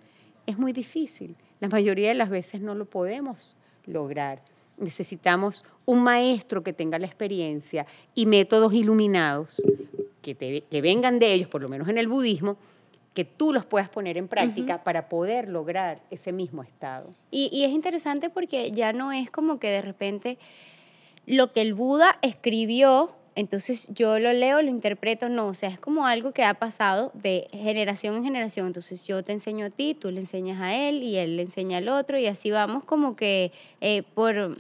es 0.46 0.58
muy 0.58 0.74
difícil. 0.74 1.36
La 1.60 1.70
mayoría 1.70 2.10
de 2.10 2.16
las 2.16 2.30
veces 2.30 2.62
no 2.62 2.76
lo 2.76 2.86
podemos 2.86 3.56
lograr. 3.86 4.42
Necesitamos 4.78 5.66
un 5.86 6.04
maestro 6.04 6.64
que 6.64 6.74
tenga 6.74 7.00
la 7.00 7.06
experiencia 7.06 7.86
y 8.16 8.26
métodos 8.26 8.74
iluminados 8.74 9.62
que, 10.22 10.36
que 10.36 10.82
vengan 10.82 11.20
de 11.20 11.34
ellos, 11.34 11.50
por 11.50 11.62
lo 11.62 11.70
menos 11.70 11.88
en 11.90 11.98
el 11.98 12.08
budismo, 12.08 12.58
que 13.14 13.26
tú 13.26 13.54
los 13.54 13.66
puedas 13.66 13.90
poner 13.90 14.18
en 14.18 14.28
práctica 14.28 14.84
para 14.84 15.08
poder 15.08 15.48
lograr 15.48 16.02
ese 16.10 16.32
mismo 16.32 16.64
estado. 16.64 17.12
Y, 17.30 17.50
y, 17.52 17.64
es 17.64 17.72
interesante 17.72 18.30
porque 18.30 18.72
ya 18.72 18.92
no 18.92 19.12
es 19.12 19.30
como 19.30 19.60
que 19.60 19.70
de 19.70 19.82
repente 19.82 20.40
lo 21.26 21.54
que 21.54 21.62
el 21.62 21.74
Buda 21.74 22.18
escribió, 22.22 23.16
entonces 23.36 23.90
yo 23.94 24.20
lo 24.20 24.34
leo, 24.34 24.62
lo 24.62 24.70
interpreto, 24.70 25.30
no, 25.30 25.48
o 25.48 25.54
sea, 25.54 25.70
es 25.70 25.80
como 25.80 26.06
algo 26.06 26.32
que 26.32 26.44
ha 26.44 26.54
pasado 26.54 27.12
de 27.14 27.48
generación 27.52 28.16
en 28.16 28.24
generación, 28.24 28.68
entonces 28.68 29.06
yo 29.06 29.24
te 29.24 29.32
enseño 29.32 29.66
a 29.66 29.70
ti, 29.70 29.96
tú 30.00 30.12
le 30.12 30.20
enseñas 30.20 30.62
a 30.62 30.76
él 30.76 31.04
y 31.04 31.18
él 31.18 31.38
le 31.38 31.44
enseña 31.44 31.80
al 31.80 31.90
otro 31.90 32.18
y 32.18 32.28
así 32.28 32.52
vamos 32.52 32.84
como 32.84 33.16
que 33.16 33.52
eh, 33.82 34.04
por... 34.14 34.58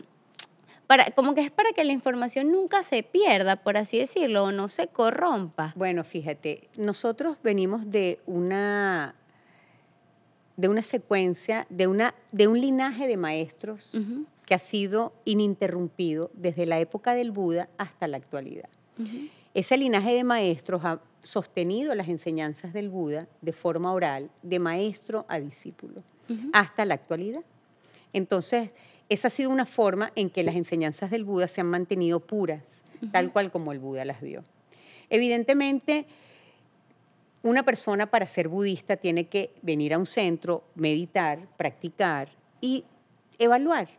Para, 0.88 1.06
como 1.12 1.34
que 1.34 1.42
es 1.42 1.50
para 1.50 1.72
que 1.72 1.84
la 1.86 1.94
información 1.94 2.52
nunca 2.52 2.84
se 2.84 3.04
pierda, 3.04 3.56
por 3.56 3.78
así 3.78 4.00
decirlo, 4.00 4.44
o 4.44 4.52
no 4.52 4.68
se 4.68 4.88
corrompa. 4.88 5.72
Bueno, 5.76 6.04
fíjate, 6.04 6.68
nosotros 6.76 7.38
venimos 7.42 7.90
de 7.90 8.20
una 8.26 9.16
de 10.58 10.68
una 10.68 10.84
secuencia, 10.84 11.66
de, 11.70 11.88
una, 11.88 12.14
de 12.32 12.48
un 12.48 12.60
linaje 12.60 13.08
de 13.08 13.18
maestros 13.18 13.98
que 14.46 14.54
ha 14.54 14.60
sido 14.60 15.14
ininterrumpido 15.26 16.32
desde 16.34 16.66
la 16.66 16.80
época 16.80 17.14
del 17.14 17.32
Buda 17.32 17.70
hasta 17.78 18.08
la 18.08 18.18
actualidad. 18.18 18.70
Ese 19.54 19.78
linaje 19.78 20.14
de 20.14 20.24
maestros 20.24 20.84
ha 20.84 21.00
sostenido 21.22 21.96
las 21.96 22.10
enseñanzas 22.10 22.74
del 22.74 22.90
Buda 22.90 23.28
de 23.42 23.54
forma 23.54 23.94
oral, 23.94 24.30
de 24.42 24.60
maestro 24.60 25.26
a 25.28 25.40
discípulo, 25.40 26.04
hasta 26.52 26.86
la 26.86 26.96
actualidad. 26.96 27.42
Entonces, 28.12 28.72
esa 29.10 29.28
ha 29.28 29.32
sido 29.32 29.50
una 29.50 29.66
forma 29.66 30.12
en 30.16 30.30
que 30.30 30.44
las 30.44 30.56
enseñanzas 30.56 31.12
del 31.12 31.24
Buda 31.24 31.48
se 31.48 31.62
han 31.62 31.68
mantenido 31.68 32.20
puras, 32.20 32.62
tal 33.12 33.32
cual 33.32 33.52
como 33.52 33.72
el 33.72 33.80
Buda 33.80 34.06
las 34.06 34.22
dio. 34.22 34.44
Evidentemente, 35.10 36.06
una 37.44 37.64
persona 37.64 38.08
para 38.08 38.28
ser 38.28 38.48
budista 38.48 38.98
tiene 38.98 39.28
que 39.28 39.54
venir 39.62 39.94
a 39.94 39.98
un 39.98 40.06
centro, 40.06 40.64
meditar, 40.76 41.40
practicar 41.58 42.30
y 42.62 42.86
evaluar 43.38 43.90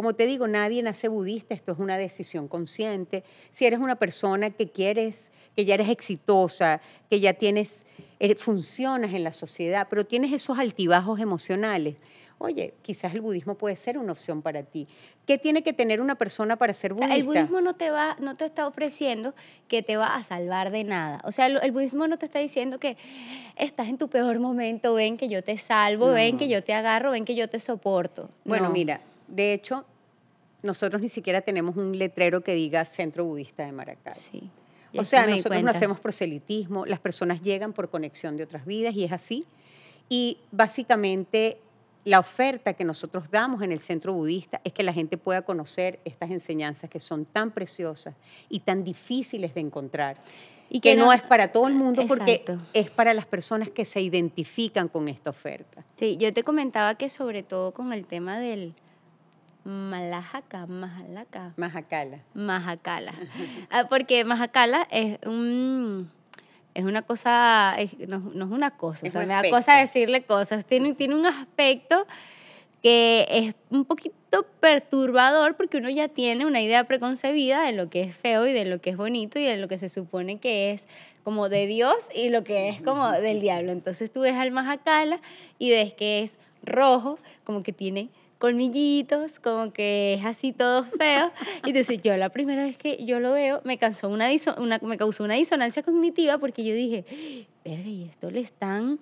como 0.00 0.14
te 0.14 0.24
digo, 0.24 0.48
nadie 0.48 0.82
nace 0.82 1.08
budista, 1.08 1.54
esto 1.54 1.72
es 1.72 1.78
una 1.78 1.98
decisión 1.98 2.48
consciente. 2.48 3.22
Si 3.50 3.66
eres 3.66 3.80
una 3.80 3.96
persona 3.96 4.48
que 4.48 4.70
quieres, 4.70 5.30
que 5.54 5.66
ya 5.66 5.74
eres 5.74 5.90
exitosa, 5.90 6.80
que 7.10 7.20
ya 7.20 7.34
tienes, 7.34 7.84
eh, 8.18 8.34
funcionas 8.34 9.12
en 9.12 9.24
la 9.24 9.34
sociedad, 9.34 9.88
pero 9.90 10.06
tienes 10.06 10.32
esos 10.32 10.58
altibajos 10.58 11.20
emocionales, 11.20 11.96
oye, 12.38 12.72
quizás 12.80 13.12
el 13.12 13.20
budismo 13.20 13.56
puede 13.56 13.76
ser 13.76 13.98
una 13.98 14.12
opción 14.12 14.40
para 14.40 14.62
ti. 14.62 14.88
¿Qué 15.26 15.36
tiene 15.36 15.62
que 15.62 15.74
tener 15.74 16.00
una 16.00 16.14
persona 16.14 16.56
para 16.56 16.72
ser 16.72 16.94
budista? 16.94 17.14
el 17.14 17.24
budismo 17.24 17.60
no 17.60 17.74
te 17.74 17.90
va, 17.90 18.16
no 18.20 18.38
te 18.38 18.46
está 18.46 18.66
ofreciendo 18.66 19.34
que 19.68 19.82
te 19.82 19.98
va 19.98 20.14
a 20.14 20.22
salvar 20.22 20.70
de 20.70 20.82
nada. 20.82 21.20
O 21.24 21.30
sea, 21.30 21.44
el, 21.44 21.72
budismo 21.72 22.08
no 22.08 22.16
te 22.16 22.24
está 22.24 22.38
diciendo 22.38 22.80
que 22.80 22.96
estás 23.56 23.88
en 23.88 23.98
tu 23.98 24.08
peor 24.08 24.40
momento, 24.40 24.94
ven 24.94 25.18
que 25.18 25.28
yo 25.28 25.44
te 25.44 25.58
salvo, 25.58 26.06
ven 26.12 26.38
que 26.38 26.48
yo 26.48 26.64
te 26.64 26.72
agarro, 26.72 27.10
ven 27.10 27.26
que 27.26 27.34
yo 27.34 27.50
te 27.50 27.60
soporto. 27.60 28.30
Bueno, 28.46 28.70
mira, 28.70 29.02
de 29.30 29.52
hecho, 29.52 29.84
nosotros 30.62 31.00
ni 31.02 31.08
siquiera 31.08 31.40
tenemos 31.40 31.76
un 31.76 31.98
letrero 31.98 32.42
que 32.42 32.54
diga 32.54 32.84
Centro 32.84 33.24
Budista 33.24 33.64
de 33.64 33.72
Maracay. 33.72 34.14
Sí. 34.14 34.50
O 34.96 35.04
sea, 35.04 35.26
nosotros 35.26 35.62
no 35.62 35.70
hacemos 35.70 36.00
proselitismo, 36.00 36.84
las 36.84 36.98
personas 36.98 37.42
llegan 37.42 37.72
por 37.72 37.90
conexión 37.90 38.36
de 38.36 38.44
otras 38.44 38.66
vidas 38.66 38.94
y 38.94 39.04
es 39.04 39.12
así. 39.12 39.46
Y 40.08 40.38
básicamente 40.50 41.58
la 42.04 42.18
oferta 42.18 42.74
que 42.74 42.84
nosotros 42.84 43.30
damos 43.30 43.62
en 43.62 43.72
el 43.72 43.80
centro 43.80 44.12
budista 44.14 44.60
es 44.64 44.72
que 44.72 44.82
la 44.82 44.92
gente 44.92 45.16
pueda 45.16 45.42
conocer 45.42 46.00
estas 46.04 46.30
enseñanzas 46.30 46.88
que 46.88 46.98
son 46.98 47.24
tan 47.24 47.50
preciosas 47.50 48.14
y 48.48 48.60
tan 48.60 48.84
difíciles 48.84 49.54
de 49.54 49.60
encontrar. 49.60 50.16
Y 50.72 50.80
que, 50.80 50.94
no, 50.94 51.12
es 51.12 51.22
para 51.22 51.50
todo 51.50 51.66
el 51.66 51.74
mundo 51.74 52.06
porque 52.06 52.44
es 52.74 52.90
para 52.90 53.12
las 53.12 53.26
personas 53.26 53.70
que 53.70 53.84
se 53.84 54.00
identifican 54.00 54.88
con 54.88 55.08
esta 55.08 55.30
oferta. 55.30 55.82
Sí, 55.96 56.16
yo 56.16 56.32
te 56.32 56.44
comentaba 56.44 56.94
que 56.94 57.10
sobre 57.10 57.42
todo 57.42 57.72
con 57.72 57.92
el 57.92 58.06
tema 58.06 58.38
del, 58.38 58.74
Malajaca, 59.64 60.66
Majalaca. 60.66 61.52
Majacala. 61.56 62.20
Majacala. 62.34 63.12
Ah, 63.70 63.86
porque 63.88 64.24
Majacala 64.24 64.86
es 64.90 65.18
un 65.26 66.10
es 66.74 66.84
una 66.84 67.02
cosa, 67.02 67.76
no, 68.08 68.16
es 68.32 68.50
una 68.50 68.70
cosa, 68.76 69.06
o 69.06 69.10
sea, 69.10 69.20
me 69.22 69.34
da 69.34 69.50
cosa 69.50 69.76
decirle 69.76 70.22
cosas. 70.22 70.64
Tiene, 70.64 70.94
tiene 70.94 71.14
un 71.14 71.26
aspecto 71.26 72.06
que 72.82 73.26
es 73.28 73.54
un 73.70 73.84
poquito 73.84 74.46
perturbador 74.60 75.56
porque 75.56 75.78
uno 75.78 75.90
ya 75.90 76.08
tiene 76.08 76.46
una 76.46 76.60
idea 76.60 76.84
preconcebida 76.84 77.62
de 77.62 77.72
lo 77.72 77.90
que 77.90 78.02
es 78.02 78.16
feo 78.16 78.46
y 78.46 78.52
de 78.52 78.64
lo 78.64 78.80
que 78.80 78.90
es 78.90 78.96
bonito 78.96 79.38
y 79.38 79.44
de 79.44 79.56
lo 79.56 79.68
que 79.68 79.76
se 79.76 79.88
supone 79.88 80.38
que 80.38 80.70
es 80.70 80.86
como 81.24 81.48
de 81.48 81.66
Dios 81.66 81.94
y 82.14 82.30
lo 82.30 82.44
que 82.44 82.70
es 82.70 82.80
como 82.80 83.10
del 83.10 83.40
diablo. 83.40 83.72
Entonces 83.72 84.10
tú 84.10 84.20
ves 84.20 84.34
al 84.34 84.50
Majacala 84.50 85.20
y 85.58 85.70
ves 85.70 85.92
que 85.92 86.22
es 86.22 86.38
rojo, 86.62 87.18
como 87.44 87.62
que 87.62 87.72
tiene 87.72 88.08
colmillitos, 88.40 89.38
como 89.38 89.70
que 89.70 90.14
es 90.14 90.24
así 90.24 90.52
todo 90.52 90.82
feo. 90.82 91.30
Y 91.64 91.68
entonces 91.68 92.00
yo 92.00 92.16
la 92.16 92.30
primera 92.30 92.64
vez 92.64 92.76
que 92.76 93.04
yo 93.04 93.20
lo 93.20 93.32
veo 93.32 93.60
me, 93.64 93.78
causó 93.78 94.08
una, 94.08 94.28
me 94.80 94.96
causó 94.96 95.24
una 95.24 95.34
disonancia 95.34 95.82
cognitiva 95.82 96.38
porque 96.38 96.64
yo 96.64 96.74
dije, 96.74 97.04
verga, 97.64 97.88
y 97.88 98.04
esto 98.04 98.30
le 98.30 98.40
están 98.40 98.98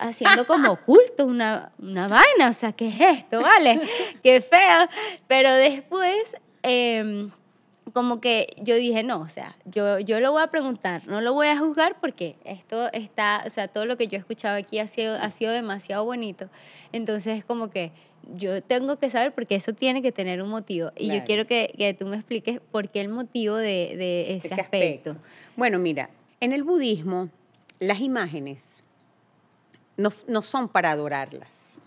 haciendo 0.00 0.46
como 0.46 0.72
oculto 0.72 1.24
una, 1.24 1.70
una 1.78 2.08
vaina, 2.08 2.50
o 2.50 2.52
sea, 2.52 2.72
¿qué 2.72 2.88
es 2.88 3.00
esto? 3.00 3.40
¿Vale? 3.40 3.80
Qué 4.22 4.40
feo. 4.40 4.88
Pero 5.26 5.54
después... 5.54 6.36
Em, 6.64 7.30
como 7.92 8.20
que 8.20 8.46
yo 8.62 8.76
dije, 8.76 9.02
no, 9.02 9.20
o 9.20 9.28
sea, 9.28 9.56
yo, 9.64 9.98
yo 9.98 10.20
lo 10.20 10.32
voy 10.32 10.42
a 10.42 10.48
preguntar, 10.48 11.06
no 11.06 11.20
lo 11.20 11.32
voy 11.32 11.48
a 11.48 11.58
juzgar 11.58 12.00
porque 12.00 12.36
esto 12.44 12.92
está, 12.92 13.42
o 13.46 13.50
sea, 13.50 13.68
todo 13.68 13.86
lo 13.86 13.96
que 13.96 14.08
yo 14.08 14.16
he 14.16 14.20
escuchado 14.20 14.56
aquí 14.56 14.78
ha 14.78 14.86
sido, 14.86 15.16
ha 15.16 15.30
sido 15.30 15.52
demasiado 15.52 16.04
bonito. 16.04 16.48
Entonces, 16.92 17.44
como 17.44 17.70
que 17.70 17.92
yo 18.34 18.62
tengo 18.62 18.98
que 18.98 19.10
saber 19.10 19.34
porque 19.34 19.54
eso 19.54 19.72
tiene 19.72 20.02
que 20.02 20.12
tener 20.12 20.42
un 20.42 20.50
motivo. 20.50 20.92
Y 20.96 21.08
yo 21.08 21.24
quiero 21.24 21.46
que, 21.46 21.72
que, 21.76 21.94
tú 21.94 22.06
me 22.06 22.16
expliques 22.16 22.60
por 22.60 22.88
qué 22.88 23.00
el 23.00 23.08
motivo 23.08 23.56
de, 23.56 23.96
de 23.96 24.34
ese, 24.34 24.54
aspecto. 24.54 25.16
Bueno, 25.56 25.78
mira, 25.78 26.10
en 26.40 26.52
el 26.52 26.62
budismo 26.62 27.30
las 27.80 28.00
imágenes 28.00 28.82
no, 29.96 30.12
no 30.26 30.42
son 30.42 30.68
para 30.68 30.90
adorarlas. 30.90 31.78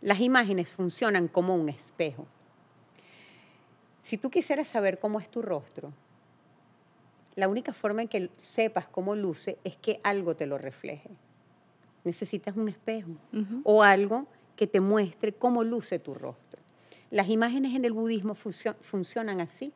Las 0.00 0.20
imágenes 0.20 0.72
funcionan 0.72 1.28
como 1.28 1.54
un 1.54 1.68
espejo. 1.68 2.26
Si 4.04 4.18
tú 4.18 4.28
quisieras 4.28 4.68
saber 4.68 4.98
cómo 4.98 5.18
es 5.18 5.30
tu 5.30 5.40
rostro, 5.40 5.90
la 7.36 7.48
única 7.48 7.72
forma 7.72 8.02
en 8.02 8.08
que 8.08 8.28
sepas 8.36 8.86
cómo 8.86 9.14
luce 9.14 9.56
es 9.64 9.76
que 9.76 9.98
algo 10.02 10.36
te 10.36 10.44
lo 10.44 10.58
refleje. 10.58 11.08
Necesitas 12.04 12.54
un 12.54 12.68
espejo 12.68 13.12
o 13.62 13.82
algo 13.82 14.26
que 14.56 14.66
te 14.66 14.80
muestre 14.80 15.32
cómo 15.32 15.64
luce 15.64 15.98
tu 15.98 16.12
rostro. 16.12 16.60
Las 17.10 17.30
imágenes 17.30 17.74
en 17.74 17.86
el 17.86 17.94
budismo 17.94 18.34
funcionan 18.34 19.40
así. 19.40 19.72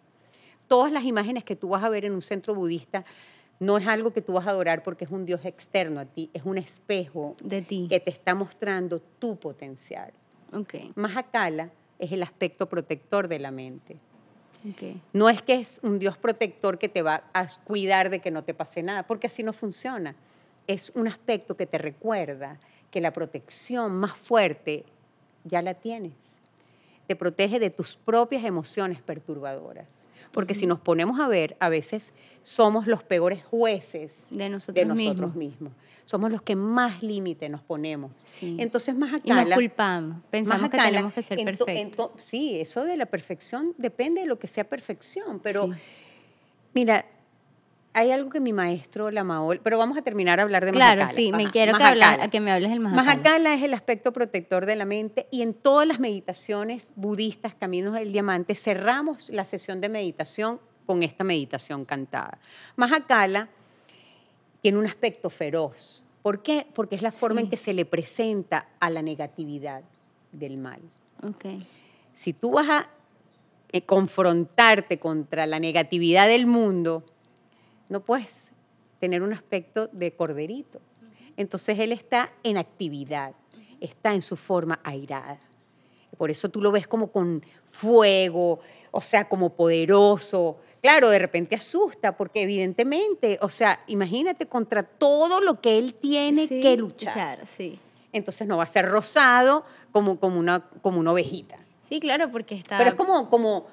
Todas 0.67 0.93
las 0.93 1.05
imágenes 1.05 1.43
que 1.43 1.57
tú 1.57 1.71
vas 1.71 1.83
a 1.83 1.89
ver 1.89 2.05
en 2.05 2.13
un 2.13 2.21
centro 2.21 2.55
budista 2.55 3.07
no 3.61 3.79
es 3.79 3.87
algo 3.87 4.13
que 4.13 4.21
tú 4.21 4.35
vas 4.35 4.47
a 4.47 4.51
adorar 4.51 4.83
porque 4.83 5.07
es 5.07 5.11
un 5.11 5.25
Dios 5.25 5.43
externo 5.47 6.01
a 6.01 6.05
ti, 6.05 6.29
es 6.35 6.43
un 6.45 6.59
espejo 6.59 7.35
de 7.43 7.63
ti 7.63 7.87
que 7.89 7.99
te 7.99 8.11
está 8.11 8.35
mostrando 8.35 9.01
tu 9.01 9.37
potencial. 9.37 10.13
Okay. 10.53 10.93
Mahakala 10.97 11.71
es 11.99 12.13
el 12.13 12.23
aspecto 12.23 12.69
protector 12.69 13.27
de 13.27 13.39
la 13.39 13.51
mente. 13.51 13.97
No 15.13 15.29
es 15.29 15.43
que 15.43 15.55
es 15.55 15.81
un 15.83 15.99
Dios 15.99 16.17
protector 16.17 16.79
que 16.79 16.89
te 16.89 17.03
va 17.03 17.25
a 17.33 17.47
cuidar 17.65 18.11
de 18.11 18.21
que 18.21 18.31
no 18.31 18.45
te 18.45 18.55
pase 18.55 18.83
nada, 18.83 19.05
porque 19.05 19.29
así 19.29 19.43
no 19.43 19.53
funciona. 19.53 20.15
Es 20.67 20.93
un 20.95 21.09
aspecto 21.09 21.57
que 21.57 21.67
te 21.67 21.79
recuerda 21.79 22.59
que 22.91 23.01
la 23.01 23.13
protección 23.13 23.97
más 23.97 24.17
fuerte 24.17 24.85
ya 25.45 25.63
la 25.63 25.75
tienes. 25.75 26.41
Te 27.09 27.17
protege 27.17 27.59
de 27.59 27.71
tus 27.71 27.97
propias 27.97 28.45
emociones 28.45 29.03
perturbadoras. 29.03 30.09
Porque 30.31 30.55
si 30.55 30.67
nos 30.67 30.79
ponemos 30.79 31.19
a 31.19 31.27
ver, 31.27 31.57
a 31.59 31.69
veces 31.71 32.13
somos 32.43 32.87
los 32.87 33.03
peores 33.03 33.43
jueces 33.45 34.29
De 34.31 34.49
nosotros 34.51 34.75
de 34.75 34.85
nosotros 34.85 35.35
mismos. 35.35 35.61
mismos. 35.63 35.73
Somos 36.05 36.31
los 36.31 36.43
que 36.43 36.55
más 36.55 37.03
límite 37.03 37.49
nos 37.49 37.63
ponemos. 37.63 38.13
Sí. 38.23 38.57
Entonces, 38.61 38.95
más 38.95 39.21
Y 39.25 39.31
nos 39.31 39.47
acá. 39.47 39.55
culpamos. 39.57 40.19
Pensamos 40.31 40.71
que 40.71 40.77
tenemos 40.79 41.13
que 41.15 41.23
ser 41.23 41.43
perfectos. 41.45 42.11
sí, 42.17 42.61
eso 42.61 42.85
de 42.85 42.97
la 42.99 43.07
perfección 43.07 43.75
depende 43.79 44.21
de 44.21 44.27
lo 44.27 44.39
que 44.39 44.49
sea 44.49 44.65
perfección. 44.65 45.41
Pero, 45.41 45.67
Sí. 45.67 45.73
mira, 46.75 47.05
hay 47.99 48.11
algo 48.13 48.31
que 48.31 48.41
mi 48.41 48.53
maestro, 48.53 49.11
la 49.11 49.25
Maol, 49.25 49.61
pero 49.63 49.77
vamos 49.79 49.97
a 49.99 50.03
terminar 50.03 50.39
a 50.41 50.45
hablar 50.45 50.65
de 50.65 50.71
Claro, 50.73 51.01
Mahakala. 51.03 51.17
sí, 51.17 51.33
me 51.33 51.51
quiero 51.51 51.73
que, 51.73 51.79
Mahakala. 51.83 52.13
habla- 52.13 52.29
que 52.31 52.41
me 52.41 52.51
hables 52.53 52.71
del 52.71 52.81
Mahakala. 52.81 53.03
Mahakala 53.05 53.55
es 53.55 53.63
el 53.63 53.75
aspecto 53.75 54.13
protector 54.13 54.67
de 54.67 54.77
la 54.77 54.85
mente 54.85 55.27
y 55.31 55.43
en 55.43 55.55
todas 55.55 55.87
las 55.87 55.99
meditaciones 56.01 56.93
budistas, 56.97 57.55
Caminos 57.55 57.95
del 57.95 58.13
Diamante, 58.13 58.55
cerramos 58.55 59.31
la 59.31 59.45
sesión 59.45 59.81
de 59.81 59.89
meditación 59.89 60.61
con 60.87 61.03
esta 61.03 61.25
meditación 61.25 61.85
cantada. 61.85 62.39
Mahakala 62.77 63.49
tiene 64.63 64.79
un 64.79 64.87
aspecto 64.87 65.31
feroz. 65.31 66.03
¿Por 66.23 66.43
qué? 66.43 66.67
Porque 66.75 66.97
es 66.97 67.03
la 67.03 67.13
forma 67.13 67.41
Sí. 67.41 67.45
en 67.45 67.51
que 67.51 67.57
se 67.57 67.73
le 67.75 67.85
presenta 67.85 68.69
a 68.81 68.91
la 68.91 69.03
negatividad 69.03 69.83
del 70.33 70.57
mal. 70.59 70.81
Ok. 71.23 71.45
Si 72.15 72.33
tú 72.33 72.53
vas 72.53 72.69
a 72.69 72.89
eh, 73.71 73.83
confrontarte 73.83 74.99
contra 74.99 75.45
la 75.45 75.59
negatividad 75.61 76.27
del 76.27 76.47
mundo, 76.47 77.05
no 77.91 78.01
puedes 78.01 78.53
tener 79.01 79.23
un 79.23 79.33
aspecto 79.33 79.89
de 79.93 80.13
corderito. 80.13 80.81
Entonces 81.37 81.79
él 81.79 81.93
está 81.93 82.33
en 82.43 82.57
actividad, 82.57 83.33
está 83.81 84.13
en 84.15 84.23
su 84.23 84.37
forma 84.37 84.81
airada. 84.83 85.39
Por 86.17 86.31
eso 86.31 86.49
tú 86.49 86.61
lo 86.61 86.73
ves 86.73 86.89
como 86.89 87.13
con 87.13 87.45
fuego, 87.71 88.61
o 88.91 89.01
sea, 89.01 89.29
como 89.29 89.51
poderoso. 89.51 90.59
Claro, 90.81 91.09
de 91.11 91.19
repente 91.19 91.55
asusta, 91.55 92.17
porque 92.17 92.43
evidentemente, 92.43 93.39
o 93.41 93.49
sea, 93.49 93.83
imagínate 93.87 94.47
contra 94.47 94.83
todo 94.83 95.41
lo 95.41 95.61
que 95.61 95.79
él 95.79 95.95
tiene 95.95 96.47
Sí, 96.47 96.61
que 96.61 96.77
luchar. 96.77 97.47
sí. 97.47 97.79
Entonces 98.13 98.49
no 98.49 98.57
va 98.57 98.63
a 98.65 98.67
ser 98.67 98.89
rosado 98.89 99.65
como, 99.93 100.19
como, 100.19 100.39
una, 100.39 100.61
como 100.83 100.99
una 100.99 101.13
ovejita. 101.13 101.57
Sí, 101.83 102.01
claro, 102.01 102.31
porque 102.31 102.55
está... 102.55 102.79
Pero 102.79 102.91
es 102.91 102.97
como, 102.97 103.29
como, 103.29 103.67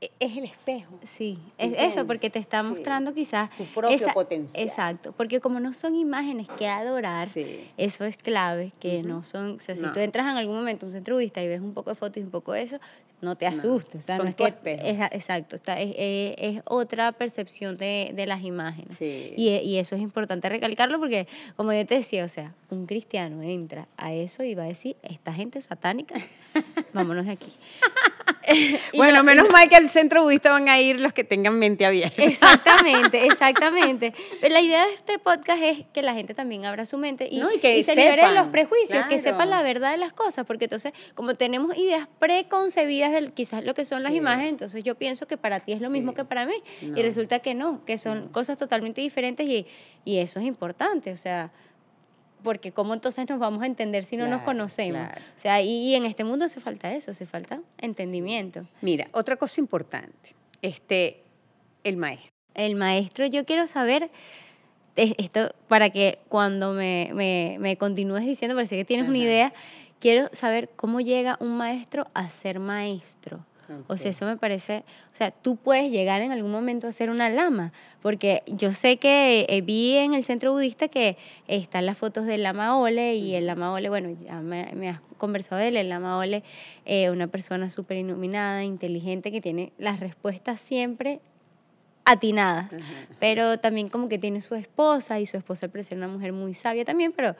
es 0.00 0.36
el 0.36 0.44
espejo. 0.44 0.98
Sí, 1.02 1.38
es 1.56 1.66
¿Entiendes? 1.68 1.96
eso, 1.96 2.06
porque 2.06 2.28
te 2.30 2.38
está 2.38 2.60
Sí. 2.62 2.68
mostrando 2.68 3.14
quizás... 3.14 3.48
Tu 3.56 3.64
propio 3.64 3.98
potencial. 4.12 4.62
Exacto, 4.62 5.12
porque 5.16 5.40
como 5.40 5.60
no 5.60 5.72
son 5.72 5.96
imágenes 5.96 6.48
que 6.58 6.68
adorar, 6.68 7.26
Sí. 7.26 7.70
eso 7.76 8.04
es 8.04 8.16
clave, 8.16 8.72
que 8.80 9.02
no 9.02 9.24
son... 9.24 9.52
O 9.56 9.60
sea, 9.60 9.74
si 9.76 9.82
No. 9.82 9.92
tú 9.92 10.00
entras 10.00 10.26
en 10.26 10.36
algún 10.36 10.56
momento 10.56 10.84
a 10.84 10.88
un 10.88 10.92
centro 10.92 11.14
budista 11.14 11.42
y 11.42 11.48
ves 11.48 11.60
un 11.60 11.72
poco 11.72 11.90
de 11.90 11.96
fotos 11.96 12.18
y 12.18 12.20
un 12.20 12.30
poco 12.30 12.52
de 12.52 12.62
eso, 12.62 12.78
no 13.22 13.36
te 13.36 13.48
No, 13.50 13.56
asustes. 13.56 14.02
O 14.04 14.06
sea, 14.06 14.16
son 14.16 14.26
no 14.26 14.30
es 14.30 14.36
tu 14.36 14.44
que... 14.44 14.50
espejo. 14.50 14.82
es- 14.84 15.00
exacto, 15.12 15.56
está, 15.56 15.80
es, 15.80 15.94
es- 15.96 16.34
es 16.56 16.62
otra 16.66 17.12
percepción 17.12 17.78
de, 17.78 18.12
de 18.14 18.26
las 18.26 18.42
imágenes. 18.42 18.98
Sí. 18.98 19.32
Y, 19.38 19.48
y 19.60 19.78
eso 19.78 19.94
es 19.96 20.02
importante 20.02 20.48
recalcarlo 20.50 20.98
porque, 20.98 21.26
como 21.56 21.72
yo 21.72 21.86
te 21.86 21.94
decía, 21.94 22.24
o 22.24 22.28
sea, 22.28 22.52
un 22.68 22.84
cristiano 22.84 23.42
entra 23.42 23.88
a 23.96 24.12
eso 24.12 24.42
y 24.44 24.54
va 24.54 24.64
a 24.64 24.66
decir, 24.66 24.96
esta 25.02 25.32
gente 25.32 25.62
satánica, 25.62 26.16
vámonos 26.92 27.24
de 27.24 27.32
aquí. 27.32 27.50
Bueno, 28.94 29.18
no- 29.18 29.24
menos 29.24 29.44
no- 29.46 29.50
mal 29.50 29.68
que 29.68 29.76
al 29.76 29.90
centro 29.90 30.22
budista 30.22 30.50
van 30.50 30.68
a 30.68 30.80
ir 30.80 31.00
los 31.00 31.12
que 31.12 31.24
tengan 31.24 31.58
mente 31.58 31.84
abierta. 31.86 32.22
Exactamente, 32.22 33.24
exactamente. 33.26 34.12
Pero 34.40 34.52
la 34.54 34.60
idea 34.60 34.86
de 34.86 34.92
este 34.94 35.18
podcast 35.18 35.62
es 35.62 35.84
que 35.92 36.02
la 36.02 36.14
gente 36.14 36.34
también 36.34 36.64
abra 36.64 36.86
su 36.86 36.98
mente 36.98 37.28
y, 37.30 37.38
No, 37.38 37.52
y 37.52 37.58
que 37.58 37.82
se 37.82 37.94
libere 37.96 38.26
de 38.26 38.34
los 38.34 38.48
prejuicios, 38.48 39.06
que 39.06 39.18
sepan 39.18 39.50
la 39.50 39.62
verdad 39.62 39.90
de 39.92 39.98
las 39.98 40.12
cosas, 40.12 40.46
porque 40.46 40.64
entonces, 40.66 40.92
como 41.14 41.34
tenemos 41.34 41.76
ideas 41.76 42.08
preconcebidas 42.18 43.12
de 43.12 43.30
quizás 43.32 43.64
lo 43.64 43.74
que 43.74 43.84
son 43.84 44.02
las 44.02 44.12
Sí. 44.12 44.18
imágenes, 44.18 44.50
entonces 44.50 44.84
yo 44.84 44.94
pienso 44.96 45.26
que 45.26 45.36
para 45.36 45.60
ti 45.60 45.72
es 45.72 45.80
lo 45.80 45.90
mismo 45.90 46.14
que 46.14 46.24
para 46.24 46.46
mí, 46.46 46.54
No. 46.82 46.98
y 46.98 47.02
resulta 47.02 47.38
que 47.40 47.54
no, 47.54 47.84
que 47.84 47.98
son 47.98 48.28
cosas 48.28 48.58
totalmente 48.58 49.00
diferentes 49.00 49.46
y, 49.46 49.66
y 50.04 50.18
eso 50.18 50.38
es 50.40 50.46
importante, 50.46 51.10
o 51.12 51.16
sea, 51.16 51.50
porque 52.44 52.70
cómo 52.70 52.94
entonces 52.94 53.28
nos 53.28 53.40
vamos 53.40 53.64
a 53.64 53.66
entender 53.66 54.04
si 54.04 54.16
no 54.16 54.28
nos 54.28 54.42
conocemos. 54.42 55.00
claro. 55.08 55.20
O 55.36 55.38
sea, 55.40 55.60
y, 55.62 55.68
y 55.88 55.94
en 55.96 56.04
este 56.04 56.22
mundo 56.22 56.44
hace 56.44 56.60
falta 56.60 56.94
eso, 56.94 57.10
hace 57.10 57.26
falta 57.26 57.60
entendimiento. 57.78 58.68
Mira, 58.82 59.08
otra 59.10 59.36
cosa 59.36 59.60
importante, 59.60 60.36
este, 60.62 61.22
el 61.82 61.96
maestro. 61.96 62.30
El 62.54 62.76
maestro, 62.76 63.26
yo 63.26 63.44
quiero 63.44 63.66
saber 63.66 64.10
es- 64.94 65.14
esto 65.18 65.52
para 65.66 65.90
que 65.90 66.20
cuando 66.28 66.72
me, 66.72 67.10
me, 67.14 67.56
me 67.58 67.76
continúes 67.76 68.24
diciendo, 68.24 68.54
parece 68.54 68.76
que 68.76 68.84
tienes 68.84 69.08
una 69.08 69.18
idea, 69.18 69.52
quiero 69.98 70.28
saber 70.32 70.68
cómo 70.76 71.00
llega 71.00 71.36
un 71.40 71.56
maestro 71.56 72.06
a 72.14 72.28
ser 72.30 72.60
maestro. 72.60 73.44
O 73.86 73.98
sea, 73.98 74.10
eso 74.10 74.26
me 74.26 74.36
parece, 74.36 74.84
o 75.12 75.16
sea, 75.16 75.30
tú 75.30 75.56
puedes 75.56 75.90
llegar 75.90 76.22
en 76.22 76.32
algún 76.32 76.50
momento 76.50 76.86
a 76.86 76.92
ser 76.92 77.10
una 77.10 77.28
lama, 77.28 77.72
porque 78.02 78.42
yo 78.46 78.72
sé 78.72 78.96
que 78.96 79.46
eh, 79.48 79.60
vi 79.62 79.96
en 79.96 80.14
el 80.14 80.24
centro 80.24 80.52
budista 80.52 80.88
que 80.88 81.16
están 81.46 81.86
las 81.86 81.98
fotos 81.98 82.26
del 82.26 82.42
lama 82.42 82.78
Ole 82.78 83.14
y 83.16 83.34
el 83.34 83.46
lama 83.46 83.72
Ole, 83.72 83.88
bueno, 83.88 84.10
ya 84.24 84.40
me, 84.40 84.70
me 84.74 84.88
has 84.88 85.00
conversado 85.18 85.60
de 85.60 85.68
él, 85.68 85.76
el 85.76 85.88
lama 85.88 86.18
Ole, 86.18 86.42
eh, 86.84 87.10
una 87.10 87.26
persona 87.26 87.70
súper 87.70 87.96
iluminada, 87.98 88.64
inteligente, 88.64 89.32
que 89.32 89.40
tiene 89.40 89.72
las 89.78 90.00
respuestas 90.00 90.60
siempre 90.60 91.20
atinadas, 92.04 92.74
Ajá. 92.74 92.84
pero 93.18 93.58
también 93.58 93.88
como 93.88 94.08
que 94.08 94.18
tiene 94.18 94.40
su 94.40 94.54
esposa 94.54 95.20
y 95.20 95.26
su 95.26 95.36
esposa 95.36 95.68
parece 95.68 95.90
ser 95.90 95.98
una 95.98 96.08
mujer 96.08 96.32
muy 96.32 96.54
sabia 96.54 96.84
también, 96.84 97.12
pero 97.12 97.34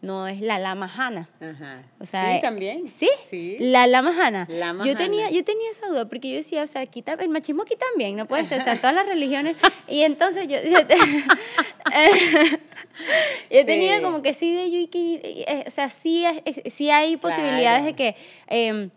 no 0.00 0.28
es 0.28 0.40
la 0.40 0.58
lama 0.60 0.88
Hanna. 0.96 1.28
Ajá. 1.40 1.82
O 1.98 2.06
sea, 2.06 2.36
sí, 2.36 2.40
también. 2.40 2.86
¿Sí? 2.86 3.10
Sí. 3.28 3.56
La 3.58 3.86
lama 3.88 4.12
Hanna. 4.18 4.46
Lama 4.48 4.84
yo 4.84 4.96
tenía, 4.96 5.26
Hanna. 5.26 5.36
yo 5.36 5.44
tenía 5.44 5.70
esa 5.70 5.88
duda 5.88 6.08
porque 6.08 6.30
yo 6.30 6.36
decía, 6.36 6.62
o 6.62 6.66
sea, 6.66 6.82
aquí 6.82 7.02
el 7.18 7.28
machismo 7.28 7.62
aquí 7.62 7.74
también, 7.76 8.16
no 8.16 8.26
puede 8.26 8.46
ser, 8.46 8.60
o 8.60 8.64
sea, 8.64 8.76
todas 8.80 8.94
las 8.94 9.06
religiones. 9.06 9.56
Y 9.88 10.02
entonces 10.02 10.46
yo, 10.46 10.56
yo 13.50 13.66
tenía 13.66 13.96
Sí. 13.98 14.02
como 14.02 14.22
que 14.22 14.34
sí 14.34 14.54
de 14.54 14.70
yo 14.70 14.78
y 14.78 14.86
que, 14.88 15.14
eh, 15.48 15.64
o 15.66 15.70
sea, 15.70 15.90
sí, 15.90 16.24
sí 16.66 16.90
hay 16.90 17.16
posibilidades 17.16 17.84
de 17.84 17.94
que 17.94 18.16
eh, 18.48 18.90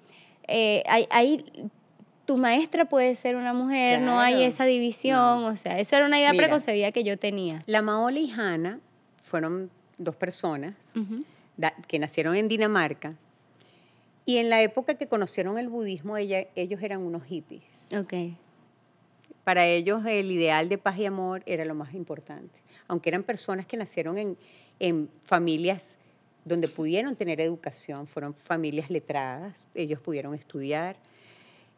eh, 0.47 0.83
hay, 0.87 1.07
hay- 1.09 1.43
tu 2.25 2.37
maestra 2.37 2.85
puede 2.85 3.15
ser 3.15 3.35
una 3.35 3.51
mujer, 3.53 3.99
no 3.99 4.19
hay 4.19 4.43
esa 4.43 4.63
división, 4.63 5.43
o 5.43 5.55
sea, 5.57 5.77
eso 5.79 5.95
era 5.97 6.05
una 6.05 6.17
idea 6.19 6.31
Mira. 6.31 6.43
preconcebida 6.45 6.91
que 6.91 7.03
yo 7.03 7.17
tenía. 7.17 7.63
La 7.65 7.81
Maole 7.81 8.21
y 8.21 8.31
Hannah 8.31 8.79
fueron 9.23 9.69
dos 10.03 10.15
personas 10.15 10.75
Ujú. 10.95 11.23
da- 11.57 11.73
que 11.87 11.99
nacieron 11.99 12.35
en 12.35 12.47
Dinamarca 12.47 13.15
y 14.25 14.37
en 14.37 14.49
la 14.49 14.61
época 14.61 14.95
que 14.95 15.07
conocieron 15.07 15.57
el 15.57 15.69
budismo 15.69 16.17
ella- 16.17 16.47
ellos 16.55 16.81
eran 16.83 17.01
unos 17.01 17.23
hippies. 17.25 17.63
Ok. 17.97 18.13
Para 19.43 19.65
ellos 19.65 20.05
el 20.05 20.31
ideal 20.31 20.69
de 20.69 20.77
paz 20.77 20.97
y 20.99 21.05
amor 21.05 21.41
era 21.45 21.65
lo 21.65 21.73
más 21.75 21.93
importante, 21.93 22.59
aunque 22.87 23.09
eran 23.09 23.23
personas 23.23 23.65
que 23.65 23.75
nacieron 23.77 24.17
en, 24.17 24.37
en 24.79 25.09
familias 25.23 25.97
donde 26.45 26.67
pudieron 26.67 27.15
tener 27.15 27.39
educación, 27.41 28.07
fueron 28.07 28.33
familias 28.33 28.89
letradas, 28.89 29.67
ellos 29.75 29.99
pudieron 29.99 30.33
estudiar. 30.35 30.95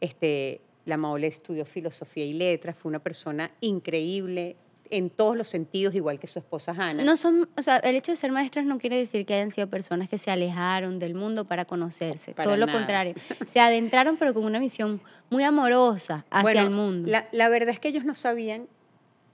Este, 0.01 0.61
la 0.85 0.97
Maole 0.97 1.27
estudió 1.27 1.65
filosofía 1.65 2.25
y 2.25 2.33
letras, 2.33 2.75
fue 2.77 2.89
una 2.89 2.99
persona 2.99 3.51
increíble 3.61 4.55
en 4.93 5.09
todos 5.09 5.35
los 5.35 5.47
sentidos, 5.47 5.95
igual 5.95 6.19
que 6.19 6.27
su 6.27 6.37
esposa 6.37 6.71
Hannah. 6.71 7.03
No 7.03 7.17
son, 7.17 7.49
o 7.57 7.63
sea, 7.63 7.77
el 7.77 7.95
hecho 7.95 8.11
de 8.11 8.15
ser 8.15 8.31
maestras 8.31 8.63
no 8.65 8.77
quiere 8.77 8.95
decir 8.95 9.25
que 9.25 9.33
hayan 9.33 9.49
sido 9.49 9.67
personas 9.67 10.07
que 10.07 10.19
se 10.19 10.29
alejaron 10.29 10.99
del 10.99 11.15
mundo 11.15 11.45
para 11.45 11.65
conocerse. 11.65 12.35
Para 12.35 12.45
Todo 12.45 12.57
lo 12.57 12.71
contrario. 12.71 13.15
Se 13.47 13.59
adentraron, 13.59 14.17
pero 14.17 14.35
con 14.35 14.45
una 14.45 14.59
visión 14.59 15.01
muy 15.31 15.43
amorosa 15.43 16.25
hacia 16.29 16.43
Bueno, 16.43 16.61
el 16.61 16.69
mundo. 16.69 17.09
La, 17.09 17.27
la 17.31 17.49
verdad 17.49 17.69
es 17.69 17.79
que 17.79 17.87
ellos 17.87 18.05
no 18.05 18.13
sabían 18.13 18.67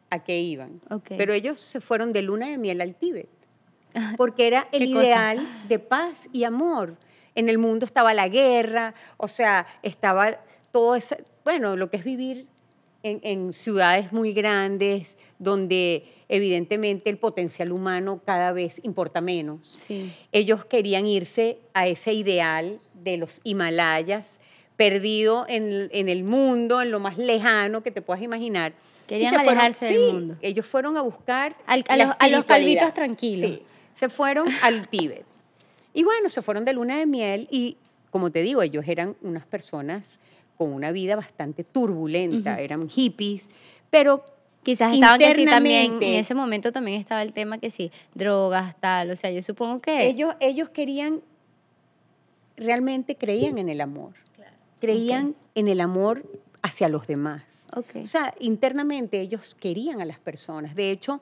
a 0.10 0.24
qué 0.24 0.40
iban, 0.40 0.80
Ok. 0.90 1.12
pero 1.18 1.34
ellos 1.34 1.60
se 1.60 1.82
fueron 1.82 2.14
de 2.14 2.22
luna 2.22 2.48
de 2.48 2.58
miel 2.58 2.80
al 2.80 2.96
Tíbet, 2.96 3.30
porque 4.18 4.48
era 4.48 4.70
el 4.72 4.88
ideal 4.88 5.40
de 5.68 5.80
paz 5.80 6.30
y 6.32 6.46
amor. 6.46 6.96
En 7.36 7.50
el 7.50 7.58
mundo 7.58 7.86
estaba 7.86 8.14
la 8.14 8.30
guerra, 8.30 8.96
o 9.18 9.28
sea, 9.28 9.68
estaba 9.84 10.40
todo 10.72 10.96
eso, 10.96 11.18
bueno, 11.44 11.76
lo 11.76 11.90
que 11.90 11.98
es 11.98 12.04
vivir 12.04 12.48
en, 13.04 13.20
en 13.24 13.54
ciudades 13.54 14.12
muy 14.12 14.34
grandes, 14.34 15.18
donde 15.40 16.06
evidentemente 16.28 17.10
el 17.10 17.18
potencial 17.18 17.72
humano 17.72 18.22
cada 18.26 18.52
vez 18.52 18.80
importa 18.84 19.22
menos. 19.22 19.66
Sí. 19.68 20.12
Ellos 20.32 20.66
querían 20.66 21.08
irse 21.08 21.58
a 21.74 21.88
ese 21.88 22.14
ideal 22.14 22.80
de 22.94 23.18
los 23.18 23.40
Himalayas, 23.44 24.40
perdido 24.78 25.46
en, 25.48 25.90
en 25.92 26.08
el 26.10 26.24
mundo, 26.24 26.82
en 26.82 26.92
lo 26.92 27.00
más 27.00 27.18
lejano 27.18 27.84
que 27.84 27.92
te 27.92 28.02
puedas 28.02 28.22
imaginar. 28.24 28.74
Querían 29.08 29.34
fueron- 29.34 29.50
alejarse 29.50 29.86
del 29.86 29.96
sí, 29.96 30.12
mundo. 30.12 30.36
Ellos 30.42 30.66
fueron 30.66 30.96
a 30.98 31.02
buscar 31.02 31.56
Al- 31.66 31.84
a 31.88 31.98
los- 31.98 32.16
a 32.20 32.28
los 32.30 32.46
calvitos 32.46 32.94
tranquilos. 32.94 33.50
Sí, 33.52 33.64
se 33.94 34.10
fueron 34.10 34.46
al 34.64 34.88
Tíbet. 34.88 35.26
Y 35.94 36.04
bueno, 36.04 36.30
se 36.30 36.42
fueron 36.42 36.64
de 36.66 36.74
luna 36.74 37.00
de 37.00 37.06
miel 37.08 37.48
y, 37.50 37.76
como 38.12 38.30
te 38.32 38.42
digo, 38.44 38.62
ellos 38.62 38.86
eran 38.88 39.16
unas 39.22 39.46
personas 39.48 40.20
con 40.60 40.74
una 40.74 40.92
vida 40.92 41.16
bastante 41.16 41.64
turbulenta, 41.64 42.60
eran 42.60 42.90
hippies, 42.90 43.50
pero 43.90 44.24
Quizás 44.62 44.94
estaban 44.94 45.18
que 45.18 45.34
sí 45.34 45.46
también, 45.46 45.94
en 46.04 46.16
ese 46.16 46.36
momento 46.36 46.74
también 46.74 47.00
estaba 47.00 47.24
el 47.24 47.32
tema 47.32 47.60
que 47.60 47.70
sí, 47.70 47.92
drogas, 48.14 48.76
tal, 48.78 49.10
o 49.10 49.16
sea, 49.16 49.32
yo 49.32 49.42
supongo 49.42 49.80
que... 49.80 50.06
ellos, 50.06 50.36
ellos 50.42 50.70
querían 50.70 51.22
realmente 52.58 53.16
creían 53.16 53.58
en 53.58 53.70
el 53.70 53.80
amor. 53.80 54.14
Creían 54.82 55.34
en 55.56 55.70
el 55.70 55.80
amor 55.80 56.26
hacia 56.62 56.90
los 56.90 57.08
demás. 57.08 57.68
Ok. 57.74 58.04
O 58.04 58.06
sea, 58.06 58.34
internamente 58.42 59.22
ellos 59.22 59.56
querían 59.56 60.02
a 60.02 60.06
las 60.06 60.20
personas. 60.20 60.76
De 60.76 60.92
hecho, 60.92 61.22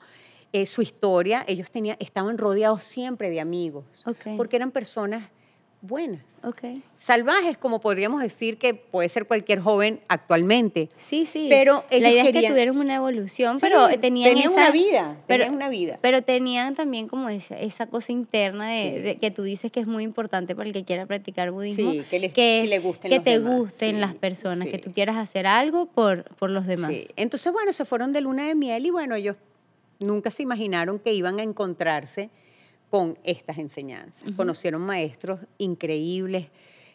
eh, 0.52 0.66
su 0.66 0.82
historia, 0.82 1.44
ellos 1.46 1.70
tenían, 1.70 1.96
estaban 2.00 2.38
rodeados 2.38 2.82
siempre 2.82 3.30
de 3.30 3.40
amigos, 3.40 3.84
Ok. 4.04 4.36
porque 4.36 4.56
eran 4.56 4.72
personas 4.72 5.28
buenas. 5.80 6.44
Ok. 6.44 6.80
Salvajes, 6.98 7.56
como 7.56 7.80
podríamos 7.80 8.20
decir 8.20 8.58
que 8.58 8.74
puede 8.74 9.08
ser 9.08 9.26
cualquier 9.26 9.60
joven 9.60 10.00
actualmente. 10.08 10.88
Sí, 10.96 11.24
sí. 11.26 11.46
Pero 11.48 11.84
ellos 11.90 12.02
la 12.02 12.10
idea 12.10 12.24
es 12.24 12.32
que 12.32 12.48
tuvieron 12.48 12.78
una 12.78 12.96
evolución, 12.96 13.54
Sí, 13.56 13.60
pero 13.60 13.88
tenían, 14.00 14.36
esa, 14.36 14.50
una 14.50 14.70
vida, 14.72 15.16
pero- 15.28 15.44
tenían 15.44 15.54
una 15.54 15.68
vida. 15.68 15.98
Pero 16.02 16.22
tenían 16.22 16.74
también 16.74 17.06
como 17.06 17.28
esa, 17.28 17.58
esa 17.60 17.86
cosa 17.86 18.10
interna 18.10 18.68
de, 18.68 19.00
de- 19.00 19.16
que 19.18 19.30
tú 19.30 19.44
dices 19.44 19.70
que 19.70 19.78
es 19.80 19.86
muy 19.86 20.02
importante 20.02 20.56
para 20.56 20.66
el 20.66 20.72
que 20.72 20.84
quiera 20.84 21.06
practicar 21.06 21.52
budismo, 21.52 21.92
Sí, 21.92 22.02
que 22.10 22.18
les- 22.18 22.30
es 22.30 22.34
que 22.34 22.78
gusten 22.82 23.10
que 23.10 23.16
los 23.16 23.24
te 23.24 23.30
demás, 23.38 23.56
gusten 23.58 24.00
las 24.00 24.14
personas, 24.14 24.66
que 24.68 24.78
tú 24.78 24.92
quieras 24.92 25.16
hacer 25.16 25.46
algo 25.46 25.86
por, 25.86 26.24
por 26.36 26.50
los 26.50 26.66
demás. 26.66 26.92
Entonces, 27.16 27.52
bueno, 27.52 27.72
se 27.72 27.84
fueron 27.84 28.12
de 28.12 28.20
luna 28.20 28.46
de 28.48 28.54
miel 28.56 28.84
y 28.86 28.90
bueno, 28.90 29.14
ellos 29.14 29.36
nunca 30.00 30.30
se 30.32 30.42
imaginaron 30.42 30.98
que 30.98 31.12
iban 31.12 31.38
a 31.38 31.42
encontrarse 31.44 32.30
con 32.90 33.18
estas 33.24 33.58
enseñanzas. 33.58 34.30
Conocieron 34.36 34.80
maestros 34.82 35.40
increíbles, 35.58 36.46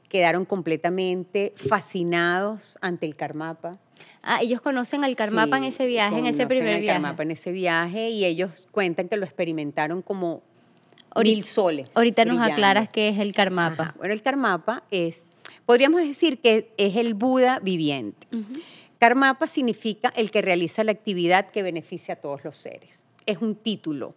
quedaron 0.10 0.46
completamente 0.46 1.54
fascinados 1.56 2.78
ante 2.82 3.06
el 3.06 3.16
Karmapa. 3.16 3.78
Ah, 4.24 4.40
ellos 4.42 4.62
conocen 4.62 5.04
al 5.04 5.16
Karmapa 5.16 5.58
en 5.58 5.64
Sí, 5.64 5.70
ese 5.70 5.86
viaje, 5.88 6.18
en 6.18 6.26
ese 6.26 6.44
conocen 6.44 6.48
primer 6.48 6.76
al 6.76 6.82
viaje. 6.82 7.02
Karmapa 7.02 7.24
en 7.24 7.32
ese 7.32 7.52
viaje 7.52 8.10
y 8.10 8.26
ellos 8.26 8.68
cuentan 8.72 9.08
que 9.10 9.18
lo 9.18 9.26
experimentaron 9.26 10.02
como 10.02 10.42
Ahorita- 11.12 11.36
mil 11.36 11.44
soles. 11.44 11.92
Ahorita 11.94 12.26
nos 12.26 12.38
brillando. 12.38 12.54
aclaras 12.54 12.90
qué 12.90 13.10
es 13.10 13.20
el 13.20 13.34
Karmapa. 13.34 13.84
Ajá. 13.84 13.96
Bueno, 13.98 14.14
el 14.14 14.22
Karmapa 14.24 14.84
es, 14.90 15.26
podríamos 15.66 16.02
decir 16.02 16.40
que 16.40 16.74
es 16.78 16.96
el 16.96 17.14
Buda 17.14 17.60
viviente. 17.60 18.28
Karmapa 19.00 19.48
significa 19.48 20.12
el 20.16 20.32
que 20.32 20.42
realiza 20.42 20.84
la 20.84 20.92
actividad 20.92 21.50
que 21.52 21.62
beneficia 21.62 22.16
a 22.16 22.18
todos 22.18 22.44
los 22.44 22.58
seres. 22.58 23.06
Es 23.26 23.40
un 23.42 23.56
título. 23.56 24.16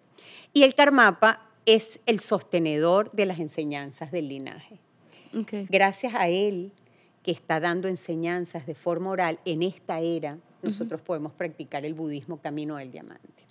Y 0.53 0.63
el 0.63 0.75
Karmapa 0.75 1.43
es 1.67 2.01
el 2.07 2.21
sostenedor 2.21 3.11
de 3.13 3.27
las 3.27 3.39
enseñanzas 3.39 4.11
del 4.13 4.29
linaje. 4.29 4.79
Gracias 5.69 6.15
a 6.15 6.29
él, 6.29 6.73
que 7.23 7.33
está 7.33 7.61
dando 7.61 7.89
enseñanzas 7.89 8.67
de 8.67 8.75
forma 8.75 9.11
oral 9.11 9.39
en 9.45 9.63
esta 9.63 10.01
era, 10.01 10.39
nosotros 10.63 11.01
podemos 11.01 11.33
practicar 11.33 11.85
el 11.85 11.95
budismo 11.95 12.39
camino 12.39 12.77
del 12.77 12.91
diamante. 12.91 13.45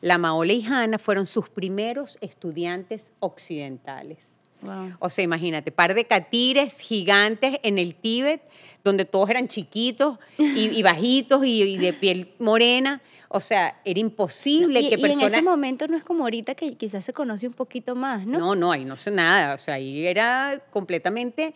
La 0.00 0.18
Maole 0.18 0.54
y 0.54 0.64
Hanna 0.64 0.98
fueron 0.98 1.26
sus 1.26 1.48
primeros 1.48 2.18
estudiantes 2.20 3.12
occidentales. 3.20 4.40
Wow. 4.62 4.94
O 4.98 5.10
sea, 5.10 5.22
imagínate, 5.22 5.70
par 5.70 5.94
de 5.94 6.04
catires 6.04 6.80
gigantes 6.80 7.60
en 7.62 7.78
el 7.78 7.94
Tíbet, 7.94 8.42
donde 8.82 9.04
todos 9.04 9.30
eran 9.30 9.46
chiquitos 9.46 10.18
y, 10.36 10.68
y 10.76 10.82
bajitos 10.82 11.44
y, 11.44 11.62
y 11.62 11.78
de 11.78 11.92
piel 11.92 12.32
morena. 12.38 13.00
O 13.28 13.40
sea, 13.40 13.80
era 13.84 14.00
imposible 14.00 14.80
Y, 14.80 14.88
que 14.88 14.96
y 14.96 15.04
en 15.04 15.10
ese 15.10 15.20
personas... 15.20 15.42
momento 15.42 15.86
no 15.86 15.96
es 15.96 16.04
como 16.04 16.24
ahorita 16.24 16.54
que 16.54 16.74
quizás 16.74 17.04
se 17.04 17.12
conoce 17.12 17.46
un 17.46 17.52
poquito 17.52 17.94
más, 17.94 18.26
¿no? 18.26 18.38
No, 18.38 18.54
no, 18.54 18.72
ahí 18.72 18.84
no 18.84 18.96
sé 18.96 19.10
nada. 19.10 19.54
O 19.54 19.58
sea, 19.58 19.74
ahí 19.74 20.06
era 20.06 20.62
completamente 20.70 21.54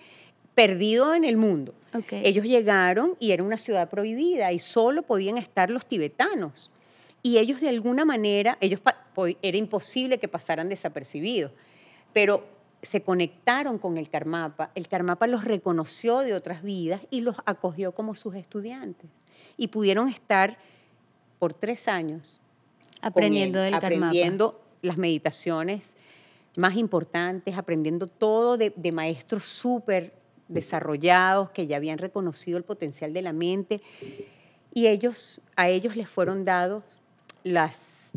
perdido 0.54 1.14
en 1.14 1.24
el 1.24 1.36
mundo. 1.36 1.74
Ok. 1.94 2.12
Ellos 2.24 2.44
llegaron 2.44 3.16
y 3.18 3.30
era 3.32 3.42
una 3.42 3.56
ciudad 3.56 3.88
prohibida 3.88 4.52
y 4.52 4.58
solo 4.58 5.02
podían 5.02 5.38
estar 5.38 5.70
los 5.70 5.86
tibetanos. 5.86 6.70
Y 7.22 7.38
ellos 7.38 7.60
de 7.60 7.68
alguna 7.68 8.04
manera, 8.04 8.58
ellos 8.60 8.80
era 9.42 9.56
imposible 9.56 10.18
que 10.18 10.28
pasaran 10.28 10.68
desapercibidos, 10.68 11.52
pero 12.12 12.44
se 12.82 13.02
conectaron 13.02 13.78
con 13.78 13.96
el 13.96 14.10
Karmapa. 14.10 14.72
El 14.74 14.88
Karmapa 14.88 15.26
los 15.26 15.44
reconoció 15.44 16.18
de 16.18 16.34
otras 16.34 16.62
vidas 16.62 17.00
y 17.10 17.20
los 17.20 17.36
acogió 17.46 17.92
como 17.92 18.14
sus 18.14 18.34
estudiantes. 18.34 19.08
Y 19.56 19.68
pudieron 19.68 20.08
estar 20.08 20.58
por 21.43 21.55
tres 21.55 21.88
años 21.88 22.40
aprendiendo 23.01 23.59
él, 23.59 23.72
del 23.72 23.80
Karmapa. 23.80 24.07
aprendiendo 24.07 24.61
las 24.80 24.97
meditaciones 24.97 25.97
más 26.57 26.76
importantes, 26.76 27.59
aprendiendo 27.59 28.07
todo 28.07 28.57
de, 28.57 28.72
de 28.76 28.93
maestros 28.93 29.43
súper 29.43 30.12
desarrollados 30.47 31.51
que 31.51 31.66
ya 31.66 31.78
habían 31.78 31.99
reconocido 31.99 32.59
el 32.59 32.62
potencial 32.62 33.12
de 33.12 33.22
la 33.22 33.32
mente 33.32 33.80
y 34.72 34.86
ellos 34.86 35.40
a 35.57 35.68
ellos 35.68 35.97
les 35.97 36.09
fueron 36.09 36.45
dados 36.45 36.84
la 37.43 37.72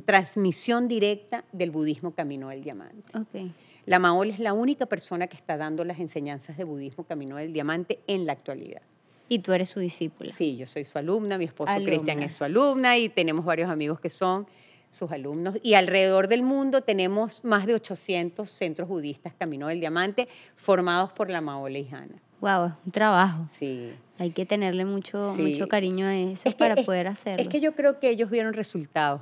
transmisión 0.05 0.87
directa 0.87 1.45
del 1.51 1.71
budismo 1.71 2.11
Camino 2.11 2.49
del 2.49 2.63
Diamante. 2.63 3.17
Ok. 3.17 3.51
La 3.87 3.97
Maol 3.97 4.29
es 4.29 4.37
la 4.37 4.53
única 4.53 4.85
persona 4.85 5.25
que 5.25 5.35
está 5.35 5.57
dando 5.57 5.83
las 5.83 5.99
enseñanzas 5.99 6.57
de 6.57 6.63
budismo 6.63 7.05
Camino 7.05 7.37
del 7.37 7.53
Diamante 7.53 8.01
en 8.05 8.27
la 8.27 8.33
actualidad. 8.33 8.83
Y 9.27 9.39
tú 9.39 9.53
eres 9.53 9.69
su 9.69 9.79
discípula. 9.79 10.31
Sí, 10.31 10.55
yo 10.57 10.67
soy 10.67 10.85
su 10.85 10.97
alumna, 10.97 11.37
mi 11.37 11.45
esposo. 11.45 11.73
Cristian 11.83 12.21
es 12.21 12.35
su 12.35 12.43
alumna 12.43 12.97
y 12.97 13.09
tenemos 13.09 13.43
varios 13.45 13.69
amigos 13.69 13.99
que 13.99 14.09
son 14.09 14.47
sus 14.91 15.11
alumnos. 15.11 15.57
Y 15.63 15.73
alrededor 15.73 16.27
del 16.27 16.43
mundo 16.43 16.81
tenemos 16.81 17.43
más 17.43 17.65
de 17.65 17.73
800 17.73 18.49
centros 18.49 18.87
budistas 18.87 19.33
Camino 19.37 19.67
del 19.67 19.79
Diamante 19.79 20.27
formados 20.55 21.11
por 21.11 21.29
la 21.29 21.41
Maole 21.41 21.79
y 21.79 21.87
Hanna. 21.93 22.21
Wow, 22.39 22.65
es 22.67 22.73
un 22.85 22.91
trabajo. 22.91 23.45
Sí. 23.49 23.91
Hay 24.19 24.29
que 24.29 24.45
tenerle 24.45 24.85
mucho, 24.85 25.33
Sí. 25.35 25.41
mucho 25.41 25.67
cariño 25.67 26.05
a 26.05 26.15
eso 26.15 26.47
Es 26.47 26.55
que- 26.55 26.59
para 26.59 26.75
es- 26.75 26.85
poder 26.85 27.07
hacerlo. 27.07 27.41
Es 27.41 27.49
que 27.49 27.59
yo 27.59 27.73
creo 27.75 27.99
que 27.99 28.09
ellos 28.09 28.29
vieron 28.29 28.53
resultados. 28.53 29.21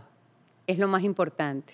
Es 0.68 0.78
lo 0.78 0.88
más 0.88 1.04
importante. 1.04 1.74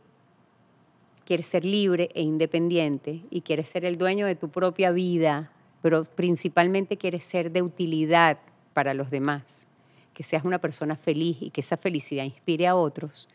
quieres 1.25 1.47
ser 1.47 1.65
libre 1.65 2.11
e 2.15 2.23
independiente 2.23 3.23
y 3.31 3.43
quieres 3.43 3.69
ser 3.69 3.85
el 3.85 3.99
dueño 3.99 4.27
de 4.27 4.35
tu 4.35 4.49
propia 4.49 4.91
vida, 4.91 5.51
pero 5.81 6.05
principalmente 6.05 6.97
quieres 6.97 7.25
ser 7.25 7.51
de 7.51 7.63
utilidad 7.63 8.39
para 8.75 8.95
los 8.95 9.11
demás, 9.11 9.67
que 10.15 10.23
seas 10.23 10.45
una 10.45 10.59
persona 10.59 10.97
feliz 10.97 11.39
y 11.41 11.51
que 11.51 11.61
esa 11.61 11.77
felicidad 11.77 12.25
inspire 12.25 12.67
a 12.67 12.77
otros, 12.77 13.29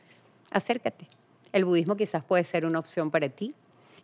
acércate. 0.52 1.08
El 1.52 1.66
budismo 1.66 1.96
quizás 1.96 2.24
puede 2.24 2.44
ser 2.44 2.66
una 2.66 2.80
opción 2.80 3.12
para 3.12 3.30
ti, 3.30 3.54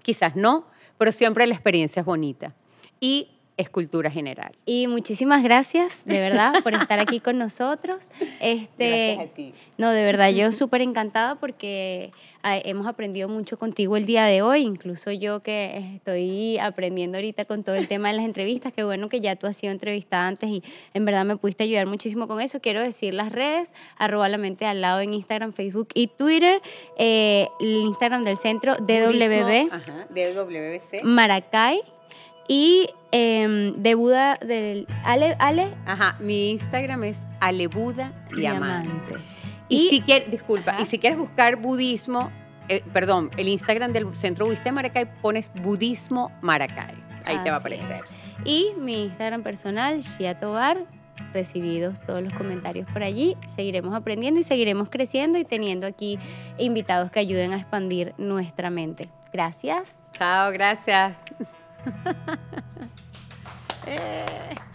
quizás 0.02 0.36
no, 0.36 0.66
pero 0.98 1.12
siempre 1.12 1.48
la 1.48 1.54
experiencia 1.54 2.02
es 2.02 2.06
bonita. 2.06 2.54
Y 3.00 3.30
es 3.58 3.70
cultura 3.70 4.10
general. 4.10 4.56
Y 4.66 4.88
muchísimas 4.88 5.44
gracias, 5.44 6.06
de 6.06 6.20
verdad, 6.20 6.54
por 6.64 6.74
estar 6.74 7.00
aquí 7.00 7.20
con 7.20 7.38
nosotros. 7.38 8.10
Este, 8.40 9.16
Gracias 9.16 9.32
a 9.32 9.34
ti. 9.34 9.54
No, 9.78 9.92
de 9.92 10.04
verdad, 10.04 10.30
yo 10.32 10.52
súper 10.52 10.82
encantada 10.82 11.36
porque 11.36 12.12
ah, 12.42 12.58
hemos 12.58 12.88
aprendido 12.88 13.30
mucho 13.30 13.58
contigo 13.58 13.96
el 13.96 14.06
día 14.06 14.26
de 14.26 14.42
hoy, 14.42 14.62
incluso 14.62 15.12
yo 15.12 15.42
que 15.42 15.78
estoy 15.96 16.58
aprendiendo 16.58 17.18
ahorita 17.18 17.46
con 17.46 17.64
todo 17.64 17.76
el 17.76 17.88
tema 17.88 18.10
de 18.10 18.18
las 18.18 18.26
entrevistas, 18.26 18.74
qué 18.74 18.84
bueno 18.84 19.08
que 19.08 19.22
ya 19.22 19.36
tú 19.36 19.48
has 19.48 19.56
sido 19.56 19.72
entrevistada 19.72 20.28
antes 20.28 20.50
y 20.50 20.64
en 20.94 21.06
verdad 21.06 21.26
me 21.26 21.38
pudiste 21.38 21.64
ayudar 21.64 21.86
muchísimo 21.86 22.28
con 22.28 22.42
eso. 22.42 22.60
Quiero 22.60 22.82
decir 22.82 23.14
las 23.14 23.32
redes, 23.32 23.74
arroba 23.98 24.30
la 24.30 24.38
mente 24.38 24.66
al 24.66 24.82
lado 24.82 25.02
en 25.02 25.14
Instagram, 25.14 25.54
Facebook 25.54 25.90
y 25.94 26.08
Twitter, 26.08 26.62
eh, 26.98 27.48
el 27.60 27.68
Instagram 27.68 28.24
del 28.24 28.38
centro, 28.38 28.76
DWB, 28.78 29.72
Ajá, 29.72 30.08
DWBC. 30.10 31.04
Maracay 31.04 31.82
y 32.48 32.90
em, 33.12 33.74
de 33.76 33.96
Buda 33.96 34.38
del 34.38 34.88
Ale, 35.04 35.36
Ale 35.40 35.74
Ajá, 35.86 36.18
mi 36.20 36.52
Instagram 36.52 37.04
es 37.06 37.28
Alebuda 37.40 38.12
Diamante. 38.36 39.16
Y, 39.70 39.88
Y- 39.88 39.90
si 39.90 40.02
quieres, 40.02 40.30
disculpa, 40.32 40.72
Ajá. 40.72 40.82
y 40.82 40.86
si 40.86 41.00
quieres 41.00 41.18
buscar 41.18 41.56
budismo, 41.58 42.32
eh, 42.70 42.84
perdón, 42.94 43.30
el 43.38 43.48
Instagram 43.48 43.94
del 43.94 44.14
Centro 44.14 44.46
Budista 44.46 44.66
de 44.66 44.72
Maracay 44.74 45.06
pones 45.22 45.52
Budismo 45.62 46.32
Maracay. 46.42 46.96
Ahí 47.26 47.38
te 47.44 47.50
va 47.50 47.58
a 47.58 47.60
aparecer. 47.60 47.92
es. 47.92 48.02
Y 48.46 48.74
mi 48.78 49.04
Instagram 49.06 49.44
personal, 49.44 50.02
Shia 50.02 50.38
Tobar, 50.40 50.86
recibidos 51.34 52.02
todos 52.02 52.22
los 52.22 52.34
comentarios 52.34 52.86
por 52.92 53.02
allí. 53.04 53.38
Seguiremos 53.48 53.96
aprendiendo 53.96 54.40
y 54.42 54.44
seguiremos 54.44 54.90
creciendo 54.90 55.38
y 55.38 55.46
teniendo 55.46 55.88
aquí 55.88 56.20
invitados 56.58 57.10
que 57.12 57.20
ayuden 57.22 57.54
a 57.54 57.56
expandir 57.58 58.14
nuestra 58.18 58.70
mente. 58.70 59.10
Gracias. 59.32 60.10
Chao, 60.12 60.52
gracias. 60.52 61.18
eh. 63.88 64.73